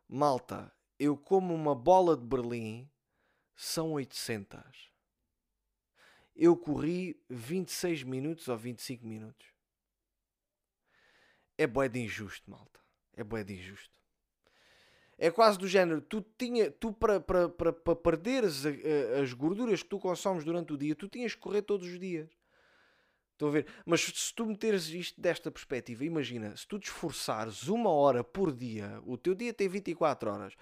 Malta, 0.09 0.72
eu 0.98 1.16
como 1.16 1.55
uma 1.55 1.74
bola 1.74 2.16
de 2.16 2.24
Berlim, 2.24 2.90
são 3.55 3.92
800. 3.92 4.90
Eu 6.35 6.57
corri 6.57 7.22
26 7.29 8.02
minutos 8.02 8.48
ou 8.48 8.57
25 8.57 9.07
minutos 9.07 9.56
é 11.59 11.66
bué 11.66 11.88
de 11.88 12.01
injusto, 12.01 12.51
malta. 12.51 12.81
É 13.14 13.25
bué 13.25 13.42
de 13.42 13.55
injusto. 13.55 13.97
É 15.19 15.31
quase 15.31 15.59
do 15.59 15.66
género, 15.66 16.03
tu, 16.03 16.25
tinha, 16.37 16.71
tu 16.71 16.92
para, 16.92 17.19
para, 17.19 17.49
para, 17.49 17.73
para 17.73 17.97
perderes 17.97 18.64
as 19.21 19.33
gorduras 19.33 19.83
que 19.83 19.88
tu 19.88 19.99
consomes 19.99 20.45
durante 20.45 20.75
o 20.75 20.77
dia, 20.77 20.95
tu 20.95 21.09
tinhas 21.09 21.35
que 21.35 21.40
correr 21.40 21.62
todos 21.62 21.88
os 21.88 21.99
dias. 21.99 22.29
Estão 23.33 23.49
a 23.49 23.51
ver? 23.51 23.66
Mas 23.85 24.03
se 24.03 24.35
tu 24.35 24.45
meteres 24.45 24.88
isto 24.88 25.19
desta 25.21 25.51
perspectiva, 25.51 26.05
imagina, 26.05 26.55
se 26.57 26.66
tu 26.66 26.79
te 26.79 26.88
esforçares 26.88 27.69
uma 27.69 27.90
hora 27.90 28.23
por 28.23 28.53
dia, 28.53 29.01
o 29.07 29.16
teu 29.16 29.35
dia 29.35 29.55
tem 29.55 29.69
24 29.69 30.31
horas, 30.31 30.55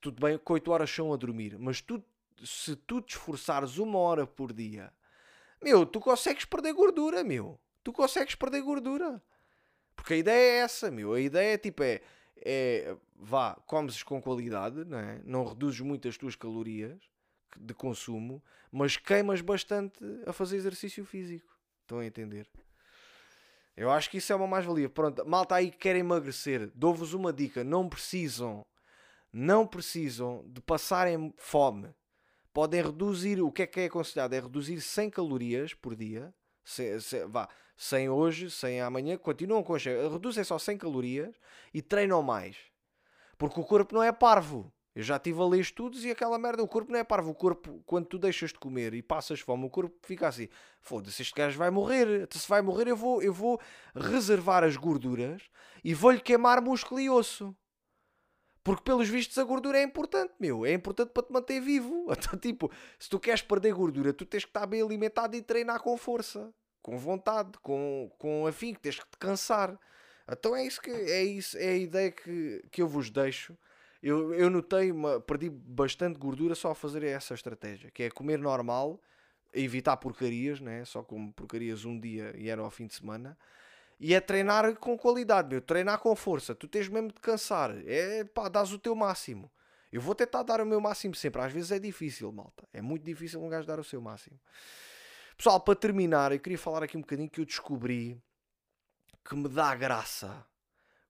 tudo 0.00 0.20
bem 0.20 0.38
que 0.38 0.52
8 0.52 0.70
horas 0.70 0.90
são 0.90 1.12
a 1.12 1.16
dormir, 1.16 1.58
mas 1.58 1.80
tu, 1.80 2.02
se 2.42 2.76
tu 2.76 3.00
te 3.00 3.16
esforçares 3.16 3.78
uma 3.78 3.98
hora 3.98 4.26
por 4.26 4.52
dia, 4.52 4.92
meu, 5.62 5.86
tu 5.86 6.00
consegues 6.00 6.44
perder 6.44 6.72
gordura, 6.72 7.24
meu. 7.24 7.58
Tu 7.82 7.92
consegues 7.92 8.34
perder 8.34 8.62
gordura. 8.62 9.22
Porque 9.96 10.14
a 10.14 10.16
ideia 10.18 10.52
é 10.52 10.58
essa, 10.58 10.90
meu. 10.90 11.14
A 11.14 11.20
ideia 11.20 11.54
é 11.54 11.58
tipo, 11.58 11.82
é, 11.82 12.00
é 12.36 12.96
vá, 13.16 13.54
comes 13.66 14.02
com 14.02 14.20
qualidade, 14.20 14.84
não, 14.84 14.98
é? 14.98 15.20
não 15.24 15.44
reduzes 15.44 15.80
muito 15.80 16.06
as 16.06 16.16
tuas 16.16 16.36
calorias 16.36 17.02
de 17.58 17.74
consumo, 17.74 18.42
mas 18.70 18.96
queimas 18.96 19.40
bastante 19.40 19.98
a 20.26 20.32
fazer 20.32 20.56
exercício 20.56 21.04
físico. 21.04 21.56
Estão 21.82 21.98
a 21.98 22.06
entender? 22.06 22.46
Eu 23.76 23.90
acho 23.90 24.10
que 24.10 24.18
isso 24.18 24.32
é 24.32 24.36
uma 24.36 24.46
mais-valia. 24.46 24.88
Pronto, 24.88 25.26
malta 25.26 25.54
aí 25.54 25.70
que 25.70 25.78
quer 25.78 25.96
emagrecer, 25.96 26.70
dou-vos 26.74 27.12
uma 27.12 27.32
dica: 27.32 27.62
não 27.62 27.88
precisam, 27.88 28.64
não 29.32 29.66
precisam 29.66 30.44
de 30.48 30.60
passarem 30.60 31.32
fome. 31.36 31.94
Podem 32.52 32.82
reduzir, 32.82 33.42
o 33.42 33.52
que 33.52 33.62
é 33.62 33.66
que 33.66 33.80
é 33.80 33.84
aconselhado? 33.84 34.34
É 34.34 34.40
reduzir 34.40 34.80
100 34.80 35.10
calorias 35.10 35.74
por 35.74 35.94
dia. 35.94 36.34
Se, 36.64 36.98
se, 37.00 37.26
vá, 37.26 37.48
100 37.76 38.08
hoje, 38.08 38.50
100 38.50 38.80
amanhã, 38.80 39.16
continuam 39.18 39.62
com 39.62 39.74
reduzem 39.74 40.42
só 40.42 40.58
100 40.58 40.78
calorias 40.78 41.34
e 41.74 41.82
treinam 41.82 42.22
mais. 42.22 42.56
Porque 43.36 43.60
o 43.60 43.64
corpo 43.64 43.94
não 43.94 44.02
é 44.02 44.12
parvo. 44.12 44.72
Eu 44.94 45.02
já 45.02 45.16
estive 45.16 45.38
a 45.42 45.44
ler 45.44 45.60
estudos 45.60 46.06
e 46.06 46.10
aquela 46.10 46.38
merda, 46.38 46.62
o 46.62 46.68
corpo 46.68 46.90
não 46.90 46.98
é 46.98 47.04
parvo. 47.04 47.30
O 47.30 47.34
corpo, 47.34 47.82
quando 47.84 48.06
tu 48.06 48.18
deixas 48.18 48.50
de 48.50 48.58
comer 48.58 48.94
e 48.94 49.02
passas 49.02 49.40
fome, 49.40 49.66
o 49.66 49.68
corpo 49.68 49.94
fica 50.02 50.26
assim: 50.26 50.48
foda-se, 50.80 51.20
este 51.20 51.34
gajo 51.34 51.58
vai 51.58 51.68
morrer. 51.68 52.26
Se 52.30 52.48
vai 52.48 52.62
morrer, 52.62 52.88
eu 52.88 52.96
vou, 52.96 53.22
eu 53.22 53.32
vou 53.32 53.60
reservar 53.94 54.64
as 54.64 54.74
gorduras 54.74 55.42
e 55.84 55.92
vou-lhe 55.92 56.18
queimar 56.18 56.62
músculo 56.62 56.98
e 56.98 57.10
osso. 57.10 57.54
Porque, 58.64 58.82
pelos 58.82 59.06
vistos, 59.06 59.36
a 59.36 59.44
gordura 59.44 59.78
é 59.78 59.82
importante, 59.82 60.32
meu. 60.40 60.64
É 60.64 60.72
importante 60.72 61.10
para 61.10 61.22
te 61.22 61.32
manter 61.32 61.60
vivo. 61.60 62.06
Então, 62.16 62.38
tipo, 62.38 62.70
se 62.98 63.10
tu 63.10 63.20
queres 63.20 63.42
perder 63.42 63.74
gordura, 63.74 64.14
tu 64.14 64.24
tens 64.24 64.44
que 64.44 64.50
estar 64.50 64.66
bem 64.66 64.80
alimentado 64.80 65.36
e 65.36 65.42
treinar 65.42 65.80
com 65.82 65.96
força 65.98 66.52
com 66.86 66.96
vontade, 66.96 67.58
com, 67.62 68.08
com 68.16 68.46
afinco, 68.46 68.78
tens 68.78 69.00
que 69.00 69.10
te 69.10 69.18
cansar. 69.18 69.76
Então 70.30 70.54
é 70.54 70.64
isso 70.64 70.80
que 70.80 70.88
é 70.88 71.24
isso, 71.24 71.58
é 71.58 71.70
a 71.70 71.76
ideia 71.76 72.12
que, 72.12 72.62
que 72.70 72.80
eu 72.80 72.86
vos 72.86 73.10
deixo. 73.10 73.58
Eu, 74.00 74.32
eu 74.32 74.48
notei, 74.48 74.92
uma, 74.92 75.20
perdi 75.20 75.50
bastante 75.50 76.16
gordura 76.16 76.54
só 76.54 76.70
a 76.70 76.74
fazer 76.76 77.02
essa 77.02 77.34
estratégia, 77.34 77.90
que 77.90 78.04
é 78.04 78.10
comer 78.10 78.38
normal, 78.38 79.00
evitar 79.52 79.96
porcarias, 79.96 80.60
né? 80.60 80.84
só 80.84 81.02
como 81.02 81.32
porcarias 81.32 81.84
um 81.84 81.98
dia 81.98 82.32
e 82.36 82.48
era 82.48 82.62
ao 82.62 82.70
fim 82.70 82.86
de 82.86 82.94
semana, 82.94 83.36
e 83.98 84.14
é 84.14 84.20
treinar 84.20 84.76
com 84.76 84.96
qualidade, 84.96 85.48
meu, 85.48 85.60
treinar 85.60 85.98
com 85.98 86.14
força. 86.14 86.54
Tu 86.54 86.68
tens 86.68 86.88
mesmo 86.88 87.08
de 87.08 87.20
cansar, 87.20 87.74
é 87.84 88.22
pá, 88.22 88.48
dás 88.48 88.72
o 88.72 88.78
teu 88.78 88.94
máximo. 88.94 89.50
Eu 89.90 90.00
vou 90.00 90.14
tentar 90.14 90.44
dar 90.44 90.60
o 90.60 90.66
meu 90.66 90.80
máximo 90.80 91.16
sempre, 91.16 91.42
às 91.42 91.52
vezes 91.52 91.72
é 91.72 91.80
difícil, 91.80 92.30
malta, 92.30 92.62
é 92.72 92.80
muito 92.80 93.02
difícil 93.02 93.42
um 93.42 93.48
gajo 93.48 93.66
dar 93.66 93.80
o 93.80 93.84
seu 93.84 94.00
máximo. 94.00 94.38
Pessoal, 95.36 95.60
para 95.60 95.76
terminar, 95.76 96.32
eu 96.32 96.40
queria 96.40 96.58
falar 96.58 96.82
aqui 96.82 96.96
um 96.96 97.00
bocadinho 97.00 97.28
que 97.28 97.40
eu 97.40 97.44
descobri 97.44 98.20
que 99.24 99.34
me 99.34 99.48
dá 99.48 99.74
graça 99.74 100.46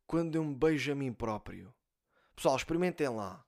quando 0.06 0.36
eu 0.36 0.44
me 0.44 0.54
beijo 0.54 0.90
a 0.90 0.94
mim 0.94 1.12
próprio. 1.12 1.72
Pessoal, 2.34 2.56
experimentem 2.56 3.08
lá. 3.08 3.44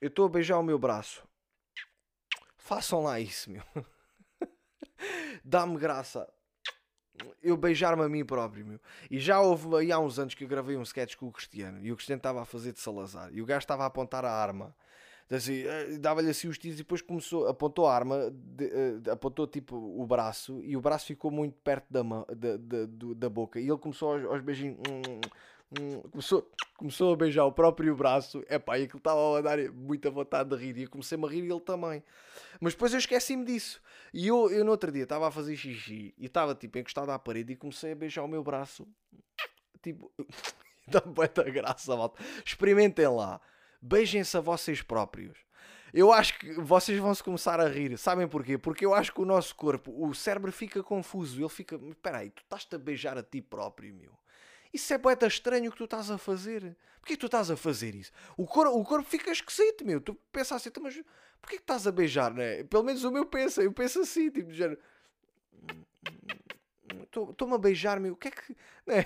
Eu 0.00 0.08
estou 0.08 0.26
a 0.26 0.28
beijar 0.28 0.58
o 0.58 0.62
meu 0.62 0.78
braço. 0.78 1.26
Façam 2.56 3.02
lá 3.02 3.20
isso, 3.20 3.50
meu. 3.50 3.62
Dá-me 5.44 5.78
graça 5.78 6.26
eu 7.42 7.56
beijar-me 7.56 8.02
a 8.02 8.08
mim 8.08 8.24
próprio, 8.24 8.64
meu. 8.64 8.80
E 9.10 9.18
já 9.18 9.40
houve 9.40 9.74
aí 9.76 9.92
há 9.92 9.98
uns 9.98 10.18
anos 10.18 10.34
que 10.34 10.44
eu 10.44 10.48
gravei 10.48 10.76
um 10.76 10.82
sketch 10.82 11.16
com 11.16 11.26
o 11.26 11.32
Cristiano 11.32 11.84
e 11.84 11.92
o 11.92 11.96
Cristiano 11.96 12.18
estava 12.18 12.42
a 12.42 12.44
fazer 12.44 12.72
de 12.72 12.80
Salazar 12.80 13.30
e 13.32 13.40
o 13.40 13.46
gajo 13.46 13.60
estava 13.60 13.84
a 13.84 13.86
apontar 13.86 14.24
a 14.24 14.32
arma 14.32 14.74
Assim, 15.30 15.62
eh, 15.62 15.98
Dava-lhe 15.98 16.28
assim 16.28 16.48
os 16.48 16.58
tiros 16.58 16.76
e 16.76 16.82
depois 16.82 17.00
começou, 17.00 17.46
apontou 17.46 17.86
a 17.86 17.94
arma, 17.94 18.32
de, 18.32 18.64
uh, 18.64 19.12
apontou 19.12 19.46
tipo 19.46 19.76
o 19.76 20.04
braço 20.04 20.60
e 20.64 20.76
o 20.76 20.80
braço 20.80 21.06
ficou 21.06 21.30
muito 21.30 21.54
perto 21.62 21.86
da, 21.88 22.02
mão, 22.02 22.26
da, 22.28 22.56
da, 22.56 22.86
da 23.14 23.28
boca 23.28 23.60
e 23.60 23.68
ele 23.68 23.78
começou 23.78 24.12
aos, 24.14 24.24
aos 24.24 24.40
beijinhos. 24.42 24.78
Hum, 24.88 25.20
hum, 25.78 26.00
começou, 26.10 26.50
começou 26.76 27.12
a 27.12 27.16
beijar 27.16 27.44
o 27.44 27.52
próprio 27.52 27.94
braço. 27.94 28.42
É 28.48 28.56
e 28.56 28.82
aquilo 28.82 28.98
estava 28.98 29.38
a 29.38 29.40
dar 29.40 29.58
muita 29.70 30.10
vontade 30.10 30.50
de 30.50 30.56
rir. 30.56 30.76
E 30.76 30.82
eu 30.82 30.90
comecei-me 30.90 31.24
a 31.24 31.28
rir 31.28 31.44
e 31.44 31.50
ele 31.50 31.60
também. 31.60 32.02
Mas 32.60 32.72
depois 32.72 32.92
eu 32.92 32.98
esqueci-me 32.98 33.44
disso. 33.44 33.80
E 34.12 34.26
eu, 34.26 34.50
eu 34.50 34.64
no 34.64 34.72
outro 34.72 34.90
dia 34.90 35.04
estava 35.04 35.28
a 35.28 35.30
fazer 35.30 35.54
xixi 35.54 36.12
e 36.18 36.26
estava 36.26 36.56
tipo 36.56 36.76
encostado 36.76 37.10
à 37.10 37.18
parede 37.20 37.52
e 37.52 37.56
comecei 37.56 37.92
a 37.92 37.94
beijar 37.94 38.24
o 38.24 38.28
meu 38.28 38.42
braço. 38.42 38.84
Tipo, 39.80 40.10
dá 40.88 41.02
muita 41.06 41.44
graça, 41.44 41.96
malta. 41.96 42.20
Experimentem 42.44 43.06
lá. 43.06 43.40
Beijem-se 43.80 44.36
a 44.36 44.40
vocês 44.40 44.82
próprios. 44.82 45.38
Eu 45.92 46.12
acho 46.12 46.38
que 46.38 46.52
vocês 46.54 46.98
vão 46.98 47.14
se 47.14 47.22
começar 47.22 47.60
a 47.60 47.68
rir. 47.68 47.96
Sabem 47.98 48.28
porquê? 48.28 48.56
Porque 48.56 48.86
eu 48.86 48.94
acho 48.94 49.12
que 49.12 49.20
o 49.20 49.24
nosso 49.24 49.54
corpo, 49.56 49.92
o 49.92 50.14
cérebro 50.14 50.52
fica 50.52 50.82
confuso. 50.82 51.40
Ele 51.40 51.48
fica, 51.48 51.76
espera 51.88 52.18
aí, 52.18 52.30
tu 52.30 52.42
estás-te 52.42 52.74
a 52.76 52.78
beijar 52.78 53.18
a 53.18 53.22
ti 53.22 53.40
próprio, 53.42 53.92
meu. 53.94 54.12
Isso 54.72 54.92
é 54.94 54.98
poeta 54.98 55.26
estranho 55.26 55.68
o 55.68 55.72
que 55.72 55.78
tu 55.78 55.84
estás 55.84 56.10
a 56.10 56.18
fazer. 56.18 56.76
Porquê 57.00 57.14
que 57.14 57.20
tu 57.20 57.26
estás 57.26 57.50
a 57.50 57.56
fazer 57.56 57.94
isso? 57.94 58.12
O, 58.36 58.46
cor 58.46 58.68
o 58.68 58.84
corpo 58.84 59.08
fica 59.08 59.32
esquisito, 59.32 59.84
meu. 59.84 60.00
Tu 60.00 60.14
pensas 60.30 60.56
assim, 60.56 60.68
então, 60.68 60.82
mas 60.82 60.94
porquê 61.40 61.56
que 61.56 61.62
estás 61.62 61.86
a 61.86 61.92
beijar, 61.92 62.32
né? 62.32 62.62
Pelo 62.64 62.84
menos 62.84 63.02
o 63.02 63.10
meu 63.10 63.26
pensa. 63.26 63.62
Eu 63.62 63.72
penso 63.72 64.00
assim, 64.00 64.30
tipo, 64.30 64.50
de 64.50 64.56
género. 64.56 64.78
Estou-me 67.02 67.54
a 67.54 67.58
beijar, 67.58 67.98
meu. 67.98 68.12
O 68.12 68.16
que 68.16 68.28
é 68.28 68.30
que. 68.30 68.56
Né? 68.86 69.04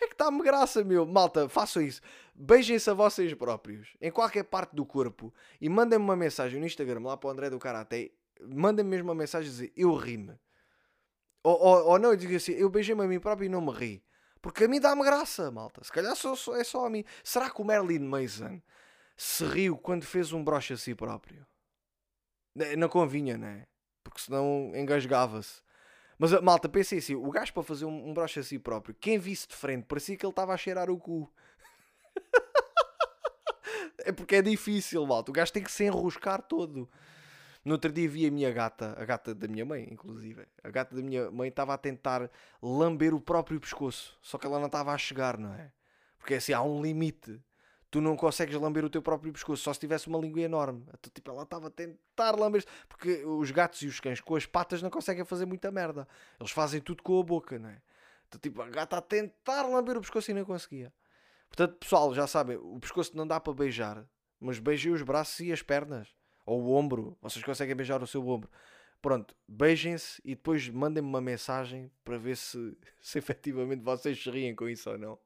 É 0.00 0.06
que 0.06 0.16
dá-me 0.16 0.42
graça, 0.42 0.82
meu. 0.84 1.06
Malta, 1.06 1.48
façam 1.48 1.82
isso. 1.82 2.00
Beijem-se 2.34 2.90
a 2.90 2.94
vocês 2.94 3.32
próprios, 3.34 3.96
em 4.00 4.10
qualquer 4.10 4.44
parte 4.44 4.74
do 4.74 4.84
corpo, 4.84 5.32
e 5.60 5.68
mandem-me 5.68 6.04
uma 6.04 6.16
mensagem 6.16 6.58
no 6.58 6.66
Instagram, 6.66 7.00
lá 7.00 7.16
para 7.16 7.28
o 7.28 7.30
André 7.30 7.50
do 7.50 7.58
Karaté. 7.58 8.10
Mandem-me 8.40 8.90
mesmo 8.90 9.08
uma 9.08 9.14
mensagem 9.14 9.48
dizer 9.48 9.72
eu 9.76 9.94
ri-me. 9.94 10.38
Ou, 11.42 11.60
ou, 11.60 11.86
ou 11.90 11.98
não, 11.98 12.10
eu 12.10 12.16
digo 12.16 12.34
assim, 12.34 12.52
eu 12.52 12.68
beijei-me 12.70 13.04
a 13.04 13.06
mim 13.06 13.20
próprio 13.20 13.46
e 13.46 13.48
não 13.48 13.60
me 13.60 13.72
ri. 13.72 14.04
Porque 14.40 14.64
a 14.64 14.68
mim 14.68 14.80
dá-me 14.80 15.02
graça, 15.04 15.50
malta. 15.50 15.82
Se 15.82 15.92
calhar 15.92 16.14
só, 16.16 16.34
é 16.56 16.64
só 16.64 16.86
a 16.86 16.90
mim. 16.90 17.04
Será 17.22 17.48
que 17.48 17.62
o 17.62 17.64
Marilyn 17.64 18.00
Mason 18.00 18.60
se 19.16 19.44
riu 19.44 19.78
quando 19.78 20.04
fez 20.04 20.32
um 20.32 20.44
broche 20.44 20.74
a 20.74 20.76
si 20.76 20.94
próprio? 20.94 21.46
Não 22.76 22.88
convinha, 22.88 23.38
né? 23.38 23.66
Porque 24.02 24.20
senão 24.20 24.70
engasgava-se. 24.74 25.62
Mas 26.24 26.40
malta, 26.40 26.70
pensei 26.70 27.00
assim: 27.00 27.14
o 27.14 27.30
gajo 27.30 27.52
para 27.52 27.62
fazer 27.62 27.84
um, 27.84 28.08
um 28.08 28.14
broche 28.14 28.40
a 28.40 28.42
si 28.42 28.58
próprio, 28.58 28.96
quem 28.98 29.18
visse 29.18 29.46
de 29.46 29.54
frente, 29.54 29.84
parecia 29.84 30.16
que 30.16 30.24
ele 30.24 30.32
estava 30.32 30.54
a 30.54 30.56
cheirar 30.56 30.88
o 30.88 30.96
cu. 30.96 31.30
é 33.98 34.10
porque 34.10 34.36
é 34.36 34.42
difícil, 34.42 35.06
malta. 35.06 35.30
O 35.30 35.34
gajo 35.34 35.52
tem 35.52 35.62
que 35.62 35.70
se 35.70 35.84
enroscar 35.84 36.40
todo. 36.40 36.88
No 37.62 37.72
outro 37.72 37.92
dia 37.92 38.08
vi 38.08 38.26
a 38.26 38.30
minha 38.30 38.50
gata, 38.50 38.96
a 38.98 39.04
gata 39.04 39.34
da 39.34 39.46
minha 39.46 39.66
mãe, 39.66 39.86
inclusive. 39.90 40.46
A 40.62 40.70
gata 40.70 40.96
da 40.96 41.02
minha 41.02 41.30
mãe 41.30 41.50
estava 41.50 41.74
a 41.74 41.78
tentar 41.78 42.30
lamber 42.62 43.12
o 43.12 43.20
próprio 43.20 43.60
pescoço. 43.60 44.18
Só 44.22 44.38
que 44.38 44.46
ela 44.46 44.58
não 44.58 44.66
estava 44.66 44.92
a 44.92 44.98
chegar, 44.98 45.36
não 45.36 45.52
é? 45.52 45.70
Porque 46.18 46.32
assim, 46.32 46.54
há 46.54 46.62
um 46.62 46.80
limite. 46.80 47.38
Tu 47.94 48.00
não 48.00 48.16
consegues 48.16 48.56
lamber 48.56 48.84
o 48.84 48.90
teu 48.90 49.00
próprio 49.00 49.32
pescoço, 49.32 49.62
só 49.62 49.72
se 49.72 49.78
tivesse 49.78 50.08
uma 50.08 50.18
língua 50.18 50.40
enorme. 50.40 50.82
Então, 50.88 51.12
tipo, 51.14 51.30
ela 51.30 51.44
estava 51.44 51.68
a 51.68 51.70
tentar 51.70 52.32
lamber. 52.32 52.64
Porque 52.88 53.24
os 53.24 53.52
gatos 53.52 53.82
e 53.82 53.86
os 53.86 54.00
cães 54.00 54.20
com 54.20 54.34
as 54.34 54.44
patas 54.44 54.82
não 54.82 54.90
conseguem 54.90 55.24
fazer 55.24 55.46
muita 55.46 55.70
merda. 55.70 56.08
Eles 56.40 56.50
fazem 56.50 56.80
tudo 56.80 57.04
com 57.04 57.20
a 57.20 57.22
boca, 57.22 57.56
não 57.56 57.68
é? 57.68 57.80
Então, 58.26 58.40
tipo, 58.40 58.60
a 58.60 58.68
gata 58.68 58.96
a 58.96 59.00
tentar 59.00 59.62
lamber 59.62 59.96
o 59.96 60.00
pescoço 60.00 60.28
e 60.28 60.34
não 60.34 60.44
conseguia. 60.44 60.92
Portanto, 61.46 61.76
pessoal, 61.76 62.12
já 62.12 62.26
sabem, 62.26 62.56
o 62.56 62.80
pescoço 62.80 63.16
não 63.16 63.24
dá 63.24 63.38
para 63.38 63.54
beijar, 63.54 64.04
mas 64.40 64.58
beijem 64.58 64.90
os 64.90 65.02
braços 65.02 65.38
e 65.38 65.52
as 65.52 65.62
pernas 65.62 66.08
ou 66.44 66.64
o 66.64 66.74
ombro, 66.74 67.16
vocês 67.22 67.44
conseguem 67.44 67.76
beijar 67.76 68.02
o 68.02 68.08
seu 68.08 68.26
ombro. 68.26 68.50
Pronto, 69.00 69.36
beijem-se 69.46 70.20
e 70.24 70.34
depois 70.34 70.68
mandem-me 70.68 71.08
uma 71.08 71.20
mensagem 71.20 71.92
para 72.04 72.18
ver 72.18 72.36
se, 72.36 72.76
se 73.00 73.18
efetivamente 73.18 73.84
vocês 73.84 74.20
se 74.20 74.28
riem 74.28 74.52
com 74.52 74.68
isso 74.68 74.90
ou 74.90 74.98
não. 74.98 75.16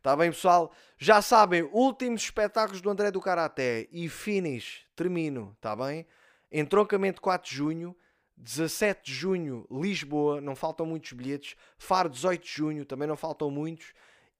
Está 0.00 0.16
bem, 0.16 0.30
pessoal? 0.30 0.72
Já 0.96 1.20
sabem, 1.20 1.68
últimos 1.72 2.22
espetáculos 2.22 2.80
do 2.80 2.88
André 2.88 3.10
do 3.10 3.20
Karaté 3.20 3.86
e 3.92 4.08
finish, 4.08 4.86
termino, 4.96 5.52
está 5.56 5.76
bem? 5.76 6.06
Entroncamento 6.50 7.20
4 7.20 7.50
de 7.50 7.54
junho, 7.54 7.94
17 8.34 9.04
de 9.04 9.12
junho, 9.12 9.66
Lisboa, 9.70 10.40
não 10.40 10.56
faltam 10.56 10.86
muitos 10.86 11.12
bilhetes. 11.12 11.54
Faro, 11.76 12.08
18 12.08 12.42
de 12.42 12.50
junho, 12.50 12.84
também 12.86 13.06
não 13.06 13.14
faltam 13.14 13.50
muitos. 13.50 13.92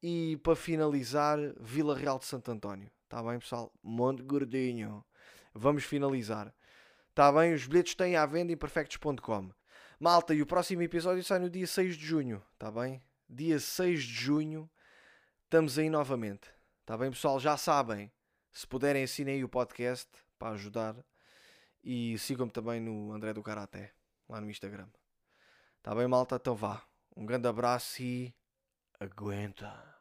E 0.02 0.38
para 0.42 0.56
finalizar, 0.56 1.38
Vila 1.61 1.94
Real 1.94 2.18
de 2.18 2.24
Santo 2.24 2.50
António. 2.50 2.90
Está 3.04 3.22
bem, 3.22 3.38
pessoal? 3.38 3.70
Monte 3.82 4.22
Gordinho 4.22 5.04
vamos 5.54 5.84
finalizar. 5.84 6.54
Está 7.11 7.30
bem? 7.30 7.52
Os 7.52 7.66
bilhetes 7.66 7.94
têm 7.94 8.16
à 8.16 8.24
venda 8.24 8.50
em 8.50 8.56
perfectos.com. 8.56 9.50
Malta, 9.98 10.32
e 10.32 10.40
o 10.40 10.46
próximo 10.46 10.80
episódio 10.80 11.22
sai 11.22 11.38
no 11.38 11.50
dia 11.50 11.66
6 11.66 11.98
de 11.98 12.06
junho, 12.06 12.42
está 12.54 12.70
bem? 12.70 13.02
Dia 13.28 13.61
6 13.61 14.02
de 14.02 14.14
junho, 14.14 14.70
estamos 15.51 15.80
aí 15.80 15.90
novamente. 15.90 16.48
Está 16.82 16.96
bem, 16.96 17.11
pessoal? 17.11 17.40
Já 17.40 17.57
sabem. 17.57 18.09
Se 18.53 18.64
puderem, 18.64 19.03
assinem 19.03 19.34
aí 19.34 19.42
o 19.42 19.48
podcast 19.48 20.09
para 20.38 20.55
ajudar. 20.55 20.94
E 21.82 22.16
sigam-me 22.18 22.53
também 22.53 22.78
no 22.78 23.11
André 23.11 23.32
do 23.32 23.42
Karaté, 23.42 23.90
lá 24.28 24.40
no 24.40 24.48
Instagram. 24.48 24.86
Está 25.78 25.92
bem, 25.92 26.07
malta? 26.07 26.36
Então 26.36 26.55
vá. 26.55 26.80
Um 27.16 27.26
grande 27.26 27.48
abraço 27.48 28.01
e 28.01 28.32
aguenta. 29.01 29.99